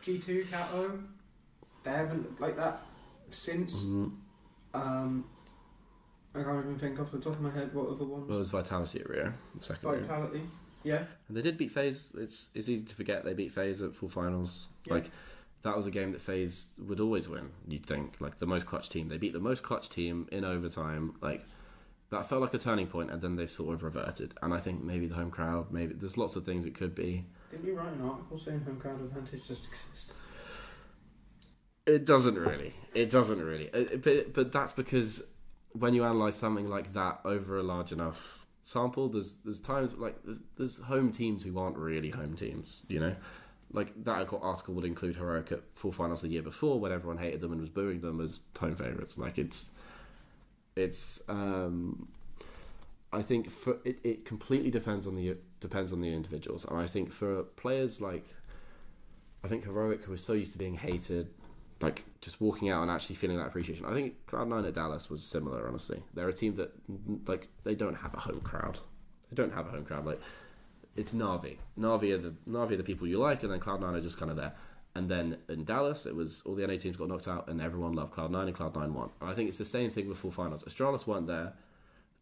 G 0.00 0.18
two 0.18 0.44
Kato, 0.50 0.98
they 1.82 1.90
haven't 1.90 2.22
looked 2.22 2.40
like 2.40 2.56
that 2.56 2.82
since. 3.30 3.84
Mm, 3.84 4.12
Um, 4.74 5.24
I 6.34 6.42
can't 6.42 6.64
even 6.64 6.78
think 6.78 7.00
off 7.00 7.10
the 7.10 7.18
top 7.18 7.34
of 7.34 7.40
my 7.40 7.50
head 7.50 7.74
what 7.74 7.88
other 7.88 8.04
ones. 8.04 8.28
well, 8.28 8.36
it 8.36 8.40
was 8.40 8.50
Vitality 8.50 9.00
at 9.00 9.08
Rio, 9.08 9.32
second 9.58 9.90
Rio. 9.90 10.00
Vitality. 10.90 11.08
Yeah. 11.08 11.26
And 11.28 11.36
they 11.36 11.42
did 11.42 11.56
beat 11.58 11.70
FaZe. 11.70 12.12
It's 12.18 12.50
it's 12.54 12.68
easy 12.68 12.84
to 12.84 12.94
forget 12.94 13.24
they 13.24 13.34
beat 13.34 13.52
FaZe 13.52 13.82
at 13.82 13.94
Fall 13.94 14.08
finals. 14.08 14.68
Yeah. 14.84 14.94
Like 14.94 15.10
that 15.62 15.76
was 15.76 15.86
a 15.86 15.90
game 15.90 16.12
that 16.12 16.20
FaZe 16.20 16.68
would 16.78 17.00
always 17.00 17.28
win. 17.28 17.50
You'd 17.66 17.84
think 17.86 18.20
like 18.20 18.38
the 18.38 18.46
most 18.46 18.66
clutch 18.66 18.88
team. 18.88 19.08
They 19.08 19.18
beat 19.18 19.32
the 19.32 19.40
most 19.40 19.62
clutch 19.62 19.88
team 19.88 20.28
in 20.32 20.44
overtime. 20.44 21.14
Like 21.20 21.44
that 22.10 22.28
felt 22.28 22.40
like 22.40 22.54
a 22.54 22.58
turning 22.58 22.86
point, 22.86 23.10
and 23.10 23.20
then 23.20 23.36
they've 23.36 23.50
sort 23.50 23.74
of 23.74 23.82
reverted. 23.82 24.34
And 24.42 24.54
I 24.54 24.58
think 24.58 24.82
maybe 24.82 25.06
the 25.06 25.14
home 25.14 25.30
crowd. 25.30 25.70
Maybe 25.70 25.94
there's 25.94 26.16
lots 26.16 26.36
of 26.36 26.44
things 26.44 26.64
it 26.64 26.74
could 26.74 26.94
be. 26.94 27.26
Didn't 27.50 27.66
you 27.66 27.74
write 27.76 27.92
an 27.92 28.02
article 28.02 28.38
saying 28.38 28.60
home 28.60 28.78
crowd 28.78 29.00
advantage 29.00 29.46
just 29.46 29.64
exists? 29.66 30.12
It 31.86 32.04
doesn't 32.04 32.34
really. 32.34 32.74
It 32.94 33.10
doesn't 33.10 33.40
really. 33.40 33.72
Uh, 33.72 33.96
But 33.96 34.34
but 34.34 34.52
that's 34.52 34.72
because 34.72 35.22
when 35.72 35.94
you 35.94 36.04
analyze 36.04 36.36
something 36.36 36.66
like 36.66 36.92
that 36.94 37.20
over 37.24 37.58
a 37.58 37.62
large 37.62 37.92
enough 37.92 38.46
sample, 38.68 39.08
there's 39.08 39.36
there's 39.44 39.60
times 39.60 39.94
like 39.94 40.22
there's, 40.24 40.40
there's 40.56 40.78
home 40.78 41.10
teams 41.10 41.42
who 41.42 41.58
aren't 41.58 41.76
really 41.78 42.10
home 42.10 42.34
teams. 42.34 42.82
You 42.88 43.00
know, 43.00 43.16
like 43.72 43.92
that 44.04 44.32
article 44.42 44.74
would 44.74 44.84
include 44.84 45.16
heroic 45.16 45.50
at 45.52 45.60
Fall 45.72 45.92
finals 45.92 46.20
the 46.20 46.28
year 46.28 46.42
before 46.42 46.78
when 46.78 46.92
everyone 46.92 47.18
hated 47.18 47.40
them 47.40 47.52
and 47.52 47.60
was 47.60 47.70
booing 47.70 48.00
them 48.00 48.20
as 48.20 48.40
home 48.58 48.76
favorites. 48.76 49.16
Like 49.16 49.38
it's 49.38 49.70
it's. 50.76 51.20
um 51.28 52.08
I 53.10 53.22
think 53.22 53.50
for 53.50 53.78
it, 53.84 54.00
it 54.04 54.26
completely 54.26 54.70
depends 54.70 55.06
on 55.06 55.16
the 55.16 55.38
depends 55.60 55.94
on 55.94 56.02
the 56.02 56.12
individuals, 56.12 56.66
and 56.66 56.78
I 56.78 56.86
think 56.86 57.10
for 57.10 57.42
players 57.42 58.02
like, 58.02 58.34
I 59.42 59.48
think 59.48 59.64
heroic 59.64 60.04
who 60.04 60.14
so 60.18 60.34
used 60.34 60.52
to 60.52 60.58
being 60.58 60.74
hated 60.74 61.30
like 61.80 62.04
just 62.20 62.40
walking 62.40 62.70
out 62.70 62.82
and 62.82 62.90
actually 62.90 63.16
feeling 63.16 63.36
that 63.38 63.46
appreciation. 63.46 63.84
I 63.84 63.92
think 63.92 64.26
Cloud 64.26 64.48
Nine 64.48 64.64
at 64.64 64.74
Dallas 64.74 65.08
was 65.08 65.22
similar. 65.22 65.68
Honestly, 65.68 66.02
they're 66.14 66.28
a 66.28 66.32
team 66.32 66.54
that 66.56 66.72
like 67.26 67.48
they 67.64 67.74
don't 67.74 67.94
have 67.94 68.14
a 68.14 68.18
home 68.18 68.40
crowd. 68.40 68.80
They 69.30 69.36
don't 69.36 69.54
have 69.54 69.66
a 69.66 69.70
home 69.70 69.84
crowd. 69.84 70.04
Like 70.04 70.20
it's 70.96 71.14
Navi. 71.14 71.58
Navi 71.78 72.12
are 72.12 72.18
the 72.18 72.34
Navi 72.48 72.72
are 72.72 72.76
the 72.76 72.82
people 72.82 73.06
you 73.06 73.18
like, 73.18 73.42
and 73.42 73.52
then 73.52 73.60
Cloud 73.60 73.80
Nine 73.80 73.94
are 73.94 74.00
just 74.00 74.18
kind 74.18 74.30
of 74.30 74.36
there. 74.36 74.54
And 74.94 75.08
then 75.08 75.36
in 75.48 75.64
Dallas, 75.64 76.06
it 76.06 76.16
was 76.16 76.42
all 76.44 76.56
the 76.56 76.66
NA 76.66 76.76
teams 76.76 76.96
got 76.96 77.08
knocked 77.08 77.28
out, 77.28 77.48
and 77.48 77.60
everyone 77.60 77.92
loved 77.92 78.12
Cloud 78.12 78.32
Nine, 78.32 78.48
and 78.48 78.56
Cloud 78.56 78.74
Nine 78.74 78.92
won. 78.92 79.10
And 79.20 79.30
I 79.30 79.34
think 79.34 79.48
it's 79.48 79.58
the 79.58 79.64
same 79.64 79.90
thing 79.90 80.08
with 80.08 80.18
Fall 80.18 80.32
finals. 80.32 80.64
Astralis 80.64 81.06
weren't 81.06 81.28
there. 81.28 81.52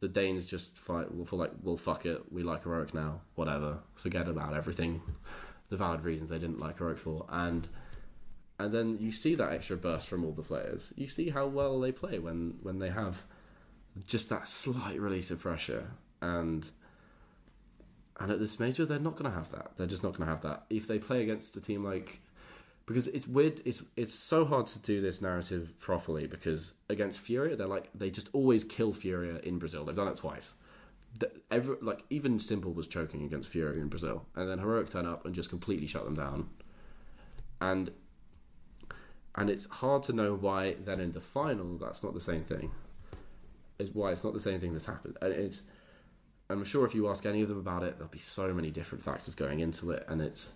The 0.00 0.08
Danes 0.08 0.46
just 0.46 0.76
fight. 0.76 1.14
Will 1.14 1.24
feel 1.24 1.38
like, 1.38 1.52
well, 1.62 1.78
fuck 1.78 2.04
it. 2.04 2.30
We 2.30 2.42
like 2.42 2.64
heroic 2.64 2.92
now. 2.92 3.22
Whatever. 3.34 3.78
Forget 3.94 4.28
about 4.28 4.54
everything. 4.54 5.00
The 5.70 5.76
valid 5.76 6.02
reasons 6.04 6.28
they 6.28 6.38
didn't 6.38 6.60
like 6.60 6.78
heroic 6.78 6.98
for, 6.98 7.24
and 7.30 7.66
and 8.58 8.72
then 8.72 8.98
you 8.98 9.12
see 9.12 9.34
that 9.34 9.52
extra 9.52 9.76
burst 9.76 10.08
from 10.08 10.24
all 10.24 10.32
the 10.32 10.42
players. 10.42 10.92
You 10.96 11.06
see 11.06 11.30
how 11.30 11.46
well 11.46 11.78
they 11.80 11.92
play 11.92 12.18
when 12.18 12.58
when 12.62 12.78
they 12.78 12.90
have 12.90 13.22
just 14.06 14.28
that 14.30 14.48
slight 14.48 15.00
release 15.00 15.30
of 15.30 15.40
pressure, 15.40 15.88
and 16.22 16.70
and 18.18 18.32
at 18.32 18.38
this 18.38 18.58
major 18.58 18.86
they're 18.86 18.98
not 18.98 19.16
going 19.16 19.30
to 19.30 19.36
have 19.36 19.50
that. 19.50 19.76
They're 19.76 19.86
just 19.86 20.02
not 20.02 20.14
going 20.16 20.26
to 20.26 20.32
have 20.32 20.42
that 20.42 20.64
if 20.70 20.86
they 20.86 20.98
play 20.98 21.22
against 21.22 21.56
a 21.56 21.60
team 21.60 21.84
like 21.84 22.20
because 22.86 23.08
it's 23.08 23.28
weird. 23.28 23.60
It's 23.64 23.82
it's 23.96 24.14
so 24.14 24.44
hard 24.44 24.66
to 24.68 24.78
do 24.78 25.00
this 25.00 25.20
narrative 25.20 25.74
properly 25.78 26.26
because 26.26 26.72
against 26.88 27.20
Furia 27.20 27.56
they're 27.56 27.66
like 27.66 27.90
they 27.94 28.10
just 28.10 28.30
always 28.32 28.64
kill 28.64 28.92
Furia 28.92 29.38
in 29.40 29.58
Brazil. 29.58 29.84
They've 29.84 29.94
done 29.94 30.08
it 30.08 30.16
twice. 30.16 30.54
The, 31.18 31.30
every, 31.50 31.76
like 31.80 32.04
even 32.10 32.36
s1mple 32.36 32.74
was 32.74 32.86
choking 32.86 33.24
against 33.24 33.50
Fury 33.50 33.80
in 33.80 33.88
Brazil, 33.88 34.24
and 34.34 34.48
then 34.48 34.58
Heroic 34.58 34.90
turn 34.90 35.06
up 35.06 35.24
and 35.26 35.34
just 35.34 35.50
completely 35.50 35.86
shut 35.86 36.04
them 36.04 36.14
down. 36.14 36.48
And 37.60 37.90
and 39.36 39.50
it's 39.50 39.66
hard 39.66 40.02
to 40.04 40.12
know 40.12 40.34
why 40.34 40.76
then 40.84 41.00
in 41.00 41.12
the 41.12 41.20
final 41.20 41.76
that's 41.78 42.02
not 42.02 42.14
the 42.14 42.20
same 42.20 42.44
thing. 42.44 42.70
Is 43.78 43.90
why 43.90 44.10
it's 44.12 44.24
not 44.24 44.32
the 44.32 44.40
same 44.40 44.58
thing 44.58 44.72
that's 44.72 44.86
happened. 44.86 45.18
And 45.20 45.32
it's 45.32 45.62
I'm 46.48 46.64
sure 46.64 46.84
if 46.86 46.94
you 46.94 47.08
ask 47.08 47.26
any 47.26 47.42
of 47.42 47.48
them 47.48 47.58
about 47.58 47.82
it, 47.82 47.98
there'll 47.98 48.10
be 48.10 48.18
so 48.18 48.52
many 48.54 48.70
different 48.70 49.02
factors 49.02 49.34
going 49.34 49.60
into 49.60 49.90
it, 49.90 50.04
and 50.08 50.20
it's 50.20 50.52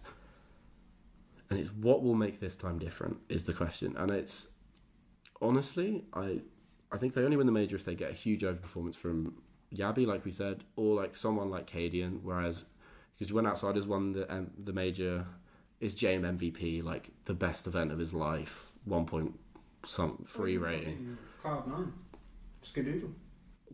and 1.51 1.59
it's 1.59 1.71
what 1.73 2.03
will 2.03 2.15
make 2.15 2.39
this 2.39 2.57
time 2.57 2.79
different 2.79 3.19
is 3.29 3.45
the 3.45 3.53
question. 3.53 3.97
And 3.97 4.11
it's 4.11 4.49
honestly, 5.43 6.05
I 6.15 6.41
I 6.93 6.97
think 6.97 7.15
they 7.15 7.23
only 7.23 7.37
win 7.37 7.47
the 7.47 7.53
major 7.53 7.77
if 7.77 7.85
they 7.85 7.95
get 7.95 8.11
a 8.11 8.15
huge 8.15 8.43
overperformance 8.43 8.97
from 8.97 9.35
jabbi, 9.75 10.07
like 10.07 10.25
we 10.25 10.33
said, 10.33 10.65
or 10.77 10.95
like 10.95 11.17
someone 11.17 11.51
like 11.51 11.67
Cadian. 11.67 12.21
Whereas 12.23 12.67
because 13.19 13.33
when 13.33 13.47
Outsiders 13.47 13.87
won 13.87 14.13
the 14.13 14.33
um, 14.33 14.51
the 14.63 14.73
major, 14.73 15.27
is 15.81 15.95
JM 15.95 16.39
MVP 16.39 16.85
like 16.85 17.11
the 17.25 17.35
best 17.35 17.67
event 17.67 17.91
of 17.91 17.99
his 17.99 18.15
life? 18.15 18.79
One 18.85 19.07
point 19.07 19.39
some 19.85 20.19
free 20.25 20.59
rating. 20.59 21.17
Cloud 21.41 21.67
nine. 21.67 21.93
Skadoodle. 22.63 23.13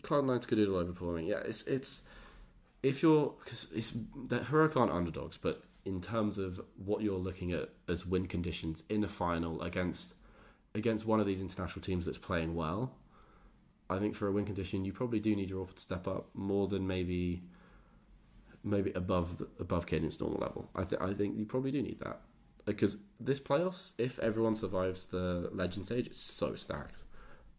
Cloud 0.03 0.27
Nine 0.27 0.39
Skadoodle 0.39 0.85
overperforming. 0.85 1.27
Yeah, 1.27 1.41
it's 1.45 1.63
it's 1.65 2.03
if 2.83 3.03
you're 3.03 3.35
because 3.43 3.67
it's 3.75 3.93
that 4.29 4.47
heroic 4.47 4.77
aren't 4.77 4.93
underdogs, 4.93 5.37
but 5.37 5.63
in 5.85 6.01
terms 6.01 6.39
of 6.39 6.61
what 6.85 7.03
you're 7.03 7.19
looking 7.19 7.53
at 7.53 7.71
as 7.89 8.07
win 8.07 8.27
conditions 8.27 8.83
in 8.89 9.05
a 9.05 9.09
final 9.09 9.63
against 9.63 10.15
against 10.75 11.07
one 11.07 11.21
of 11.21 11.27
these 11.27 11.41
international 11.41 11.83
teams 11.83 12.05
that's 12.05 12.19
playing 12.19 12.55
well, 12.55 12.93
I 13.89 13.99
think 13.99 14.15
for 14.15 14.29
a 14.29 14.33
win 14.33 14.45
condition 14.45 14.85
you 14.85 14.93
probably 14.93 15.21
do 15.21 15.35
need 15.35 15.51
your 15.51 15.67
to 15.67 15.81
step 15.81 16.07
up 16.07 16.29
more 16.35 16.69
than 16.69 16.87
maybe 16.87 17.43
maybe 18.67 18.93
above 18.95 19.39
the, 19.39 19.49
above 19.61 19.87
Cadence 19.87 20.21
normal 20.21 20.41
level. 20.41 20.69
I 20.75 20.85
think 20.85 21.03
I 21.03 21.15
think 21.15 21.39
you 21.39 21.47
probably 21.47 21.71
do 21.71 21.83
need 21.83 22.01
that 22.01 22.21
because 22.65 22.99
this 23.21 23.41
playoffs, 23.41 23.93
if 23.97 24.19
everyone 24.19 24.55
survives 24.55 25.07
the 25.07 25.49
legend 25.53 25.87
stage, 25.87 26.07
it's 26.07 26.21
so 26.21 26.55
stacked. 26.55 27.05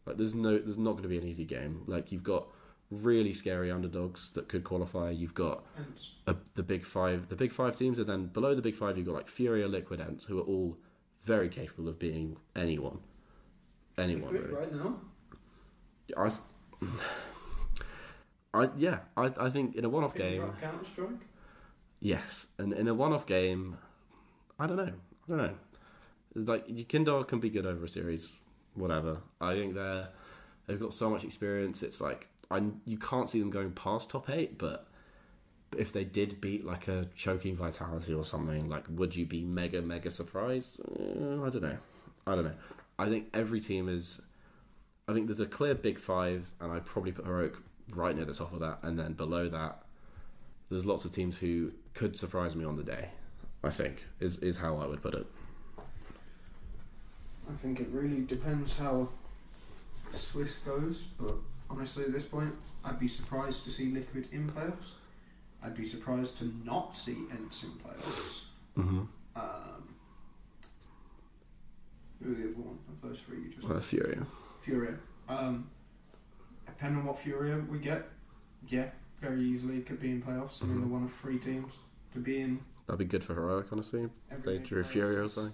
Like 0.06 0.17
there's 0.17 0.36
no 0.36 0.58
there's 0.58 0.78
not 0.78 0.91
going 0.91 1.04
to 1.04 1.10
be 1.10 1.17
an 1.17 1.26
easy 1.26 1.46
game. 1.46 1.84
Like 1.88 2.12
you've 2.12 2.24
got 2.24 2.48
really 2.91 3.34
scary 3.34 3.72
underdogs 3.72 4.32
that 4.32 4.48
could 4.48 4.63
qualify. 4.63 5.10
You've 5.10 5.34
got 5.34 5.65
a, 6.28 6.36
the 6.54 6.63
big 6.63 6.86
five, 6.86 7.28
the 7.30 7.36
big 7.36 7.52
five 7.52 7.76
teams, 7.76 8.00
and 8.00 8.08
then 8.08 8.28
below 8.28 8.56
the 8.56 8.62
big 8.62 8.76
five, 8.76 8.98
you've 8.98 9.06
got 9.06 9.15
like 9.15 9.28
Furia, 9.28 9.67
Liquid, 9.67 10.00
ENCE, 10.00 10.26
who 10.26 10.39
are 10.39 10.43
all 10.43 10.78
very 11.22 11.50
capable 11.50 11.89
of 11.89 12.00
being 12.00 12.38
anyone, 12.56 13.00
anyone 13.98 14.34
really. 14.34 14.54
right 14.54 14.72
now. 14.72 15.02
I, 16.15 16.32
I 18.58 18.70
yeah, 18.78 19.00
I 19.15 19.32
I 19.39 19.50
think 19.50 19.76
in 19.76 19.86
a 19.86 19.89
one-off 19.89 20.15
Can 20.15 20.30
game, 20.32 20.54
Counter 20.62 20.86
Strike. 20.86 21.10
yes, 22.00 22.48
and 22.58 22.74
in 22.74 22.88
a 22.88 22.93
one-off 22.93 23.26
game, 23.26 23.78
I 24.60 24.67
don't 24.67 24.78
know, 24.78 24.84
I 24.93 25.28
don't 25.30 25.38
know. 25.38 25.54
It's 26.36 26.48
like 26.48 26.88
Kindle 26.88 27.24
can 27.24 27.39
be 27.39 27.50
good 27.50 27.65
over 27.65 27.86
a 27.86 27.88
series, 27.88 28.36
whatever. 28.76 29.17
I 29.41 29.54
think 29.56 29.74
they're 29.76 30.10
they've 30.67 30.80
got 30.80 30.93
so 30.93 31.10
much 31.10 31.24
experience. 31.24 31.84
It's 31.84 32.02
like 32.02 32.28
I 32.52 32.62
you 32.86 32.98
can't 32.98 33.30
see 33.30 33.39
them 33.39 33.50
going 33.50 33.72
past 33.72 34.10
top 34.10 34.30
eight, 34.30 34.58
but 34.58 34.88
if 35.78 35.91
they 35.91 36.04
did 36.04 36.39
beat 36.39 36.65
like 36.65 36.88
a 36.88 37.08
choking 37.15 37.56
vitality 37.56 38.13
or 38.13 38.24
something, 38.24 38.70
like 38.70 38.86
would 38.89 39.15
you 39.15 39.26
be 39.26 39.43
mega 39.43 39.82
mega 39.82 40.10
surprised? 40.10 40.80
Uh, 40.82 41.43
I 41.43 41.50
don't 41.50 41.63
know. 41.63 41.78
I 42.26 42.36
don't 42.36 42.43
know. 42.46 42.56
I 43.00 43.10
think 43.10 43.30
every 43.34 43.60
team 43.60 43.89
is. 43.89 44.22
I 45.10 45.13
think 45.13 45.28
there's 45.28 45.39
a 45.39 45.46
clear 45.46 45.74
big 45.74 46.00
five, 46.00 46.52
and 46.60 46.72
I'd 46.72 46.86
probably 46.86 47.13
put 47.13 47.26
Heroic 47.26 47.54
right 47.89 48.15
near 48.15 48.26
the 48.26 48.34
top 48.34 48.54
of 48.54 48.60
that, 48.60 48.80
and 48.84 48.97
then 48.97 49.13
below 49.13 49.50
that, 49.50 49.84
there's 50.69 50.86
lots 50.86 51.06
of 51.06 51.12
teams 51.12 51.38
who 51.38 51.71
could 51.93 52.15
surprise 52.15 52.56
me 52.56 52.65
on 52.65 52.76
the 52.76 52.84
day. 52.84 53.10
I 53.63 53.69
think 53.69 54.06
is 54.19 54.38
is 54.39 54.58
how 54.58 54.78
I 54.78 54.86
would 54.86 55.02
put 55.02 55.13
it. 55.13 55.26
I 57.50 57.56
think 57.62 57.80
it 57.80 57.88
really 57.91 58.21
depends 58.21 58.78
how 58.78 59.10
Swiss 60.12 60.58
goes, 60.58 61.06
but 61.19 61.36
honestly, 61.69 62.04
at 62.04 62.12
this 62.12 62.23
point, 62.23 62.54
I'd 62.84 63.00
be 63.00 63.08
surprised 63.08 63.63
to 63.63 63.71
see 63.71 63.86
Liquid 63.91 64.28
in 64.32 64.50
playoffs. 64.50 64.91
I'd 65.63 65.76
be 65.76 65.86
surprised 65.86 66.38
to 66.38 66.54
not 66.63 66.95
see 66.95 67.17
ENCE 67.32 67.63
in 67.63 67.69
playoffs. 67.71 68.41
Mm-hmm. 68.78 69.02
Um, 69.36 69.95
who 72.23 72.36
the 72.36 72.43
other 72.43 72.62
one 72.62 72.78
of 72.89 73.02
those 73.02 73.19
three 73.21 73.38
you 73.39 73.50
just 73.50 73.67
Uh, 73.69 73.80
Furia. 73.80 74.26
Furia. 74.62 74.95
Um, 75.30 75.69
depending 76.78 77.00
on 77.02 77.06
what 77.08 77.18
Furia 77.18 77.60
we 77.70 77.80
get, 77.80 78.08
yeah, 78.68 78.86
very 79.20 79.42
easily 79.42 79.82
could 79.82 80.00
be 80.00 80.12
in 80.12 80.22
playoffs. 80.22 80.62
I 80.62 80.68
mean, 80.68 80.80
they're 80.80 80.88
one 80.88 81.04
of 81.04 81.13
three 81.16 81.40
teams 81.40 81.74
to 82.13 82.20
be 82.20 82.40
in. 82.42 82.60
That'd 82.86 83.00
be 83.00 83.06
good 83.06 83.24
for 83.24 83.34
Heroic, 83.34 83.66
honestly. 83.72 84.08
every 84.32 84.58
They 84.60 84.63
drew. 84.63 84.84
Furia 84.84 85.24
or 85.24 85.28
something. 85.28 85.54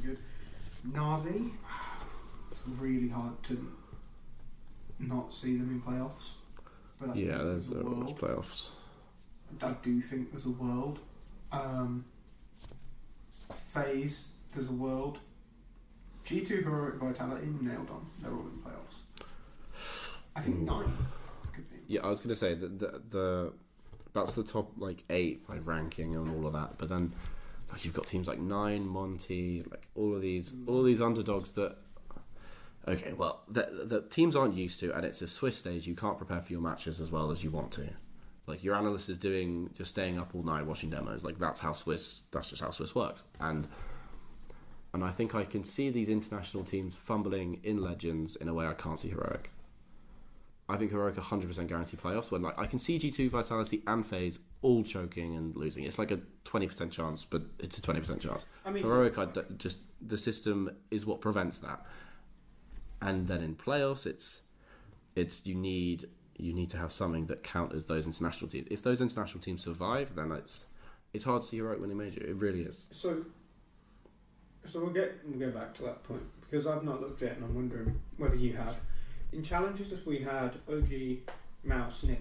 Good. 0.00 0.18
Navi, 0.88 1.50
really 2.78 3.08
hard 3.08 3.42
to 3.44 3.72
not 5.00 5.34
see 5.34 5.56
them 5.56 5.70
in 5.70 5.82
playoffs. 5.82 6.30
But 7.00 7.10
I 7.10 7.14
Yeah, 7.14 7.38
there's 7.38 7.66
there's 7.66 7.82
a 7.84 7.84
world. 7.84 8.18
playoffs. 8.18 8.70
I 9.60 9.72
do 9.82 10.00
think 10.00 10.30
there's 10.30 10.46
a 10.46 10.50
world. 10.50 11.00
Um, 11.52 12.04
FaZe, 13.72 14.26
there's 14.52 14.68
a 14.68 14.72
world. 14.72 15.18
G2 16.24 16.62
Heroic 16.64 16.94
Vitality 16.94 17.48
nailed 17.60 17.90
on. 17.90 18.06
They're 18.22 18.32
all 18.32 18.40
in 18.40 18.62
playoffs. 18.64 18.93
I 20.36 20.40
think 20.40 20.58
nine 20.60 20.92
could 21.52 21.70
be. 21.70 21.76
Yeah, 21.86 22.00
I 22.02 22.08
was 22.08 22.20
gonna 22.20 22.36
say 22.36 22.54
that 22.54 22.78
the, 22.78 23.02
the 23.10 23.52
that's 24.12 24.34
the 24.34 24.42
top 24.42 24.72
like 24.76 25.04
eight 25.10 25.46
by 25.46 25.56
ranking 25.56 26.14
and 26.14 26.28
all 26.30 26.46
of 26.46 26.52
that, 26.52 26.78
but 26.78 26.88
then 26.88 27.14
like 27.70 27.84
you've 27.84 27.94
got 27.94 28.06
teams 28.06 28.28
like 28.28 28.38
Nine, 28.38 28.86
Monte, 28.86 29.64
like 29.70 29.88
all 29.96 30.14
of 30.14 30.22
these 30.22 30.54
all 30.66 30.80
of 30.80 30.86
these 30.86 31.00
underdogs 31.00 31.50
that. 31.52 31.76
Okay, 32.86 33.14
well, 33.14 33.40
the, 33.48 33.86
the 33.86 34.02
teams 34.02 34.36
aren't 34.36 34.54
used 34.54 34.78
to, 34.80 34.94
and 34.94 35.06
it's 35.06 35.22
a 35.22 35.26
Swiss 35.26 35.56
stage. 35.56 35.86
You 35.86 35.94
can't 35.94 36.18
prepare 36.18 36.42
for 36.42 36.52
your 36.52 36.60
matches 36.60 37.00
as 37.00 37.10
well 37.10 37.30
as 37.30 37.42
you 37.42 37.50
want 37.50 37.72
to. 37.72 37.88
Like 38.46 38.62
your 38.62 38.74
analyst 38.74 39.08
is 39.08 39.16
doing, 39.16 39.70
just 39.72 39.88
staying 39.88 40.18
up 40.18 40.34
all 40.34 40.42
night 40.42 40.66
watching 40.66 40.90
demos. 40.90 41.24
Like 41.24 41.38
that's 41.38 41.60
how 41.60 41.72
Swiss. 41.72 42.20
That's 42.30 42.48
just 42.48 42.62
how 42.62 42.70
Swiss 42.70 42.94
works. 42.94 43.24
And 43.40 43.66
and 44.92 45.02
I 45.02 45.10
think 45.10 45.34
I 45.34 45.44
can 45.44 45.64
see 45.64 45.90
these 45.90 46.08
international 46.08 46.62
teams 46.62 46.94
fumbling 46.94 47.58
in 47.64 47.82
Legends 47.82 48.36
in 48.36 48.48
a 48.48 48.54
way 48.54 48.66
I 48.66 48.74
can't 48.74 48.98
see 48.98 49.08
Heroic. 49.08 49.50
I 50.68 50.76
think 50.76 50.92
Heroic 50.92 51.14
100% 51.16 51.66
guarantee 51.68 51.96
playoffs 51.96 52.30
when 52.30 52.42
like 52.42 52.58
I 52.58 52.66
can 52.66 52.78
see 52.78 52.98
G2, 52.98 53.28
Vitality, 53.28 53.82
and 53.86 54.04
FaZe 54.04 54.38
all 54.62 54.82
choking 54.82 55.36
and 55.36 55.54
losing. 55.54 55.84
It's 55.84 55.98
like 55.98 56.10
a 56.10 56.20
20% 56.46 56.90
chance, 56.90 57.24
but 57.24 57.42
it's 57.58 57.76
a 57.76 57.82
20% 57.82 58.20
chance. 58.20 58.46
I 58.64 58.70
mean, 58.70 58.82
Heroic, 58.82 59.18
I 59.18 59.26
d- 59.26 59.42
just 59.58 59.80
the 60.00 60.16
system 60.16 60.70
is 60.90 61.04
what 61.04 61.20
prevents 61.20 61.58
that. 61.58 61.84
And 63.02 63.26
then 63.26 63.42
in 63.42 63.56
playoffs, 63.56 64.06
it's 64.06 64.40
it's 65.14 65.44
you 65.44 65.54
need 65.54 66.06
you 66.38 66.54
need 66.54 66.70
to 66.70 66.78
have 66.78 66.90
something 66.92 67.26
that 67.26 67.42
counters 67.42 67.86
those 67.86 68.06
international 68.06 68.50
teams. 68.50 68.66
If 68.70 68.82
those 68.82 69.02
international 69.02 69.40
teams 69.40 69.62
survive, 69.62 70.14
then 70.16 70.32
it's 70.32 70.64
it's 71.12 71.24
hard 71.24 71.42
to 71.42 71.46
see 71.46 71.58
Heroic 71.58 71.80
winning 71.80 71.98
major. 71.98 72.24
It 72.24 72.36
really 72.36 72.62
is. 72.62 72.86
So, 72.90 73.24
so 74.64 74.80
we'll 74.80 74.94
get 74.94 75.20
we'll 75.26 75.38
get 75.38 75.54
back 75.54 75.74
to 75.74 75.82
that 75.82 76.02
point 76.04 76.22
because 76.40 76.66
I've 76.66 76.84
not 76.84 77.02
looked 77.02 77.20
yet, 77.20 77.36
and 77.36 77.44
I'm 77.44 77.54
wondering 77.54 78.00
whether 78.16 78.34
you 78.34 78.56
have. 78.56 78.76
In 79.34 79.42
challenges, 79.42 79.88
we 80.06 80.20
had 80.20 80.54
OG 80.68 80.92
MOUZ 81.64 82.04
Nip. 82.04 82.20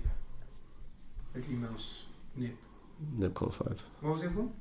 OG 1.37 1.47
MOUZ 1.49 1.89
Nip. 2.35 2.55
They've 3.17 3.33
qualified. 3.33 3.79
What 4.01 4.13
was 4.13 4.21
the 4.21 4.27
other 4.27 4.37
one? 4.37 4.53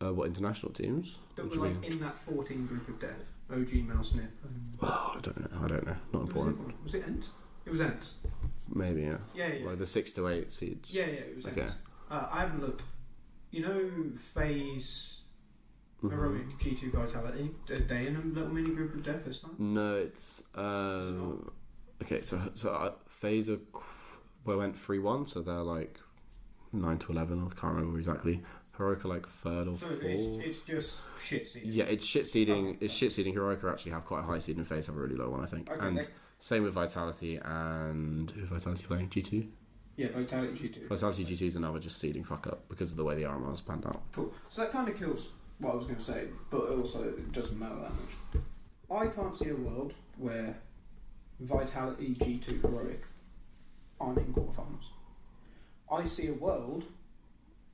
Uh, 0.00 0.12
what 0.12 0.26
international 0.26 0.72
teams? 0.72 1.18
That 1.36 1.46
What 1.48 1.56
were 1.58 1.68
like 1.68 1.80
mean? 1.80 1.92
in 1.92 2.00
that 2.00 2.18
14 2.18 2.66
group 2.66 2.88
of 2.88 2.98
death. 2.98 3.22
OG 3.48 3.74
MOUZ 3.86 4.14
Nip. 4.14 4.24
And 4.42 4.78
Oh, 4.82 5.14
I 5.16 5.20
don't 5.20 5.52
know. 5.52 5.58
I 5.64 5.68
don't 5.68 5.86
know. 5.86 5.96
Not 6.12 6.22
What 6.24 6.34
was, 6.34 6.44
the 6.44 6.50
important. 6.50 6.82
was 6.82 6.94
it 6.94 7.04
ENCE? 7.06 7.28
It 7.64 7.70
was 7.70 7.80
ENCE. 7.80 8.14
Maybe 8.74 9.02
yeah. 9.02 9.18
Yeah, 9.34 9.52
yeah. 9.52 9.66
Like 9.68 9.78
the 9.78 9.86
six 9.86 10.10
to 10.12 10.26
eight 10.28 10.50
seeds. 10.52 10.90
Yeah, 10.92 11.06
yeah, 11.06 11.12
it 11.12 11.36
was 11.36 11.46
Okay. 11.46 11.60
ENCE. 11.62 11.74
Uh, 12.10 12.28
I 12.32 12.40
haven't 12.40 12.60
looked. 12.60 12.82
You 13.52 13.62
know, 13.62 13.90
FaZe 14.34 15.18
Heroic 16.10 16.58
G2 16.58 16.92
Vitality. 16.92 17.50
Are 17.70 17.78
they 17.78 18.06
in 18.06 18.16
a 18.16 18.20
little 18.20 18.48
mini 18.52 18.70
group 18.74 18.94
of 18.94 19.02
death 19.02 19.24
this 19.24 19.38
time? 19.38 19.54
No, 19.58 19.96
it's 19.96 20.42
um, 20.54 21.50
okay. 22.02 22.22
So 22.22 22.40
so 22.54 22.70
uh, 22.70 22.92
FaZe 23.06 23.50
are 23.50 23.56
qu- 23.72 23.82
well 24.44 24.58
went 24.58 24.76
three 24.76 24.98
one, 24.98 25.26
so 25.26 25.40
they're 25.42 25.54
like 25.62 26.00
nine 26.72 26.98
to 26.98 27.12
eleven. 27.12 27.40
I 27.50 27.54
can't 27.60 27.74
remember 27.74 27.98
exactly. 27.98 28.42
Heroic 28.76 29.04
are 29.04 29.08
like 29.08 29.28
third 29.28 29.68
or 29.68 29.76
So 29.76 29.86
fourth. 29.86 30.02
it's, 30.02 30.46
it's 30.46 30.60
just 30.60 31.00
shit 31.22 31.46
season. 31.46 31.70
yeah, 31.72 31.84
it's 31.84 32.04
shit 32.04 32.26
seeding. 32.26 32.68
Okay. 32.68 32.78
It's 32.86 32.94
shit 32.94 33.12
seeding. 33.12 33.34
Heroic 33.34 33.62
actually 33.64 33.92
have 33.92 34.04
quite 34.06 34.20
a 34.20 34.22
high 34.22 34.38
seed, 34.38 34.56
and 34.56 34.66
FaZe 34.66 34.86
have 34.86 34.96
a 34.96 35.00
really 35.00 35.14
low 35.16 35.28
one, 35.30 35.40
I 35.42 35.46
think. 35.46 35.70
Okay, 35.70 35.86
and 35.86 35.98
they- 35.98 36.06
same 36.38 36.64
with 36.64 36.72
Vitality 36.74 37.38
and 37.44 38.28
who 38.32 38.44
Vitality 38.46 38.84
playing 38.84 39.10
G 39.10 39.22
two. 39.22 39.46
yeah, 39.96 40.08
Vitality 40.08 40.68
G2. 40.68 40.88
Vitality 40.88 41.22
G 41.24 41.36
two 41.36 41.46
is 41.46 41.54
another 41.54 41.78
just 41.78 41.98
seeding 41.98 42.24
fuck 42.24 42.48
up 42.48 42.68
because 42.68 42.90
of 42.90 42.96
the 42.96 43.04
way 43.04 43.14
the 43.14 43.22
RMR's 43.22 43.60
panned 43.60 43.86
out. 43.86 44.02
Cool. 44.10 44.32
So 44.48 44.62
that 44.62 44.72
kind 44.72 44.88
of 44.88 44.96
kills 44.98 45.28
what 45.58 45.72
I 45.72 45.76
was 45.76 45.84
going 45.86 45.96
to 45.98 46.02
say, 46.02 46.24
but 46.50 46.68
also 46.70 47.02
it 47.04 47.32
doesn't 47.32 47.58
matter 47.58 47.76
that 47.76 47.92
much. 47.92 48.42
I 48.90 49.06
can't 49.06 49.34
see 49.34 49.48
a 49.48 49.56
world 49.56 49.94
where 50.18 50.56
Vitality 51.40 52.14
G2 52.18 52.60
Heroic 52.60 53.02
aren't 54.00 54.18
in 54.18 54.32
quarterfinals. 54.32 54.86
I 55.90 56.04
see 56.04 56.28
a 56.28 56.32
world 56.32 56.84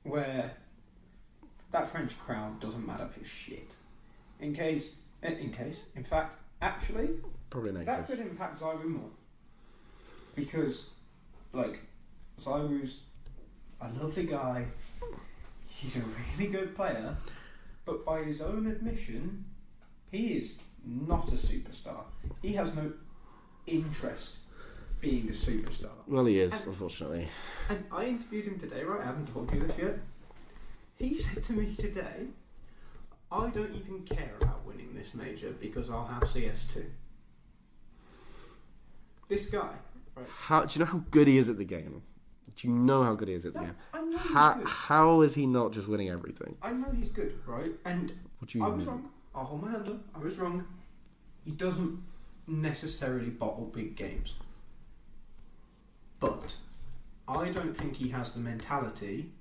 where 0.03 0.51
that 1.71 1.91
French 1.91 2.17
crowd 2.19 2.59
doesn't 2.59 2.85
matter 2.85 3.07
for 3.07 3.23
shit. 3.23 3.75
In 4.39 4.53
case, 4.53 4.93
in 5.21 5.51
case, 5.51 5.83
in 5.95 6.03
fact, 6.03 6.35
actually, 6.61 7.09
Probably 7.49 7.71
negative. 7.71 7.95
that 7.95 8.07
could 8.07 8.19
impact 8.19 8.61
ZywOo 8.61 8.85
more. 8.85 9.09
Because, 10.35 10.89
like, 11.53 11.81
ZywOo's 12.39 13.01
a 13.81 13.89
lovely 14.01 14.25
guy. 14.25 14.65
He's 15.67 15.95
a 15.97 16.01
really 16.37 16.51
good 16.51 16.75
player. 16.75 17.15
But 17.89 18.05
by 18.05 18.21
his 18.21 18.39
own 18.39 18.67
admission, 18.67 19.45
he 20.11 20.33
is 20.33 20.53
not 20.85 21.27
a 21.29 21.35
superstar. 21.35 22.03
He 22.39 22.53
has 22.53 22.75
no 22.75 22.93
interest 23.65 24.35
being 25.01 25.27
a 25.27 25.31
superstar. 25.31 25.89
Well, 26.07 26.25
he 26.25 26.39
is 26.39 26.53
And- 26.53 26.67
unfortunately. 26.67 27.27
And 27.67 27.83
I 27.91 28.05
interviewed 28.05 28.45
him 28.45 28.59
today, 28.59 28.83
right? 28.83 29.01
I 29.01 29.05
haven't 29.05 29.33
told 29.33 29.51
you 29.51 29.61
this 29.61 29.75
yet. 29.75 29.99
He 30.99 31.17
said 31.17 31.43
to 31.45 31.53
me 31.53 31.75
today, 31.77 32.27
I 33.31 33.49
don't 33.49 33.73
even 33.73 34.03
care 34.03 34.35
about 34.39 34.63
winning 34.67 34.93
this 34.93 35.15
major 35.15 35.49
because 35.59 35.89
I'll 35.89 36.05
have 36.05 36.21
CS2. 36.25 36.85
This 39.29 39.47
guy. 39.47 39.73
How 40.27 40.65
do 40.65 40.77
you 40.77 40.85
know 40.85 40.91
how 40.91 41.03
good 41.09 41.27
he 41.27 41.39
is 41.39 41.49
at 41.49 41.57
the 41.57 41.65
game? 41.65 42.03
Do 42.59 42.67
you 42.67 42.73
know 42.73 43.03
how 43.03 43.15
good 43.15 43.29
he 43.29 43.33
is 43.35 43.45
at 43.45 43.53
the 43.53 43.59
game? 43.61 43.75
I 43.93 44.01
know 44.01 44.17
he's 44.17 44.31
How, 44.33 44.53
good. 44.55 44.67
how 44.67 45.21
is 45.21 45.33
he 45.33 45.47
not 45.47 45.71
just 45.71 45.87
winning 45.87 46.09
everything? 46.09 46.57
I 46.61 46.71
know 46.73 46.91
he's 46.91 47.07
good, 47.07 47.39
right? 47.45 47.71
And 47.85 48.11
What 48.39 48.49
do 48.51 48.57
you 48.57 48.65
I 48.65 48.67
was 48.67 48.79
mean? 48.79 48.87
wrong. 48.87 49.09
I'll 49.33 49.45
hold 49.45 49.61
my 49.61 49.71
hand 49.71 49.87
up. 49.87 50.01
I 50.13 50.19
was 50.19 50.37
wrong. 50.37 50.65
He 51.45 51.51
doesn't 51.51 52.03
necessarily 52.47 53.29
bottle 53.29 53.71
big 53.73 53.95
games. 53.95 54.33
But 56.19 56.55
I 57.29 57.49
don't 57.49 57.77
think 57.77 57.95
he 57.95 58.09
has 58.09 58.31
the 58.33 58.39
mentality 58.39 59.31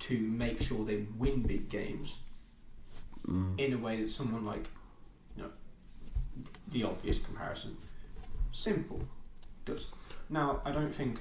to 0.00 0.16
make 0.18 0.62
sure 0.62 0.84
they 0.84 1.06
win 1.18 1.42
big 1.42 1.68
games 1.68 2.16
Mm. 3.26 3.58
in 3.58 3.72
a 3.74 3.78
way 3.78 4.00
that 4.02 4.10
someone 4.10 4.46
like, 4.46 4.66
you 5.36 5.42
know, 5.42 5.50
the 6.68 6.84
obvious 6.84 7.18
comparison, 7.18 7.76
s1mple 8.54 9.04
does. 9.66 9.88
Now, 10.30 10.62
I 10.64 10.70
don't 10.70 10.94
think, 10.94 11.18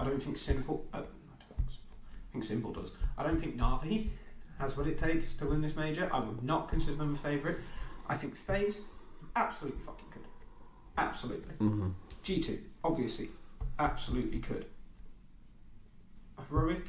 I 0.00 0.04
don't 0.04 0.22
think 0.22 0.36
s1mple, 0.36 0.80
uh, 0.94 0.96
I 0.96 1.00
don't 1.00 2.42
think 2.42 2.44
s1mple 2.44 2.74
does. 2.74 2.92
I 3.18 3.22
don't 3.22 3.38
think 3.38 3.56
Navi 3.56 4.08
has 4.58 4.76
what 4.76 4.86
it 4.86 4.98
takes 4.98 5.34
to 5.34 5.46
win 5.46 5.60
this 5.60 5.76
major. 5.76 6.08
I 6.12 6.20
would 6.20 6.42
not 6.42 6.68
consider 6.68 6.96
them 6.96 7.14
a 7.14 7.18
favourite. 7.18 7.58
I 8.08 8.16
think 8.16 8.34
FaZe, 8.34 8.80
absolutely 9.36 9.80
fucking 9.84 10.06
could. 10.10 10.22
Absolutely. 10.96 11.54
Mhm. 11.56 11.92
G2, 12.24 12.58
obviously, 12.82 13.28
absolutely 13.78 14.38
could. 14.40 14.66
Heroic, 16.48 16.86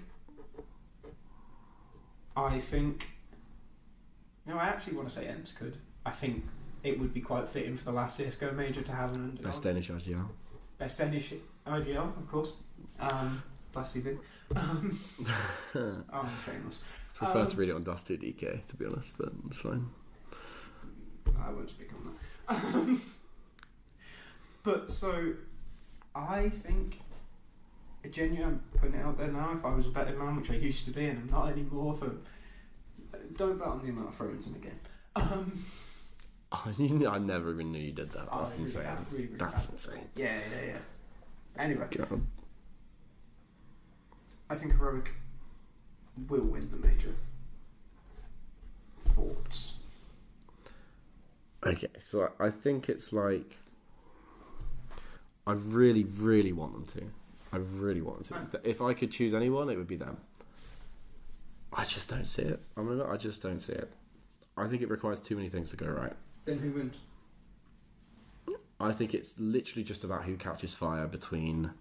I 2.35 2.59
think. 2.59 3.07
No, 4.45 4.57
I 4.57 4.65
actually 4.67 4.95
want 4.95 5.09
to 5.09 5.13
say 5.13 5.27
ENCE 5.27 5.51
could. 5.53 5.77
I 6.05 6.11
think 6.11 6.45
it 6.83 6.97
would 6.99 7.13
be 7.13 7.21
quite 7.21 7.47
fitting 7.47 7.75
for 7.75 7.83
the 7.85 7.91
last 7.91 8.17
CSGO 8.19 8.53
major 8.55 8.81
to 8.81 8.91
have 8.93 9.11
an 9.11 9.23
underdog. 9.23 9.43
Best 9.43 9.63
Danish 9.63 9.89
RGL. 9.91 10.29
Best 10.77 10.97
Danish 10.97 11.33
IGL, 11.67 12.17
of 12.17 12.31
course. 12.31 12.53
Um, 13.01 13.43
Blast 13.73 13.95
TV. 13.95 14.17
Um, 14.55 14.99
oh, 15.75 16.03
I'm 16.13 16.29
shameless. 16.45 16.79
Prefer 17.15 17.39
Um, 17.39 17.47
to 17.47 17.57
read 17.57 17.69
it 17.69 17.75
on 17.75 17.83
Dust 17.83 18.07
2 18.07 18.17
DK, 18.17 18.65
to 18.65 18.75
be 18.75 18.85
honest, 18.85 19.13
but 19.17 19.31
it's 19.47 19.59
fine. 19.59 19.87
I 21.39 21.49
won't 21.51 21.69
speak 21.69 21.89
on 21.93 22.15
that. 22.49 22.75
Um, 22.75 23.01
but 24.63 24.91
so, 24.91 25.33
I 26.13 26.49
think, 26.49 26.99
genuinely, 28.11 28.43
I'm 28.45 28.61
putting 28.79 28.95
it 28.99 29.05
out 29.05 29.17
there 29.17 29.29
now. 29.29 29.53
If 29.57 29.65
I 29.65 29.73
was 29.73 29.87
a 29.87 29.89
betting 29.89 30.17
man, 30.19 30.35
which 30.35 30.51
I 30.51 30.55
used 30.55 30.85
to 30.85 30.91
be, 30.91 31.05
and 31.07 31.19
I'm 31.19 31.29
not 31.29 31.51
anymore, 31.51 31.93
for 31.93 32.11
don't 33.35 33.57
bet 33.57 33.67
on 33.67 33.81
the 33.83 33.89
amount 33.89 34.09
of 34.09 34.15
throw-ins 34.15 34.47
in 34.47 34.53
the 34.53 34.59
game. 34.59 34.79
Um, 35.15 35.63
Oh, 36.53 36.69
you 36.77 37.07
I 37.07 37.17
never 37.17 37.53
even 37.53 37.71
knew 37.71 37.79
you 37.79 37.93
did 37.93 38.11
that. 38.11 38.27
Oh, 38.29 38.39
That's 38.39 38.51
really 38.57 38.63
insane. 38.63 38.83
really, 39.11 39.23
really 39.27 39.37
That's 39.37 39.69
insane. 39.69 40.01
Yeah, 40.17 40.37
yeah, 40.53 40.65
yeah. 40.73 40.77
Anyway, 41.63 41.85
God. 41.95 42.21
I 44.51 44.55
think 44.55 44.73
Heroic 44.73 45.13
will 46.27 46.41
win 46.41 46.69
the 46.69 46.85
major. 46.85 47.15
Thoughts? 48.99 49.75
Okay, 51.65 51.87
so 51.99 52.29
I 52.37 52.47
I 52.47 52.49
think 52.49 52.89
it's 52.89 53.13
like 53.13 53.55
I 55.47 55.53
really, 55.53 56.03
really 56.03 56.51
want 56.51 56.73
them 56.73 56.85
to. 56.87 57.03
I 57.53 57.57
really 57.59 58.01
want 58.01 58.25
them 58.25 58.49
to. 58.51 58.69
If 58.69 58.81
I 58.81 58.93
could 58.93 59.09
choose 59.09 59.33
anyone, 59.33 59.69
it 59.69 59.77
would 59.77 59.87
be 59.87 59.95
them. 59.95 60.17
I 61.71 61.85
just 61.85 62.09
don't 62.09 62.27
see 62.27 62.41
it. 62.41 62.59
I'm 62.75 62.89
gonna. 62.89 63.09
I 63.09 63.15
just 63.15 63.41
don't 63.41 63.61
see 63.61 63.73
it. 63.73 63.89
I 64.57 64.67
think 64.67 64.81
it 64.81 64.89
requires 64.89 65.21
too 65.21 65.37
many 65.37 65.47
things 65.47 65.69
to 65.69 65.77
go 65.77 65.87
right. 65.87 66.13
Then 66.43 66.59
who 66.59 66.71
wins? 66.71 66.99
I 68.81 68.91
think 68.91 69.13
it's 69.13 69.39
literally 69.39 69.85
just 69.85 70.03
about 70.03 70.25
who 70.25 70.35
catches 70.35 70.75
fire 70.75 71.07
between 71.07 71.71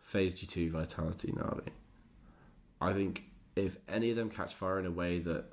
FaZe 0.00 0.34
G2, 0.34 0.70
Vitality, 0.70 1.30
Navi. 1.30 1.68
I 2.84 2.92
think 2.92 3.24
if 3.56 3.76
any 3.88 4.10
of 4.10 4.16
them 4.16 4.30
catch 4.30 4.54
fire 4.54 4.78
in 4.78 4.86
a 4.86 4.90
way 4.90 5.18
that 5.20 5.44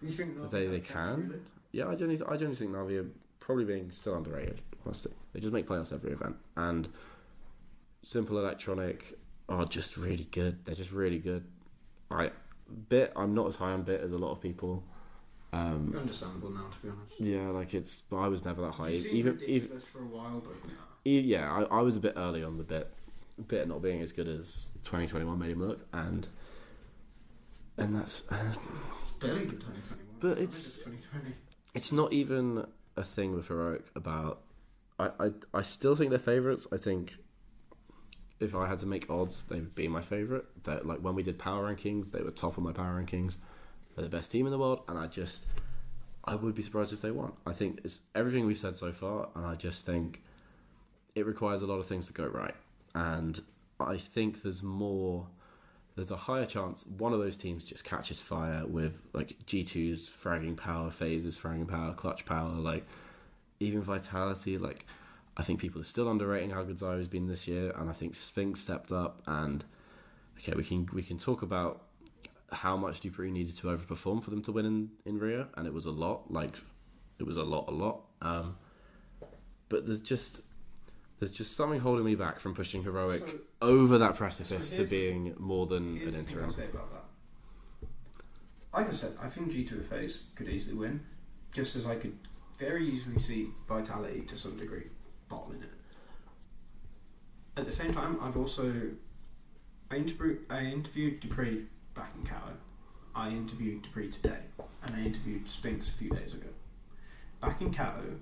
You 0.00 0.10
think 0.10 0.36
Navi 0.38 0.50
They- 0.50 0.66
they 0.68 0.80
can. 0.80 1.28
really? 1.28 1.40
Yeah, 1.72 1.88
I 1.88 1.94
genuinely, 1.94 2.24
I 2.24 2.32
genuinely 2.36 2.56
think 2.56 2.70
Navi 2.72 3.00
are 3.04 3.10
probably 3.40 3.64
being 3.64 3.90
still 3.90 4.14
underrated. 4.14 4.60
Honestly, 4.86 5.12
they 5.32 5.40
just 5.40 5.52
make 5.52 5.66
playoffs 5.66 5.92
every 5.92 6.12
event, 6.12 6.36
and 6.56 6.88
s1mple 8.04 8.30
Electronic 8.30 9.18
are 9.48 9.64
just 9.66 9.96
really 9.96 10.24
good. 10.30 10.64
They're 10.64 10.74
just 10.74 10.92
really 10.92 11.18
good. 11.18 11.44
I 12.10 12.30
bit. 12.88 13.12
I'm 13.16 13.34
not 13.34 13.48
as 13.48 13.56
high 13.56 13.72
on 13.72 13.84
b1t 13.84 14.00
as 14.02 14.12
a 14.12 14.18
lot 14.18 14.30
of 14.30 14.40
people. 14.40 14.84
Um, 15.52 15.94
Understandable 15.98 16.50
now, 16.50 16.68
to 16.70 16.78
be 16.82 16.88
honest. 16.90 17.20
yeah, 17.20 17.48
like 17.48 17.74
it's. 17.74 18.02
But 18.02 18.18
I 18.18 18.28
was 18.28 18.44
never 18.44 18.60
that 18.62 18.72
high. 18.72 18.90
Even, 18.92 19.40
even 19.46 19.80
for 19.80 20.00
a 20.00 20.06
while, 20.06 20.40
but 20.40 20.54
yeah, 21.04 21.50
I, 21.50 21.78
I 21.78 21.80
was 21.82 21.96
a 21.96 22.00
bit 22.00 22.14
early 22.16 22.44
on 22.44 22.54
the 22.54 22.64
bit. 22.64 22.92
b1t 23.42 23.66
not 23.66 23.82
being 23.82 24.00
as 24.00 24.12
good 24.12 24.28
as 24.28 24.66
2021 24.84 25.38
made 25.38 25.50
him 25.50 25.60
look, 25.60 25.80
and 25.92 26.28
and 27.78 27.94
that's. 27.94 28.22
Uh, 28.30 28.36
it's 29.02 29.10
barely 29.12 29.46
for 29.46 29.54
2021. 29.54 29.98
But 30.20 30.38
It's 30.38 30.68
it's- 30.68 30.76
2020. 30.84 31.34
it's 31.74 31.92
not 31.92 32.12
even 32.12 32.66
a 32.96 33.04
thing 33.04 33.34
with 33.34 33.48
heroic 33.48 33.84
about 33.94 34.42
I, 34.98 35.10
I 35.20 35.30
I 35.54 35.62
still 35.62 35.94
think 35.94 36.10
they're 36.10 36.18
favourites. 36.18 36.66
I 36.72 36.76
think 36.76 37.14
if 38.40 38.54
I 38.54 38.66
had 38.66 38.78
to 38.80 38.86
make 38.86 39.08
odds, 39.10 39.44
they 39.44 39.56
would 39.60 39.74
be 39.74 39.86
my 39.88 40.00
favourite. 40.00 40.44
That 40.64 40.86
like 40.86 40.98
when 41.00 41.14
we 41.14 41.22
did 41.22 41.38
power 41.38 41.72
rankings, 41.72 42.10
they 42.10 42.22
were 42.22 42.30
top 42.32 42.56
of 42.58 42.64
my 42.64 42.72
power 42.72 43.00
rankings. 43.00 43.36
They're 43.94 44.04
the 44.04 44.10
best 44.16 44.30
team 44.30 44.46
in 44.46 44.52
the 44.52 44.58
world, 44.58 44.82
and 44.88 44.98
I 44.98 45.06
just 45.06 45.46
I 46.24 46.34
would 46.34 46.54
be 46.54 46.62
surprised 46.62 46.92
if 46.92 47.00
they 47.00 47.10
won. 47.12 47.32
I 47.46 47.52
think 47.52 47.80
it's 47.84 48.00
everything 48.14 48.44
we've 48.46 48.58
said 48.58 48.76
so 48.76 48.92
far, 48.92 49.28
and 49.36 49.46
I 49.46 49.54
just 49.54 49.86
think 49.86 50.22
it 51.14 51.26
requires 51.26 51.62
a 51.62 51.66
lot 51.66 51.78
of 51.78 51.86
things 51.86 52.06
to 52.08 52.12
go 52.12 52.26
right. 52.26 52.54
And 52.94 53.40
I 53.80 53.96
think 53.96 54.42
there's 54.42 54.62
more 54.62 55.26
there's 55.98 56.12
a 56.12 56.16
higher 56.16 56.46
chance 56.46 56.86
one 56.86 57.12
of 57.12 57.18
those 57.18 57.36
teams 57.36 57.64
just 57.64 57.82
catches 57.82 58.22
fire 58.22 58.64
with 58.64 59.02
like 59.14 59.36
G2's 59.46 60.08
fragging 60.08 60.56
power, 60.56 60.90
FaZe's, 60.90 61.36
fragging 61.36 61.66
power, 61.66 61.92
clutch 61.92 62.24
power, 62.24 62.50
like 62.50 62.86
even 63.58 63.82
vitality. 63.82 64.58
Like 64.58 64.86
I 65.36 65.42
think 65.42 65.58
people 65.58 65.80
are 65.80 65.84
still 65.84 66.08
underrating 66.08 66.50
how 66.50 66.62
good 66.62 66.78
ZywOo's 66.78 67.08
been 67.08 67.26
this 67.26 67.48
year, 67.48 67.72
and 67.76 67.90
I 67.90 67.92
think 67.92 68.12
Spinx 68.12 68.58
stepped 68.58 68.92
up. 68.92 69.22
And 69.26 69.64
okay, 70.38 70.52
we 70.54 70.62
can 70.62 70.88
we 70.92 71.02
can 71.02 71.18
talk 71.18 71.42
about 71.42 71.82
how 72.52 72.76
much 72.76 73.00
dupreeh 73.00 73.32
needed 73.32 73.56
to 73.56 73.66
overperform 73.66 74.22
for 74.22 74.30
them 74.30 74.42
to 74.42 74.52
win 74.52 74.66
in 74.66 74.90
in 75.04 75.18
Rio, 75.18 75.48
and 75.56 75.66
it 75.66 75.74
was 75.74 75.86
a 75.86 75.90
lot. 75.90 76.32
Like 76.32 76.54
it 77.18 77.26
was 77.26 77.38
a 77.38 77.44
lot, 77.44 77.64
a 77.66 77.72
lot. 77.72 78.02
Um, 78.22 78.56
but 79.68 79.84
there's 79.84 80.00
just 80.00 80.42
there's 81.18 81.30
just 81.30 81.56
something 81.56 81.80
holding 81.80 82.04
me 82.04 82.14
back 82.14 82.38
from 82.38 82.54
pushing 82.54 82.82
heroic 82.82 83.26
So- 83.26 83.38
over 83.62 83.98
that 83.98 84.16
precipice 84.16 84.70
So 84.70 84.84
to 84.84 84.86
being 84.90 85.34
more 85.38 85.66
than 85.66 85.98
an 85.98 86.14
interim. 86.14 86.50
say 86.50 86.66
about 86.66 86.92
that. 86.92 87.04
Like 88.72 88.88
I 88.88 88.92
said, 88.92 89.16
I 89.20 89.28
think 89.28 89.50
G2 89.50 89.82
FaZe 89.88 90.24
could 90.36 90.48
easily 90.48 90.74
win, 90.76 91.04
just 91.52 91.74
as 91.74 91.86
I 91.86 91.96
could 91.96 92.16
very 92.58 92.86
easily 92.88 93.18
see 93.18 93.50
Vitality 93.66 94.22
to 94.22 94.36
some 94.36 94.56
degree 94.56 94.88
bottling 95.28 95.62
it. 95.62 95.70
At 97.56 97.66
the 97.66 97.72
same 97.72 97.92
time, 97.92 98.18
I've 98.20 98.36
also 98.36 98.90
I 99.90 99.96
interviewed 99.96 100.44
I 100.50 100.60
interviewed 100.64 101.20
dupreeh 101.22 101.66
back 101.94 102.12
in 102.16 102.24
Kato. 102.24 102.56
I 103.14 103.30
interviewed 103.30 103.82
dupreeh 103.84 104.12
today, 104.12 104.40
and 104.82 104.94
I 104.94 105.00
interviewed 105.00 105.46
Spinx 105.46 105.88
a 105.88 105.92
few 105.92 106.10
days 106.10 106.34
ago. 106.34 106.48
Back 107.40 107.60
in 107.60 107.72
Kato, 107.72 108.20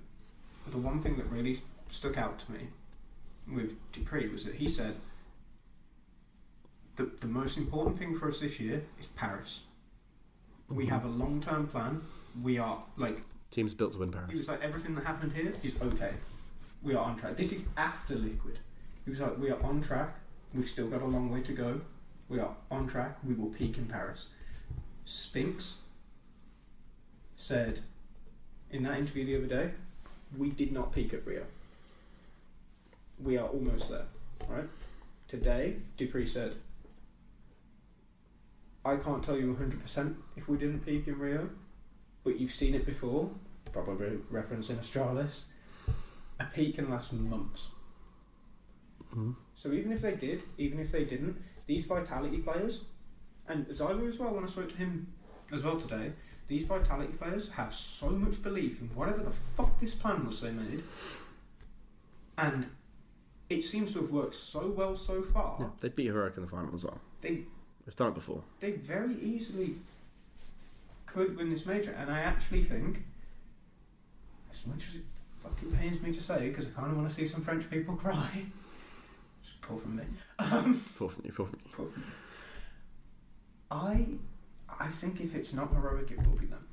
the 0.71 0.77
one 0.77 1.01
thing 1.01 1.17
that 1.17 1.25
really 1.29 1.61
stuck 1.89 2.17
out 2.17 2.39
to 2.39 2.51
me 2.51 2.69
with 3.53 3.75
dupreeh 3.93 4.31
was 4.31 4.43
that 4.45 4.55
he 4.55 4.67
said 4.67 4.95
the, 6.97 7.09
the 7.21 7.27
most 7.27 7.57
important 7.57 7.97
thing 7.97 8.17
for 8.17 8.27
us 8.27 8.39
this 8.39 8.59
year 8.59 8.81
is 8.99 9.07
Paris. 9.07 9.61
We 10.69 10.87
have 10.87 11.05
a 11.05 11.07
long 11.07 11.41
term 11.41 11.67
plan. 11.67 12.01
We 12.41 12.57
are 12.57 12.83
like 12.97 13.21
Teams 13.51 13.73
built 13.73 13.93
to 13.93 13.99
win 13.99 14.09
he 14.09 14.15
Paris. 14.15 14.31
was 14.33 14.47
like 14.47 14.61
everything 14.61 14.95
that 14.95 15.05
happened 15.05 15.31
here 15.33 15.53
is 15.63 15.73
okay. 15.81 16.13
We 16.83 16.95
are 16.95 17.03
on 17.03 17.15
track. 17.15 17.35
This 17.35 17.53
is 17.53 17.65
after 17.77 18.15
Liquid. 18.15 18.59
He 19.05 19.11
was 19.11 19.19
like 19.19 19.37
we 19.37 19.49
are 19.51 19.61
on 19.63 19.81
track. 19.81 20.15
We've 20.53 20.67
still 20.67 20.87
got 20.87 21.01
a 21.01 21.05
long 21.05 21.31
way 21.31 21.41
to 21.41 21.53
go. 21.53 21.81
We 22.29 22.39
are 22.39 22.55
on 22.69 22.87
track. 22.87 23.17
We 23.23 23.33
will 23.35 23.49
peak 23.49 23.77
in 23.77 23.85
Paris. 23.85 24.25
Spinx 25.05 25.75
said 27.37 27.79
in 28.71 28.83
that 28.83 28.97
interview 28.97 29.25
the 29.25 29.37
other 29.37 29.63
day, 29.67 29.71
we 30.37 30.49
did 30.49 30.73
not 30.73 30.91
peak 30.93 31.13
at 31.13 31.25
Rio. 31.25 31.43
We 33.19 33.37
are 33.37 33.47
almost 33.47 33.89
there, 33.89 34.05
right? 34.47 34.69
Today, 35.27 35.77
dupreeh 35.97 36.27
said, 36.27 36.55
I 38.85 38.95
can't 38.95 39.23
tell 39.23 39.37
you 39.37 39.53
100% 39.53 40.15
if 40.37 40.47
we 40.47 40.57
didn't 40.57 40.85
peak 40.85 41.07
in 41.07 41.19
Rio, 41.19 41.49
but 42.23 42.39
you've 42.39 42.53
seen 42.53 42.73
it 42.73 42.85
before, 42.85 43.29
probably 43.73 44.17
referencing 44.31 44.79
Astralis. 44.79 45.43
A 46.39 46.45
peak 46.45 46.75
can 46.75 46.89
last 46.89 47.11
months. 47.11 47.67
Mhm. 49.13 49.35
So 49.55 49.71
even 49.71 49.91
if 49.91 50.01
they 50.01 50.15
did, 50.15 50.43
even 50.57 50.79
if 50.79 50.91
they 50.91 51.03
didn't, 51.03 51.41
these 51.65 51.85
vitality 51.85 52.37
players, 52.37 52.85
and 53.47 53.65
ZywOo 53.67 54.07
as 54.07 54.19
well, 54.19 54.33
when 54.33 54.43
I 54.43 54.47
spoke 54.47 54.69
to 54.69 54.75
him 54.77 55.07
as 55.51 55.63
well 55.63 55.79
today, 55.81 56.13
these 56.47 56.65
vitality 56.65 57.13
players 57.13 57.49
have 57.49 57.73
so 57.73 58.11
much 58.11 58.41
belief 58.41 58.79
in 58.79 58.87
whatever 58.95 59.23
the 59.23 59.31
fuck 59.31 59.79
this 59.79 59.95
plan 59.95 60.25
was 60.25 60.41
they 60.41 60.51
made, 60.51 60.83
and 62.37 62.67
it 63.49 63.63
seems 63.63 63.93
to 63.93 64.01
have 64.01 64.11
worked 64.11 64.35
so 64.35 64.67
well 64.67 64.95
so 64.97 65.21
far. 65.21 65.57
Yeah, 65.59 65.67
they 65.79 65.89
beat 65.89 66.07
heroic 66.07 66.35
in 66.37 66.43
the 66.43 66.49
final 66.49 66.73
as 66.73 66.83
well. 66.83 66.99
They 67.21 67.43
They've 67.85 67.95
done 67.95 68.09
it 68.09 68.15
before. 68.15 68.43
they 68.59 68.71
very 68.71 69.15
easily 69.21 69.75
could 71.05 71.37
win 71.37 71.49
this 71.49 71.65
major, 71.65 71.91
and 71.91 72.11
I 72.11 72.19
actually 72.19 72.63
think, 72.65 73.03
as 74.51 74.65
much 74.67 74.83
as 74.89 74.95
it 74.95 75.03
fucking 75.41 75.71
pains 75.71 76.01
me 76.01 76.11
to 76.11 76.21
say, 76.21 76.49
because 76.49 76.65
I 76.65 76.69
kind 76.71 76.91
of 76.91 76.97
want 76.97 77.07
to 77.07 77.15
see 77.15 77.25
some 77.25 77.41
French 77.43 77.69
people 77.69 77.95
cry. 78.03 78.27
It's 79.41 79.53
poor 79.61 79.79
from 79.79 79.95
me. 79.95 80.03
Um, 80.39 80.83
Poor 80.97 81.07
from 81.09 81.23
you, 81.25 81.31
poor 81.31 81.45
from 81.45 81.59
you. 81.63 81.71
poor 81.71 81.85
from 81.87 82.01
me. 82.01 82.07
I, 83.71 84.05
I 84.83 84.87
think 84.89 85.21
if 85.21 85.33
it's 85.33 85.53
not 85.53 85.71
heroic, 85.73 86.11
it 86.11 86.17
will 86.27 86.35
be 86.37 86.45
them. 86.47 86.66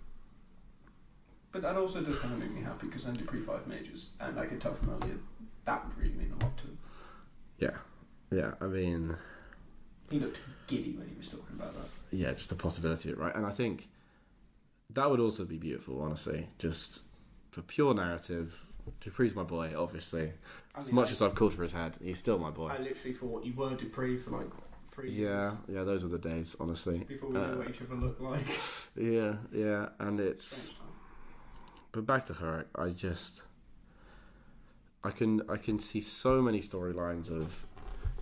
But 1.54 1.62
that 1.62 1.76
also 1.76 2.02
does 2.02 2.18
kind 2.18 2.34
of 2.34 2.40
make 2.40 2.50
me 2.52 2.62
happy 2.62 2.88
because 2.88 3.04
then 3.04 3.16
dupreeh 3.16 3.46
five 3.46 3.64
majors, 3.68 4.10
and 4.18 4.38
I 4.40 4.44
could 4.44 4.60
tell 4.60 4.74
from 4.74 4.90
earlier 4.90 5.14
that 5.66 5.86
would 5.86 5.96
really 5.96 6.14
mean 6.14 6.34
a 6.38 6.42
lot 6.44 6.56
to 6.58 6.64
him. 6.64 6.78
Yeah, 7.60 7.76
yeah. 8.36 8.54
I 8.60 8.66
mean, 8.66 9.16
He 10.10 10.18
looked 10.18 10.40
giddy 10.66 10.96
when 10.98 11.08
he 11.08 11.14
was 11.16 11.28
talking 11.28 11.54
about 11.54 11.72
that. 11.74 11.86
yeah, 12.10 12.32
just 12.32 12.48
the 12.48 12.56
possibility, 12.56 13.12
right? 13.14 13.34
And 13.36 13.46
I 13.46 13.50
think 13.50 13.86
that 14.90 15.08
would 15.08 15.20
also 15.20 15.44
be 15.44 15.56
beautiful, 15.56 16.02
honestly. 16.02 16.48
Just 16.58 17.04
for 17.52 17.62
pure 17.62 17.94
narrative. 17.94 18.66
dupreeh's 19.00 19.36
my 19.36 19.44
boy, 19.44 19.74
obviously. 19.78 20.32
I 20.74 20.80
As 20.80 20.90
much 20.90 21.12
as 21.12 21.22
I've 21.22 21.36
called 21.36 21.54
for 21.54 21.62
his 21.62 21.72
head, 21.72 21.96
he's 22.02 22.18
still 22.18 22.38
my 22.40 22.50
boy. 22.50 22.66
I 22.70 22.78
literally 22.78 23.14
thought 23.14 23.44
you 23.44 23.54
were 23.54 23.70
dupreeh 23.76 24.20
for 24.20 24.30
like 24.32 24.50
three 24.90 25.10
Yeah, 25.12 25.18
years 25.20 25.52
yeah, 25.68 25.74
yeah, 25.78 25.84
those 25.84 26.02
were 26.02 26.08
the 26.10 26.18
days, 26.18 26.56
honestly. 26.58 26.98
before 26.98 27.28
we 27.30 27.38
knew 27.38 27.44
Uh, 27.44 27.56
what 27.58 27.70
each 27.70 27.80
other 27.80 27.94
looked 27.94 28.20
like. 28.20 28.44
Yeah, 28.96 29.36
yeah, 29.52 29.88
and 30.00 30.18
it's. 30.20 30.74
But 31.94 32.06
back 32.06 32.26
to 32.26 32.34
her, 32.34 32.66
I 32.74 32.88
just. 32.90 33.42
I 35.04 35.10
can 35.10 35.42
I 35.48 35.56
can 35.56 35.78
see 35.78 36.00
so 36.00 36.42
many 36.42 36.60
storylines 36.60 37.30
of 37.30 37.64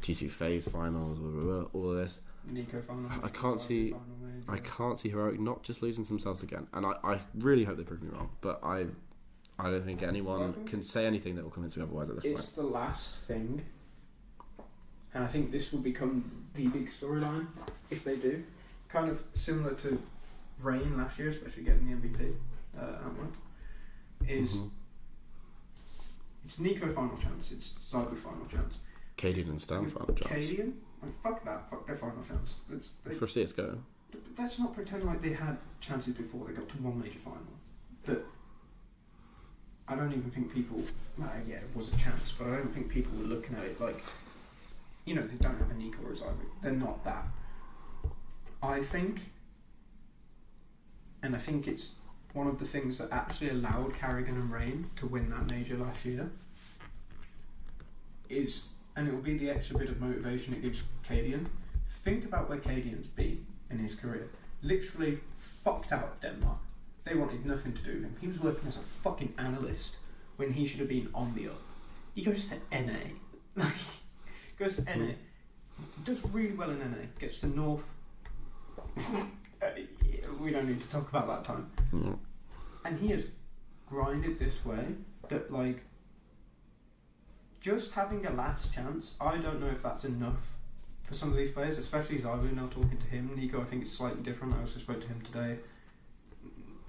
G2 0.02 0.30
FaZe 0.30 0.68
finals, 0.68 1.18
blah, 1.18 1.30
blah, 1.30 1.60
blah, 1.60 1.68
all 1.72 1.90
of 1.92 1.96
this. 1.96 2.20
NiKo 2.52 2.84
final. 2.84 3.08
I 3.22 3.28
can't 3.28 3.60
see- 3.60 3.94
I 4.48 4.58
can't 4.58 4.98
see 4.98 5.08
heroic 5.08 5.38
not 5.40 5.62
just 5.62 5.80
losing 5.80 6.04
themselves 6.04 6.42
again, 6.42 6.66
and 6.74 6.84
I, 6.84 6.94
I 7.04 7.20
really 7.36 7.62
hope 7.64 7.76
they 7.78 7.84
prove 7.84 8.02
me 8.02 8.08
wrong. 8.10 8.30
But 8.40 8.60
I 8.62 8.86
I 9.58 9.70
don't 9.70 9.84
think 9.84 10.02
anyone 10.02 10.50
I 10.50 10.52
think 10.52 10.68
can 10.68 10.82
say 10.82 11.06
anything 11.06 11.36
that 11.36 11.44
will 11.44 11.50
convince 11.52 11.76
me 11.76 11.82
otherwise 11.84 12.10
at 12.10 12.16
this 12.16 12.24
point. 12.24 12.38
It's 12.38 12.52
the 12.52 12.62
last 12.64 13.20
thing, 13.20 13.62
and 15.14 15.24
I 15.24 15.28
think 15.28 15.50
this 15.52 15.72
will 15.72 15.80
become 15.80 16.46
the 16.54 16.66
big 16.66 16.90
storyline 16.90 17.46
if 17.90 18.04
they 18.04 18.16
do. 18.16 18.42
Kind 18.88 19.08
of 19.08 19.22
similar 19.34 19.72
to 19.74 20.02
Rain 20.60 20.96
last 20.98 21.18
year, 21.18 21.28
especially 21.28 21.62
getting 21.62 21.86
the 21.88 22.08
MVP 22.08 22.34
uh, 22.76 23.06
at 23.06 23.16
one. 23.16 23.32
Is 24.28 24.54
Mhm. 24.56 24.70
it's 26.44 26.56
NiKo 26.58 26.94
final 26.94 27.16
chance, 27.18 27.52
it's 27.52 27.70
Zyber 27.74 28.16
final 28.16 28.46
chance. 28.46 28.80
Cadian 29.16 29.48
and 29.50 29.58
stavn 29.58 29.90
final 29.90 30.14
chance. 30.14 30.30
Cadian, 30.46 30.72
like, 31.02 31.22
fuck 31.22 31.44
that, 31.44 31.68
fuck 31.70 31.86
their 31.86 31.96
final 31.96 32.22
chance. 32.24 32.60
It's, 32.70 32.92
they, 33.04 33.14
For 33.14 33.26
CSGO. 33.26 33.78
but 34.10 34.20
let's 34.38 34.58
not 34.58 34.74
pretend 34.74 35.04
like 35.04 35.20
they 35.22 35.32
had 35.32 35.58
chances 35.80 36.14
before 36.14 36.46
they 36.46 36.52
got 36.52 36.68
to 36.68 36.76
one 36.82 36.98
major 37.00 37.18
final. 37.18 37.42
But 38.04 38.24
I 39.88 39.94
don't 39.96 40.12
even 40.12 40.30
think 40.30 40.52
people. 40.52 40.82
Yeah, 41.18 41.56
it 41.56 41.70
was 41.76 41.88
a 41.92 41.96
chance, 41.96 42.32
but 42.32 42.46
I 42.48 42.56
don't 42.56 42.72
think 42.72 42.88
people 42.88 43.16
were 43.18 43.24
looking 43.24 43.54
at 43.56 43.64
it 43.64 43.80
like, 43.80 44.02
you 45.04 45.14
know, 45.14 45.26
they 45.26 45.34
don't 45.36 45.58
have 45.58 45.70
a 45.70 45.74
NiKo 45.74 46.04
or 46.04 46.12
a 46.12 46.16
Zyber. 46.16 46.46
They're 46.62 46.72
not 46.72 47.04
that. 47.04 47.26
I 48.62 48.80
think, 48.82 49.30
and 51.22 51.34
I 51.34 51.38
think 51.38 51.66
it's 51.68 51.92
one 52.32 52.46
of 52.46 52.58
the 52.58 52.64
things 52.64 52.98
that 52.98 53.08
actually 53.12 53.50
allowed 53.50 53.92
karrigan 53.94 54.28
and 54.28 54.50
Rain 54.50 54.90
to 54.96 55.06
win 55.06 55.28
that 55.28 55.50
major 55.50 55.76
last 55.76 56.04
year. 56.04 56.30
Is 58.28 58.68
and 58.96 59.08
it 59.08 59.14
will 59.14 59.22
be 59.22 59.36
the 59.36 59.50
extra 59.50 59.78
bit 59.78 59.88
of 59.88 60.00
motivation 60.00 60.54
it 60.54 60.62
gives 60.62 60.82
Cadian. 61.08 61.46
Think 62.04 62.24
about 62.24 62.48
where 62.48 62.58
Cadian's 62.58 63.06
been 63.06 63.46
in 63.70 63.78
his 63.78 63.94
career. 63.94 64.28
Literally 64.62 65.18
fucked 65.38 65.92
out 65.92 66.04
of 66.04 66.20
Denmark. 66.20 66.58
They 67.04 67.14
wanted 67.14 67.44
nothing 67.44 67.72
to 67.72 67.82
do 67.82 67.92
with 67.94 68.02
him. 68.02 68.16
He 68.20 68.28
was 68.28 68.40
working 68.40 68.68
as 68.68 68.76
a 68.76 68.82
fucking 69.02 69.34
analyst 69.38 69.96
when 70.36 70.52
he 70.52 70.66
should 70.66 70.80
have 70.80 70.88
been 70.88 71.08
on 71.14 71.34
the 71.34 71.48
up. 71.48 71.60
He 72.14 72.22
goes 72.22 72.46
to 72.46 72.56
NA. 72.70 73.64
goes 74.58 74.76
to 74.76 74.82
NA. 74.82 75.12
Does 76.04 76.24
really 76.26 76.54
well 76.54 76.70
in 76.70 76.78
NA. 76.78 77.06
Gets 77.18 77.38
to 77.38 77.46
North. 77.46 77.82
Uh, 79.62 79.70
We 80.42 80.50
don't 80.50 80.68
need 80.68 80.80
to 80.80 80.88
talk 80.88 81.08
about 81.08 81.28
that 81.28 81.44
time. 81.44 81.70
Mm. 81.92 82.18
And 82.84 82.98
he 82.98 83.08
has 83.08 83.26
grinded 83.86 84.38
this 84.38 84.64
way 84.64 84.84
that 85.28 85.52
like 85.52 85.82
just 87.60 87.92
having 87.92 88.26
a 88.26 88.30
last 88.30 88.72
chance, 88.72 89.14
I 89.20 89.36
don't 89.38 89.60
know 89.60 89.68
if 89.68 89.82
that's 89.82 90.04
enough 90.04 90.40
for 91.02 91.14
some 91.14 91.30
of 91.30 91.36
these 91.36 91.50
players, 91.50 91.78
especially 91.78 92.18
ZywOo 92.18 92.52
now 92.52 92.66
talking 92.66 92.98
to 92.98 93.06
him. 93.06 93.30
NiKo 93.36 93.60
I 93.60 93.64
think 93.64 93.82
it's 93.82 93.92
slightly 93.92 94.22
different. 94.22 94.54
I 94.54 94.60
also 94.60 94.78
spoke 94.80 95.00
to 95.00 95.06
him 95.06 95.20
today. 95.20 95.58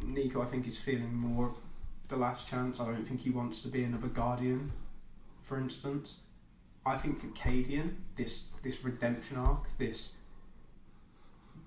NiKo 0.03 0.41
I 0.41 0.45
think 0.45 0.65
is 0.65 0.79
feeling 0.79 1.13
more 1.13 1.53
the 2.07 2.17
last 2.17 2.47
chance. 2.47 2.79
I 2.79 2.85
don't 2.85 3.07
think 3.07 3.21
he 3.21 3.29
wants 3.29 3.59
to 3.61 3.67
be 3.67 3.83
another 3.83 4.07
guardian, 4.07 4.71
for 5.43 5.59
instance. 5.59 6.15
I 6.85 6.97
think 6.97 7.21
for 7.21 7.27
Cadian, 7.27 7.95
this 8.15 8.43
this 8.61 8.83
redemption 8.83 9.37
arc, 9.37 9.67
this 9.77 10.09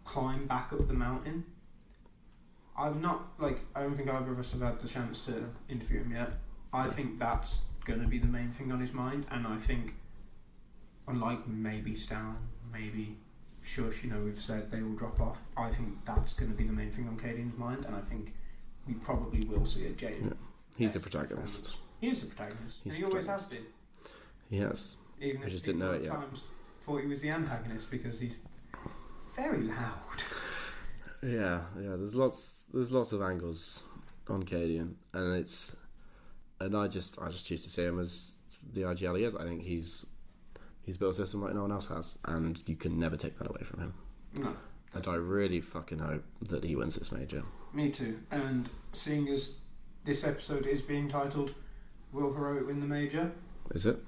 climb 0.04 0.46
back 0.46 0.72
up 0.72 0.86
the 0.88 0.94
mountain, 0.94 1.44
I've 2.78 3.00
not 3.00 3.28
like 3.38 3.60
I 3.74 3.82
don't 3.82 3.96
think 3.96 4.10
either 4.10 4.32
of 4.32 4.38
us 4.38 4.52
have 4.52 4.60
had 4.60 4.80
the 4.80 4.88
chance 4.88 5.20
to 5.20 5.44
interview 5.68 6.00
him 6.00 6.12
yet. 6.12 6.32
I 6.72 6.88
think 6.88 7.18
that's 7.18 7.58
going 7.84 8.00
to 8.00 8.06
be 8.06 8.18
the 8.18 8.26
main 8.26 8.50
thing 8.50 8.72
on 8.72 8.80
his 8.80 8.92
mind, 8.92 9.26
and 9.30 9.46
I 9.46 9.56
think, 9.58 9.94
unlike 11.08 11.46
maybe 11.46 11.92
stavn, 11.92 12.36
maybe 12.72 13.16
sjuush, 13.64 14.02
you 14.02 14.10
know, 14.10 14.20
we've 14.20 14.40
said 14.40 14.70
they 14.70 14.82
will 14.82 14.94
drop 14.94 15.20
off. 15.20 15.38
I 15.56 15.70
think 15.70 16.04
that's 16.04 16.34
going 16.34 16.50
to 16.50 16.56
be 16.56 16.64
the 16.64 16.72
main 16.72 16.90
thing 16.90 17.08
on 17.08 17.16
Cadian's 17.16 17.56
mind, 17.56 17.84
and 17.86 17.94
I 17.94 18.00
think 18.00 18.34
we 18.86 18.94
probably 18.94 19.44
will 19.46 19.64
see 19.64 19.86
a 19.86 19.90
Jade. 19.90 20.24
Yeah. 20.24 20.30
He's 20.76 20.92
the 20.92 21.00
protagonist. 21.00 21.76
He's 22.00 22.20
the 22.20 22.26
protagonist, 22.26 22.78
He's 22.84 22.94
and 22.94 23.04
he 23.04 23.04
always 23.04 23.26
has 23.26 23.48
been. 23.48 23.64
He 24.50 24.58
has. 24.58 24.96
Even 25.20 25.42
if 25.42 25.48
just 25.48 25.64
didn't 25.64 25.80
know 25.80 25.92
it 25.92 26.02
yet. 26.02 26.12
times 26.12 26.44
thought 26.86 27.00
he 27.00 27.08
was 27.08 27.20
the 27.20 27.30
antagonist 27.30 27.90
because 27.90 28.20
he's 28.20 28.36
very 29.34 29.62
loud. 29.62 30.22
Yeah, 31.22 31.62
yeah. 31.80 31.96
There's 31.96 32.14
lots. 32.14 32.64
There's 32.72 32.92
lots 32.92 33.12
of 33.12 33.22
angles 33.22 33.84
on 34.28 34.42
Cadian, 34.42 34.94
and 35.14 35.36
it's, 35.36 35.74
and 36.60 36.76
I 36.76 36.88
just, 36.88 37.20
I 37.20 37.28
just 37.28 37.46
choose 37.46 37.62
to 37.64 37.70
see 37.70 37.82
him 37.84 37.98
as 38.00 38.36
the 38.72 38.82
IGL 38.82 39.18
he 39.18 39.24
is. 39.24 39.36
I 39.36 39.44
think 39.44 39.62
he's, 39.62 40.04
he's 40.82 40.96
built 40.96 41.12
a 41.12 41.16
system 41.16 41.42
like 41.42 41.54
no 41.54 41.62
one 41.62 41.72
else 41.72 41.86
has, 41.88 42.18
and 42.26 42.60
you 42.66 42.76
can 42.76 42.98
never 42.98 43.16
take 43.16 43.38
that 43.38 43.48
away 43.48 43.62
from 43.62 43.80
him. 43.80 43.94
No. 44.38 44.56
And 44.94 45.06
I 45.06 45.14
really 45.14 45.60
fucking 45.60 45.98
hope 45.98 46.24
that 46.48 46.64
he 46.64 46.74
wins 46.76 46.96
this 46.96 47.12
major. 47.12 47.42
Me 47.72 47.90
too. 47.90 48.18
And 48.30 48.68
seeing 48.92 49.28
as 49.28 49.54
this 50.04 50.24
episode 50.24 50.66
is 50.66 50.82
being 50.82 51.08
titled 51.08 51.54
"Will 52.12 52.32
Heroic 52.32 52.66
Win 52.66 52.80
the 52.80 52.86
Major?" 52.86 53.30
Is 53.74 53.86
it? 53.86 53.98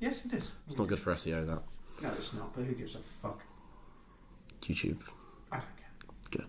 Yes, 0.00 0.24
it 0.26 0.34
is. 0.34 0.52
It's 0.66 0.76
not 0.76 0.88
good 0.88 0.98
for 0.98 1.14
SEO. 1.14 1.46
That 1.46 1.62
No, 2.02 2.10
it's 2.18 2.34
not. 2.34 2.54
But 2.54 2.64
who 2.64 2.74
gives 2.74 2.94
a 2.94 2.98
fuck? 3.22 3.40
YouTube. 4.60 4.98
I 5.50 5.58
don't 5.58 5.76
care. 5.76 5.88
Good. 6.30 6.46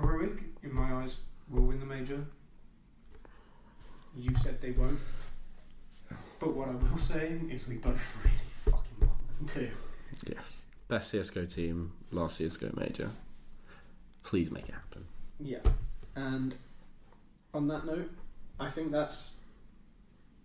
Heroic, 0.00 0.42
in 0.62 0.72
my 0.72 1.02
eyes, 1.02 1.18
will 1.48 1.62
win 1.62 1.80
the 1.80 1.86
major. 1.86 2.24
You 4.16 4.34
said 4.42 4.60
they 4.60 4.70
won't. 4.72 4.98
But 6.38 6.54
what 6.54 6.68
I 6.68 6.72
will 6.72 6.98
say 6.98 7.40
is 7.50 7.66
we 7.66 7.76
both 7.76 8.00
really 8.22 8.36
fucking 8.64 9.00
want 9.00 9.36
them 9.38 9.46
to. 9.48 9.70
Yes. 10.32 10.66
Best 10.88 11.10
CS:GO 11.10 11.46
team, 11.46 11.92
last 12.10 12.36
CS:GO 12.36 12.72
major. 12.76 13.10
Please 14.22 14.50
make 14.50 14.68
it 14.68 14.74
happen. 14.74 15.06
Yeah. 15.40 15.62
And 16.14 16.54
on 17.52 17.66
that 17.68 17.86
note, 17.86 18.10
I 18.60 18.70
think 18.70 18.90
that's 18.90 19.32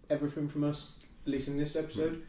everything 0.10 0.48
from 0.48 0.64
us, 0.64 0.96
at 1.26 1.32
least 1.32 1.48
in 1.48 1.58
this 1.58 1.76
episode. 1.76 2.14
Mm. 2.14 2.22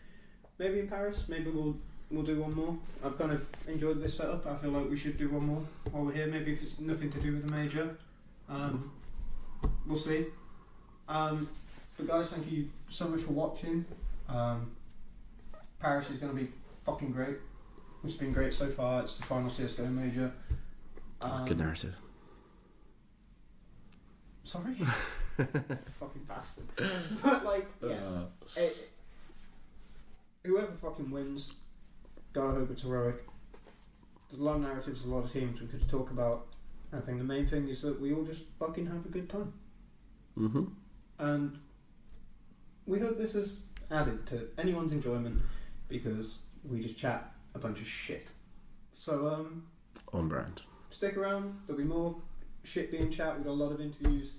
Maybe 0.58 0.80
in 0.80 0.88
Paris, 0.88 1.22
maybe 1.28 1.50
we'll 1.50 1.76
we'll 2.10 2.24
do 2.24 2.40
one 2.40 2.54
more. 2.54 2.76
I've 3.04 3.16
kind 3.18 3.32
of 3.32 3.46
enjoyed 3.68 4.02
this 4.02 4.16
setup. 4.16 4.46
I 4.46 4.56
feel 4.56 4.70
like 4.70 4.90
we 4.90 4.96
should 4.96 5.16
do 5.16 5.28
one 5.28 5.46
more 5.46 5.62
while 5.90 6.04
we're 6.04 6.12
here. 6.12 6.26
Maybe 6.26 6.52
if 6.52 6.62
it's 6.62 6.78
nothing 6.78 7.10
to 7.10 7.20
do 7.20 7.32
with 7.32 7.46
the 7.46 7.52
major. 7.52 7.96
Um, 8.48 8.90
we'll 9.86 9.98
see. 9.98 10.26
Um, 11.08 11.48
but 11.96 12.06
guys, 12.06 12.28
thank 12.30 12.50
you 12.50 12.68
so 12.88 13.08
much 13.08 13.20
for 13.20 13.32
watching. 13.32 13.84
Um, 14.28 14.72
Paris 15.78 16.10
is 16.10 16.18
going 16.18 16.32
to 16.32 16.38
be 16.38 16.50
fucking 16.84 17.12
great. 17.12 17.36
It's 18.04 18.14
been 18.14 18.32
great 18.32 18.54
so 18.54 18.68
far. 18.68 19.02
It's 19.02 19.16
the 19.16 19.24
final 19.24 19.50
CS:GO 19.50 19.86
major. 19.86 20.32
Um, 21.20 21.44
Good 21.44 21.58
narrative. 21.58 21.96
Sorry? 24.42 24.74
fucking 25.36 26.24
bastard. 26.26 26.64
but 27.22 27.44
like, 27.44 27.66
yeah. 27.82 27.88
Uh, 27.88 28.24
eh, 28.56 28.70
whoever 30.44 30.72
fucking 30.80 31.10
wins, 31.10 31.52
hope 32.34 32.70
it's 32.70 32.82
heroic. 32.82 33.26
There's 34.30 34.40
a 34.40 34.44
lot 34.44 34.56
of 34.56 34.62
narratives, 34.62 35.04
a 35.04 35.08
lot 35.08 35.24
of 35.24 35.32
teams 35.32 35.60
we 35.60 35.66
could 35.66 35.88
talk 35.88 36.10
about. 36.10 36.46
I 36.92 37.00
think 37.00 37.18
the 37.18 37.24
main 37.24 37.46
thing 37.46 37.68
is 37.68 37.82
that 37.82 38.00
we 38.00 38.12
all 38.12 38.24
just 38.24 38.44
fucking 38.58 38.86
have 38.86 39.04
a 39.04 39.08
good 39.08 39.28
time. 39.28 39.52
mm-hmm. 40.38 40.64
And 41.18 41.58
we 42.86 42.98
hope 42.98 43.18
this 43.18 43.32
has 43.34 43.58
added 43.90 44.26
to 44.26 44.48
anyone's 44.58 44.92
enjoyment 44.92 45.40
because 45.88 46.38
we 46.64 46.80
just 46.80 46.96
chat 46.96 47.32
a 47.54 47.58
bunch 47.58 47.80
of 47.80 47.86
shit. 47.86 48.28
So, 48.92 49.28
um, 49.28 49.64
On 50.12 50.28
brand. 50.28 50.62
stick 50.90 51.16
around. 51.16 51.58
There'll 51.66 51.80
be 51.80 51.86
more 51.88 52.16
shit 52.64 52.90
being 52.90 53.10
chat. 53.10 53.36
We've 53.36 53.44
got 53.44 53.50
a 53.50 53.52
lot 53.52 53.72
of 53.72 53.80
interviews 53.80 54.30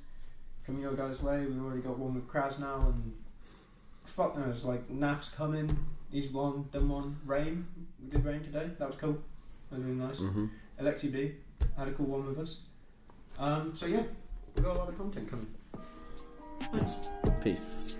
coming 0.66 0.82
your 0.82 0.94
guys' 0.96 1.22
way. 1.22 1.46
We've 1.46 1.62
already 1.62 1.82
got 1.82 1.98
one 1.98 2.16
with 2.16 2.28
Kraz 2.28 2.60
now, 2.60 2.80
and 2.80 3.14
fuck 4.06 4.38
knows, 4.38 4.64
like 4.64 4.89
Naf's 4.89 5.30
coming. 5.30 5.78
He's 6.12 6.30
one, 6.30 6.66
done 6.72 6.89
one. 6.89 7.18
Rain, 7.26 7.66
we 8.03 8.09
did 8.09 8.26
Rain 8.26 8.41
today. 8.41 8.70
That 8.78 8.88
was 8.88 8.97
cool. 8.97 9.18
That 9.70 9.78
was 9.78 9.86
really 9.86 9.97
nice. 9.97 10.20
Mm-hmm. 10.20 10.45
Alexi 10.82 11.12
B 11.12 11.32
had 11.78 11.88
a 11.88 11.91
cool 11.91 12.07
one 12.07 12.28
with 12.28 12.39
us. 12.39 12.57
Um, 13.39 13.74
so 13.76 13.86
yeah, 13.86 14.03
we've 14.55 14.66
got 14.66 14.76
a 14.76 14.80
lot 14.80 14.89
of 14.89 14.97
content 14.97 15.30
coming. 15.30 15.47
Thanks. 16.72 16.91
Peace. 17.41 17.95